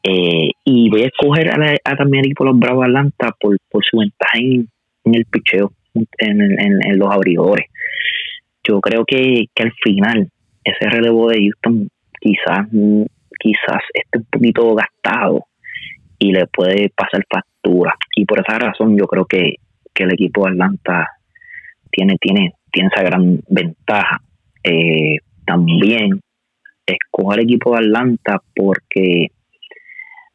eh, 0.03 0.49
y 0.63 0.89
voy 0.89 1.03
a 1.03 1.07
escoger 1.07 1.49
a, 1.49 1.95
también 1.95 2.23
el 2.23 2.31
equipo 2.31 2.45
de 2.45 2.51
los 2.51 2.59
Bravos 2.59 2.85
de 2.85 2.91
Atlanta 2.91 3.35
por, 3.39 3.57
por 3.69 3.83
su 3.83 3.97
ventaja 3.97 4.37
en, 4.37 4.67
el 5.05 5.25
picheo 5.25 5.71
en, 5.93 6.41
en, 6.41 6.99
los 6.99 7.11
abridores. 7.11 7.67
Yo 8.63 8.79
creo 8.79 9.03
que, 9.05 9.45
que 9.53 9.63
al 9.63 9.73
final 9.83 10.29
ese 10.63 10.89
relevo 10.89 11.29
de 11.29 11.39
Houston 11.41 11.89
quizás 12.19 12.67
quizás 13.39 13.81
esté 13.93 14.19
un 14.19 14.25
poquito 14.25 14.75
gastado 14.75 15.45
y 16.19 16.31
le 16.31 16.45
puede 16.47 16.89
pasar 16.95 17.23
factura. 17.29 17.95
Y 18.15 18.25
por 18.25 18.39
esa 18.39 18.59
razón 18.59 18.97
yo 18.97 19.07
creo 19.07 19.25
que, 19.25 19.55
el 19.95 20.13
equipo 20.13 20.45
de 20.45 20.53
Atlanta 20.53 21.07
tiene, 21.91 22.15
tiene, 22.19 22.53
tiene 22.71 22.89
esa 22.91 23.03
gran 23.03 23.39
ventaja. 23.47 24.19
Eh, 24.63 25.17
también 25.45 26.19
escoger 26.87 27.39
el 27.39 27.45
equipo 27.45 27.71
de 27.71 27.85
Atlanta 27.85 28.41
porque 28.55 29.27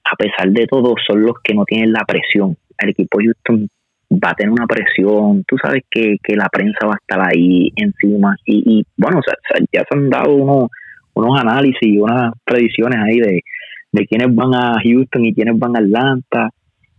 a 0.05 0.15
pesar 0.15 0.51
de 0.51 0.69
todo 0.69 0.95
son 1.05 1.23
los 1.23 1.35
que 1.43 1.53
no 1.53 1.65
tienen 1.65 1.93
la 1.93 2.05
presión. 2.07 2.57
El 2.79 2.91
equipo 2.91 3.19
de 3.19 3.25
Houston 3.25 3.69
va 4.11 4.31
a 4.31 4.35
tener 4.35 4.53
una 4.53 4.67
presión, 4.67 5.45
tú 5.47 5.57
sabes 5.63 5.83
que, 5.91 6.17
la 6.29 6.49
prensa 6.49 6.87
va 6.87 6.95
a 6.95 6.99
estar 7.01 7.21
ahí 7.21 7.73
encima 7.77 8.37
y, 8.45 8.85
bueno, 8.97 9.21
ya 9.73 9.83
se 9.89 9.99
han 9.99 10.11
dado 10.11 10.35
unos 10.35 10.71
unos 11.17 11.41
análisis 11.41 11.81
y 11.81 11.99
unas 11.99 12.33
predicciones 12.45 13.01
ahí 13.03 13.19
de, 13.19 13.41
de 13.93 14.07
quiénes 14.07 14.35
van 14.35 14.55
a 14.55 14.75
Houston 14.83 15.25
y 15.25 15.35
quiénes 15.35 15.59
van 15.59 15.75
a 15.75 15.81
Atlanta 15.81 16.51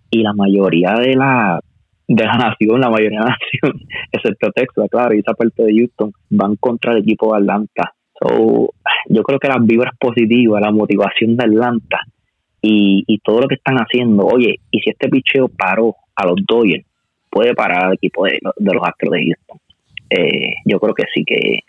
y 0.09 0.23
la 0.23 0.33
mayoría 0.33 0.95
de 0.95 1.15
la 1.15 1.59
de 2.07 2.23
la 2.23 2.37
nación, 2.37 2.79
la 2.79 2.89
mayoría 2.89 3.19
de 3.19 3.25
la 3.25 3.37
nación, 3.37 3.81
excepto 4.11 4.51
Texas, 4.51 4.87
claro, 4.89 5.13
y 5.13 5.19
esa 5.19 5.33
parte 5.33 5.63
de 5.63 5.73
Houston, 5.73 6.11
van 6.29 6.55
contra 6.55 6.93
el 6.93 6.99
equipo 6.99 7.33
de 7.33 7.39
Atlanta. 7.41 7.93
So, 8.19 8.73
yo 9.09 9.23
creo 9.23 9.39
que 9.39 9.49
las 9.49 9.63
vibras 9.65 9.93
positivas, 9.99 10.61
la 10.61 10.71
motivación 10.71 11.35
de 11.35 11.43
Atlanta 11.43 11.99
y, 12.61 13.03
y 13.05 13.19
todo 13.19 13.41
lo 13.41 13.47
que 13.47 13.55
están 13.55 13.75
haciendo, 13.75 14.25
oye, 14.25 14.55
y 14.71 14.79
si 14.79 14.89
este 14.89 15.09
picheo 15.09 15.49
paró 15.49 15.95
a 16.15 16.25
los 16.25 16.37
Dodgers, 16.47 16.85
puede 17.29 17.53
parar 17.53 17.85
al 17.85 17.93
equipo 17.93 18.25
de, 18.25 18.39
de 18.57 18.73
los 18.73 18.83
Astros 18.83 19.11
de 19.11 19.25
Houston. 19.25 19.59
Eh, 20.09 20.53
yo 20.65 20.79
creo 20.79 20.93
que 20.93 21.03
sí 21.13 21.23
que 21.25 21.59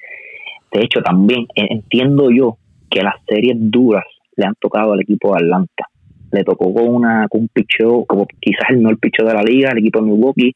de 0.72 0.80
hecho, 0.80 1.00
también 1.00 1.46
entiendo 1.54 2.30
yo 2.30 2.58
que 2.90 3.02
las 3.02 3.14
series 3.26 3.56
duras 3.58 4.04
le 4.36 4.46
han 4.46 4.54
tocado 4.60 4.92
al 4.92 5.00
equipo 5.00 5.30
de 5.30 5.44
Atlanta. 5.44 5.86
Le 6.30 6.44
tocó 6.44 6.72
con, 6.74 6.88
una, 6.88 7.26
con 7.28 7.42
un 7.42 7.48
picheo, 7.48 8.04
como 8.04 8.26
quizás 8.40 8.70
el 8.70 8.82
no 8.82 8.90
el 8.90 8.98
picheo 8.98 9.26
de 9.26 9.34
la 9.34 9.42
liga, 9.42 9.70
el 9.70 9.78
equipo 9.78 10.00
de 10.00 10.10
Milwaukee, 10.10 10.54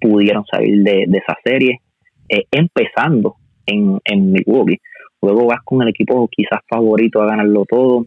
pudieron 0.00 0.44
salir 0.46 0.82
de, 0.82 1.04
esa 1.04 1.36
serie, 1.44 1.80
eh, 2.28 2.44
empezando 2.50 3.36
en, 3.66 4.00
en 4.04 4.32
Milwaukee. 4.32 4.80
Luego 5.20 5.46
vas 5.46 5.60
con 5.64 5.82
el 5.82 5.88
equipo 5.88 6.28
quizás 6.28 6.60
favorito 6.68 7.22
a 7.22 7.26
ganarlo 7.26 7.64
todo, 7.68 8.06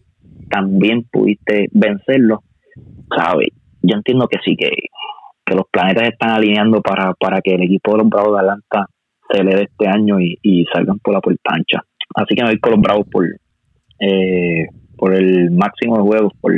también 0.49 1.03
pudiste 1.09 1.67
vencerlo. 1.71 2.43
¿Sabes? 3.15 3.47
Yo 3.81 3.95
entiendo 3.95 4.27
que 4.27 4.39
sí, 4.43 4.57
que, 4.57 4.69
que 5.45 5.55
los 5.55 5.65
planetas 5.71 6.09
están 6.09 6.31
alineando 6.31 6.81
para, 6.81 7.13
para 7.13 7.41
que 7.41 7.55
el 7.55 7.63
equipo 7.63 7.91
de 7.91 7.97
los 7.99 8.09
Bravos 8.09 8.33
de 8.33 8.39
Atlanta 8.39 8.87
se 9.29 9.43
le 9.43 9.55
dé 9.55 9.63
este 9.63 9.87
año 9.87 10.19
y, 10.19 10.65
salgan 10.73 10.99
por 10.99 11.13
la 11.13 11.21
puerta 11.21 11.51
ancha. 11.53 11.81
Así 12.15 12.35
que 12.35 12.43
me 12.43 12.49
voy 12.49 12.59
con 12.59 12.71
los 12.71 12.81
Bravos 12.81 13.07
por, 13.11 13.25
eh, 13.99 14.67
por 14.97 15.13
el 15.13 15.51
máximo 15.51 15.97
de 15.97 16.03
juegos, 16.03 16.33
por 16.41 16.53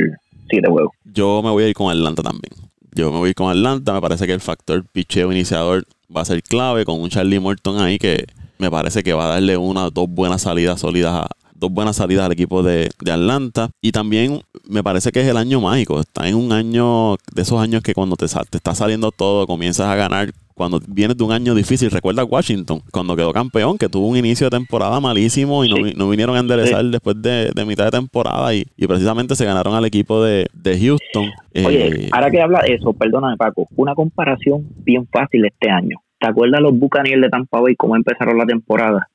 siete 0.48 0.68
juegos. 0.68 0.92
Yo 1.04 1.42
me 1.42 1.50
voy 1.50 1.64
a 1.64 1.68
ir 1.68 1.74
con 1.74 1.90
Atlanta 1.90 2.22
también. 2.22 2.52
Yo 2.94 3.12
me 3.12 3.18
voy 3.18 3.34
con 3.34 3.50
Atlanta. 3.50 3.92
Me 3.92 4.00
parece 4.00 4.26
que 4.26 4.32
el 4.32 4.40
factor 4.40 4.84
picheo 4.92 5.30
iniciador 5.32 5.84
va 6.14 6.22
a 6.22 6.24
ser 6.24 6.42
clave 6.42 6.84
con 6.84 7.00
un 7.00 7.10
Charlie 7.10 7.40
Morton 7.40 7.80
ahí 7.80 7.98
que 7.98 8.24
me 8.58 8.70
parece 8.70 9.02
que 9.02 9.12
va 9.12 9.26
a 9.26 9.28
darle 9.28 9.56
una 9.56 9.90
dos 9.90 10.08
buenas 10.08 10.42
salidas 10.42 10.80
sólidas 10.80 11.14
a, 11.14 11.28
dos 11.58 11.70
buenas 11.72 11.96
salidas 11.96 12.26
al 12.26 12.32
equipo 12.32 12.62
de, 12.62 12.88
de, 13.00 13.12
Atlanta. 13.12 13.70
Y 13.80 13.92
también 13.92 14.40
me 14.68 14.82
parece 14.82 15.12
que 15.12 15.20
es 15.20 15.26
el 15.26 15.36
año 15.36 15.60
mágico. 15.60 16.00
Está 16.00 16.28
en 16.28 16.34
un 16.34 16.52
año 16.52 17.16
de 17.34 17.42
esos 17.42 17.60
años 17.60 17.82
que 17.82 17.94
cuando 17.94 18.16
te, 18.16 18.26
te 18.26 18.56
está 18.58 18.74
saliendo 18.74 19.10
todo, 19.10 19.46
comienzas 19.46 19.86
a 19.86 19.94
ganar 19.94 20.30
cuando 20.58 20.80
vienes 20.88 21.16
de 21.16 21.24
un 21.24 21.30
año 21.30 21.54
difícil, 21.54 21.88
recuerda 21.90 22.24
Washington, 22.24 22.80
cuando 22.90 23.14
quedó 23.14 23.32
campeón, 23.32 23.78
que 23.78 23.88
tuvo 23.88 24.08
un 24.08 24.16
inicio 24.16 24.50
de 24.50 24.58
temporada 24.58 25.00
malísimo 25.00 25.64
y 25.64 25.94
no, 25.94 26.08
vinieron 26.10 26.36
a 26.36 26.40
enderezar 26.40 26.84
después 26.86 27.22
de, 27.22 27.52
mitad 27.64 27.84
de 27.84 27.92
temporada 27.92 28.52
y, 28.52 28.64
precisamente 28.88 29.36
se 29.36 29.44
ganaron 29.44 29.74
al 29.74 29.84
equipo 29.84 30.22
de, 30.22 30.48
Houston. 30.64 31.30
Oye, 31.64 32.06
eh, 32.06 32.08
ahora 32.10 32.30
que 32.30 32.42
habla 32.42 32.60
de 32.62 32.74
eso, 32.74 32.92
perdóname 32.92 33.36
Paco, 33.36 33.68
una 33.76 33.94
comparación 33.94 34.66
bien 34.84 35.06
fácil 35.06 35.46
este 35.46 35.70
año. 35.70 35.98
¿Te 36.18 36.26
acuerdas 36.26 36.60
los 36.60 36.76
Buccaneers 36.76 37.22
de 37.22 37.28
Tampa 37.28 37.60
Bay 37.60 37.76
cómo 37.76 37.94
empezaron 37.94 38.36
la 38.36 38.44
temporada? 38.44 39.08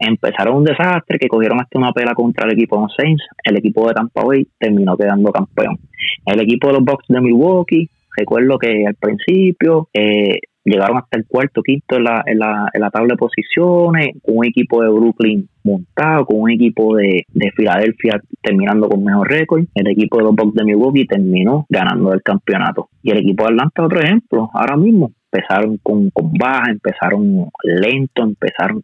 Empezaron 0.00 0.56
un 0.56 0.64
desastre 0.64 1.18
que 1.18 1.28
cogieron 1.28 1.60
hasta 1.60 1.78
una 1.78 1.92
pela 1.92 2.14
contra 2.14 2.46
el 2.46 2.54
equipo 2.54 2.76
de 2.76 2.82
los 2.82 2.94
Saints. 2.96 3.22
El 3.44 3.58
equipo 3.58 3.86
de 3.86 3.94
Tampa 3.94 4.24
Bay 4.24 4.46
terminó 4.58 4.96
quedando 4.96 5.30
campeón. 5.30 5.78
El 6.26 6.40
equipo 6.40 6.68
de 6.68 6.74
los 6.74 6.84
Bucks 6.84 7.06
de 7.08 7.20
Milwaukee 7.20 7.90
Recuerdo 8.16 8.58
que 8.58 8.86
al 8.86 8.96
principio 8.96 9.88
eh, 9.94 10.40
llegaron 10.64 10.98
hasta 10.98 11.18
el 11.18 11.26
cuarto, 11.26 11.62
quinto 11.62 11.96
en 11.96 12.04
la, 12.04 12.22
en, 12.26 12.38
la, 12.38 12.68
en 12.72 12.80
la 12.80 12.90
tabla 12.90 13.14
de 13.14 13.16
posiciones, 13.16 14.08
con 14.22 14.38
un 14.38 14.46
equipo 14.46 14.82
de 14.82 14.90
Brooklyn 14.90 15.48
montado, 15.62 16.26
con 16.26 16.40
un 16.40 16.50
equipo 16.50 16.96
de, 16.96 17.24
de 17.32 17.50
Filadelfia 17.52 18.20
terminando 18.42 18.88
con 18.88 19.04
mejor 19.04 19.30
récord. 19.30 19.64
El 19.74 19.88
equipo 19.88 20.18
de 20.18 20.24
los 20.24 20.34
Bucks 20.34 20.54
de 20.54 20.64
Milwaukee 20.64 21.06
terminó 21.06 21.66
ganando 21.68 22.12
el 22.12 22.22
campeonato. 22.22 22.88
Y 23.02 23.10
el 23.10 23.18
equipo 23.18 23.44
de 23.44 23.50
Atlanta, 23.52 23.84
otro 23.84 24.00
ejemplo, 24.00 24.50
ahora 24.52 24.76
mismo. 24.76 25.12
Empezaron 25.32 25.78
con, 25.82 26.10
con 26.10 26.32
baja, 26.32 26.72
empezaron 26.72 27.48
lento, 27.62 28.24
empezaron, 28.24 28.82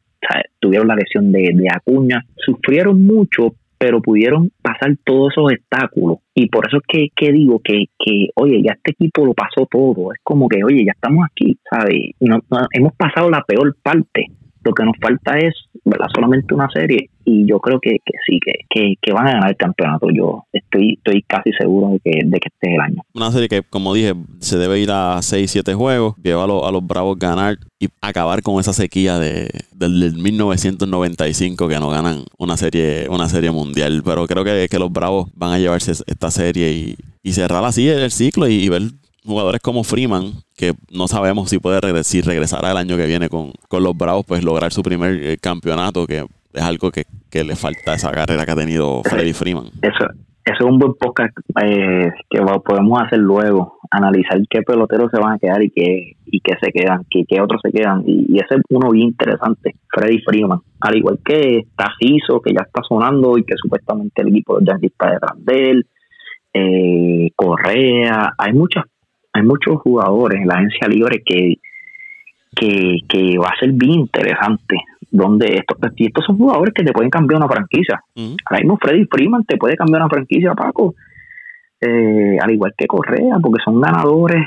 tuvieron 0.58 0.88
la 0.88 0.96
lesión 0.96 1.32
de, 1.32 1.50
de 1.54 1.68
Acuña, 1.70 2.24
sufrieron 2.36 3.04
mucho, 3.04 3.54
pero 3.78 4.00
pudieron 4.00 4.50
pasar 4.62 4.96
todos 5.04 5.32
esos 5.32 5.52
obstáculos. 5.52 6.18
Y 6.34 6.48
por 6.48 6.66
eso 6.66 6.78
es 6.78 7.08
que, 7.14 7.32
digo 7.32 7.60
que, 7.62 7.86
que, 7.98 8.28
oye, 8.34 8.62
ya 8.62 8.72
este 8.72 8.92
equipo 8.92 9.24
lo 9.24 9.34
pasó 9.34 9.66
todo. 9.70 10.12
Es 10.12 10.20
como 10.22 10.48
que, 10.48 10.64
oye, 10.64 10.84
ya 10.84 10.92
estamos 10.92 11.26
aquí, 11.30 11.58
¿sabes? 11.70 12.12
No, 12.20 12.40
hemos 12.72 12.94
pasado 12.94 13.30
la 13.30 13.42
peor 13.42 13.76
parte. 13.82 14.26
Lo 14.64 14.72
que 14.72 14.84
nos 14.84 14.96
falta 15.00 15.38
es 15.38 15.54
¿verdad? 15.86 16.06
Solamente 16.12 16.52
una 16.52 16.68
serie 16.68 17.10
y 17.24 17.46
yo 17.48 17.60
creo 17.60 17.78
que, 17.80 18.00
que 18.04 18.12
sí, 18.26 18.38
que, 18.44 18.94
que, 19.00 19.12
van 19.12 19.28
a 19.28 19.32
ganar 19.32 19.50
el 19.50 19.56
campeonato. 19.56 20.08
Yo 20.10 20.44
estoy 20.52 20.94
estoy 20.94 21.22
casi 21.22 21.52
seguro 21.52 21.90
de 21.90 22.00
que, 22.00 22.20
de 22.24 22.40
que 22.40 22.48
este 22.48 22.68
es 22.68 22.74
el 22.74 22.80
año. 22.80 23.02
Una 23.14 23.30
serie 23.30 23.48
que, 23.48 23.62
como 23.62 23.94
dije, 23.94 24.14
se 24.40 24.58
debe 24.58 24.80
ir 24.80 24.90
a 24.90 25.22
6, 25.22 25.48
7 25.48 25.74
juegos, 25.74 26.16
lleva 26.22 26.42
a, 26.42 26.44
a 26.44 26.72
los 26.72 26.86
Bravos 26.86 27.18
ganar 27.18 27.56
y 27.78 27.86
acabar 28.00 28.42
con 28.42 28.58
esa 28.58 28.72
sequía 28.72 29.18
de, 29.18 29.48
del, 29.72 30.14
1995 30.16 31.68
que 31.68 31.78
no 31.78 31.90
ganan 31.90 32.24
una 32.36 32.56
serie 32.56 33.06
una 33.08 33.28
serie 33.28 33.52
mundial. 33.52 34.02
Pero 34.04 34.26
creo 34.26 34.44
que, 34.44 34.66
que 34.68 34.78
los 34.80 34.92
Bravos 34.92 35.30
van 35.34 35.52
a 35.52 35.58
llevarse 35.58 35.92
esta 35.92 36.32
serie 36.32 36.72
y, 36.72 36.96
y 37.22 37.32
cerrar 37.32 37.64
así 37.64 37.88
el, 37.88 38.10
ciclo 38.10 38.48
y 38.48 38.68
ver 38.68 38.82
jugadores 39.26 39.60
como 39.60 39.84
Freeman, 39.84 40.32
que 40.56 40.72
no 40.90 41.08
sabemos 41.08 41.50
si 41.50 41.58
puede 41.58 41.80
regresar, 41.80 42.04
si 42.04 42.20
regresará 42.22 42.70
el 42.70 42.76
año 42.76 42.96
que 42.96 43.06
viene 43.06 43.28
con, 43.28 43.52
los 43.70 43.96
Bravos, 43.96 44.24
pues 44.26 44.44
lograr 44.44 44.72
su 44.72 44.82
primer 44.82 45.22
eh, 45.22 45.36
campeonato, 45.36 46.06
que 46.06 46.24
es 46.52 46.62
algo 46.62 46.90
que, 46.90 47.04
le 47.44 47.54
falta 47.54 47.92
esa 47.92 48.10
carrera 48.12 48.46
que 48.46 48.52
ha 48.52 48.56
tenido 48.56 49.02
Freddy 49.04 49.34
Freeman. 49.34 49.66
Eso, 49.82 50.06
eso 50.46 50.58
es 50.60 50.64
un 50.64 50.78
buen 50.78 50.94
podcast 50.94 51.36
eh, 51.60 52.08
que 52.30 52.40
podemos 52.64 53.02
hacer 53.02 53.18
luego, 53.18 53.78
analizar 53.90 54.38
qué 54.48 54.62
peloteros 54.62 55.10
se 55.10 55.20
van 55.20 55.34
a 55.34 55.38
quedar 55.38 55.60
y 55.60 55.70
qué, 55.70 56.12
y 56.24 56.40
qué 56.40 56.54
se 56.62 56.70
quedan, 56.70 57.02
qué, 57.10 57.24
qué 57.28 57.40
otros 57.40 57.60
se 57.62 57.72
quedan. 57.72 58.04
Y, 58.06 58.36
ese 58.36 58.54
es 58.54 58.62
uno 58.70 58.90
bien 58.90 59.08
interesante, 59.08 59.74
Freddy 59.88 60.20
Freeman. 60.20 60.60
Al 60.80 60.96
igual 60.96 61.18
que 61.24 61.64
Taciso, 61.76 62.40
que 62.40 62.54
ya 62.54 62.62
está 62.64 62.80
sonando 62.88 63.36
y 63.36 63.44
que 63.44 63.54
supuestamente 63.60 64.22
el 64.22 64.28
equipo 64.28 64.60
de 64.60 64.72
los 64.72 64.82
está 64.82 65.18
de 65.36 65.70
él. 65.70 65.86
Eh, 66.54 67.30
Correa, 67.34 68.32
hay 68.38 68.52
muchas 68.52 68.84
hay 69.36 69.42
muchos 69.42 69.80
jugadores 69.82 70.40
en 70.40 70.48
la 70.48 70.54
agencia 70.54 70.88
libre 70.88 71.22
que, 71.24 71.56
que, 72.54 73.38
va 73.38 73.48
a 73.48 73.58
ser 73.58 73.72
bien 73.72 74.00
interesante. 74.00 74.76
Donde 75.08 75.54
estos, 75.54 75.78
estos 75.96 76.24
son 76.24 76.36
jugadores 76.36 76.74
que 76.74 76.82
te 76.82 76.92
pueden 76.92 77.10
cambiar 77.10 77.40
una 77.40 77.48
franquicia. 77.48 78.02
Ahora 78.16 78.60
mismo 78.60 78.78
Freddy 78.80 79.06
Freeman 79.06 79.44
te 79.44 79.56
puede 79.56 79.76
cambiar 79.76 80.02
una 80.02 80.10
franquicia, 80.10 80.54
Paco. 80.54 80.94
Eh, 81.80 82.36
al 82.40 82.50
igual 82.50 82.74
que 82.76 82.86
Correa, 82.86 83.38
porque 83.40 83.62
son 83.64 83.80
ganadores. 83.80 84.44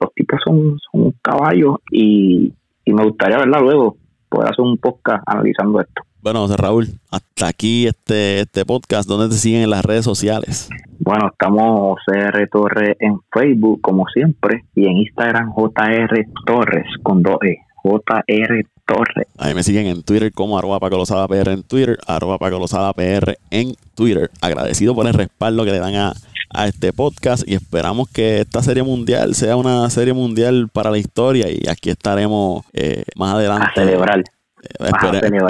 Los 0.00 0.14
tipos 0.14 0.40
son, 0.44 0.78
son 0.90 1.12
caballos 1.20 1.76
y, 1.90 2.52
y 2.84 2.92
me 2.92 3.04
gustaría 3.04 3.38
verla 3.38 3.60
luego, 3.60 3.96
poder 4.28 4.50
hacer 4.50 4.64
un 4.64 4.78
podcast 4.78 5.22
analizando 5.26 5.80
esto. 5.80 6.02
Bueno, 6.22 6.42
José 6.42 6.56
Raúl, 6.56 6.86
hasta 7.10 7.48
aquí 7.48 7.88
este, 7.88 8.42
este 8.42 8.64
podcast. 8.64 9.08
¿Dónde 9.08 9.28
te 9.28 9.40
siguen 9.40 9.62
en 9.62 9.70
las 9.70 9.84
redes 9.84 10.04
sociales? 10.04 10.68
Bueno, 11.00 11.30
estamos 11.32 11.98
CR 12.06 12.48
Torres 12.48 12.96
en 13.00 13.18
Facebook, 13.32 13.80
como 13.80 14.04
siempre, 14.06 14.64
y 14.76 14.86
en 14.86 14.98
Instagram 14.98 15.52
JR 15.52 16.26
Torres 16.46 16.86
con 17.02 17.24
dos 17.24 17.38
E. 17.42 17.56
JR 17.82 18.64
Torres. 18.86 19.26
Ahí 19.36 19.52
me 19.52 19.64
siguen 19.64 19.88
en 19.88 20.04
Twitter 20.04 20.30
como 20.32 20.56
arroba 20.56 20.78
PR 20.78 21.50
en 21.50 21.64
Twitter, 21.64 21.98
arroba 22.06 22.38
PR 22.38 23.36
en 23.50 23.74
Twitter. 23.96 24.30
Agradecido 24.40 24.94
por 24.94 25.08
el 25.08 25.14
respaldo 25.14 25.64
que 25.64 25.72
le 25.72 25.80
dan 25.80 25.96
a, 25.96 26.12
a 26.50 26.68
este 26.68 26.92
podcast 26.92 27.42
y 27.48 27.54
esperamos 27.54 28.08
que 28.08 28.42
esta 28.42 28.62
serie 28.62 28.84
mundial 28.84 29.34
sea 29.34 29.56
una 29.56 29.90
serie 29.90 30.12
mundial 30.12 30.68
para 30.72 30.92
la 30.92 30.98
historia 30.98 31.48
y 31.50 31.68
aquí 31.68 31.90
estaremos 31.90 32.64
eh, 32.74 33.02
más 33.16 33.34
adelante. 33.34 33.66
A 33.68 33.74
celebrar 33.74 34.22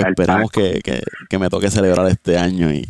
esperemos 0.09 0.51
que, 0.51 1.39
me 1.39 1.49
toque 1.49 1.71
celebrar 1.71 2.07
este 2.09 2.39
año 2.39 2.73
y 2.73 2.85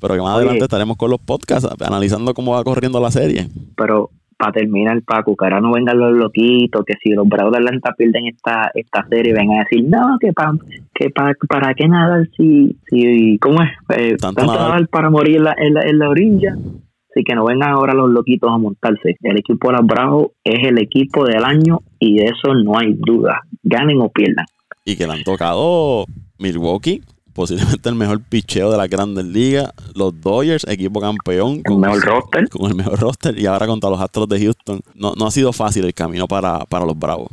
pero 0.00 0.14
que 0.14 0.20
más 0.22 0.36
adelante 0.36 0.64
estaremos 0.64 0.96
con 0.96 1.10
los 1.10 1.20
podcasts 1.20 1.68
analizando 1.82 2.32
cómo 2.32 2.52
va 2.52 2.64
corriendo 2.64 3.00
la 3.00 3.10
serie. 3.10 3.48
Pero 3.76 4.10
para 4.38 4.52
terminar, 4.52 5.02
Paco, 5.02 5.36
que 5.36 5.44
ahora 5.44 5.60
no 5.60 5.72
vengan 5.72 5.98
los 5.98 6.16
loquitos, 6.16 6.82
que 6.86 6.94
si 7.02 7.10
los 7.10 7.28
Bravos 7.28 7.52
de 7.52 7.58
Atlanta 7.58 7.92
pierden 7.96 8.26
esta, 8.26 8.70
esta 8.72 9.06
serie, 9.08 9.34
vengan 9.34 9.58
a 9.58 9.64
decir, 9.64 9.84
no, 9.86 10.16
que, 10.18 10.32
pa, 10.32 10.52
que 10.94 11.10
pa, 11.10 11.32
para 11.46 11.74
qué 11.74 11.86
nadar 11.86 12.26
si, 12.34 12.78
si 12.88 13.38
¿cómo 13.38 13.62
es? 13.62 13.70
Eh, 13.90 14.16
tanto, 14.16 14.46
nadar. 14.46 14.88
para 14.88 15.10
morir 15.10 15.36
en 15.36 15.44
la, 15.44 15.54
en, 15.58 15.98
la, 15.98 16.08
orilla. 16.08 16.54
Así 16.54 17.22
que 17.22 17.34
no 17.34 17.44
vengan 17.44 17.72
ahora 17.72 17.92
los 17.92 18.08
loquitos 18.08 18.50
a 18.50 18.56
montarse. 18.56 19.16
El 19.20 19.38
equipo 19.38 19.68
de 19.68 19.76
los 19.76 19.86
Bravos 19.86 20.28
es 20.42 20.66
el 20.66 20.78
equipo 20.78 21.26
del 21.26 21.44
año 21.44 21.80
y 21.98 22.16
de 22.16 22.24
eso 22.24 22.54
no 22.54 22.78
hay 22.78 22.94
duda. 22.94 23.42
Ganen 23.62 24.00
o 24.00 24.08
pierdan 24.08 24.46
y 24.90 24.96
que 24.96 25.06
le 25.06 25.12
han 25.12 25.22
tocado 25.22 26.04
Milwaukee, 26.38 27.02
posiblemente 27.32 27.88
el 27.88 27.94
mejor 27.94 28.20
picheo 28.22 28.72
de 28.72 28.76
la 28.76 28.88
grandes 28.88 29.24
ligas, 29.24 29.72
los 29.94 30.20
Dodgers, 30.20 30.66
equipo 30.66 31.00
campeón. 31.00 31.62
Con 31.62 31.76
el 31.76 31.80
mejor 31.80 32.04
roster. 32.04 32.48
Con 32.48 32.70
el 32.70 32.74
mejor 32.74 32.98
roster 32.98 33.38
y 33.38 33.46
ahora 33.46 33.66
contra 33.66 33.88
los 33.88 34.00
Astros 34.00 34.28
de 34.28 34.40
Houston. 34.40 34.80
No, 34.94 35.14
no 35.16 35.26
ha 35.26 35.30
sido 35.30 35.52
fácil 35.52 35.84
el 35.84 35.94
camino 35.94 36.26
para, 36.26 36.64
para 36.66 36.84
los 36.84 36.98
Bravos. 36.98 37.28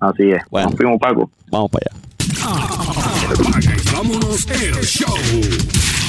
Así 0.00 0.30
es. 0.30 0.42
Bueno, 0.50 0.70
Paco. 0.98 1.30
Vamos 1.50 1.70
para 1.70 1.86
allá. 1.86 2.00
vámonos 3.92 4.46
el 4.50 4.74
show. 4.84 5.99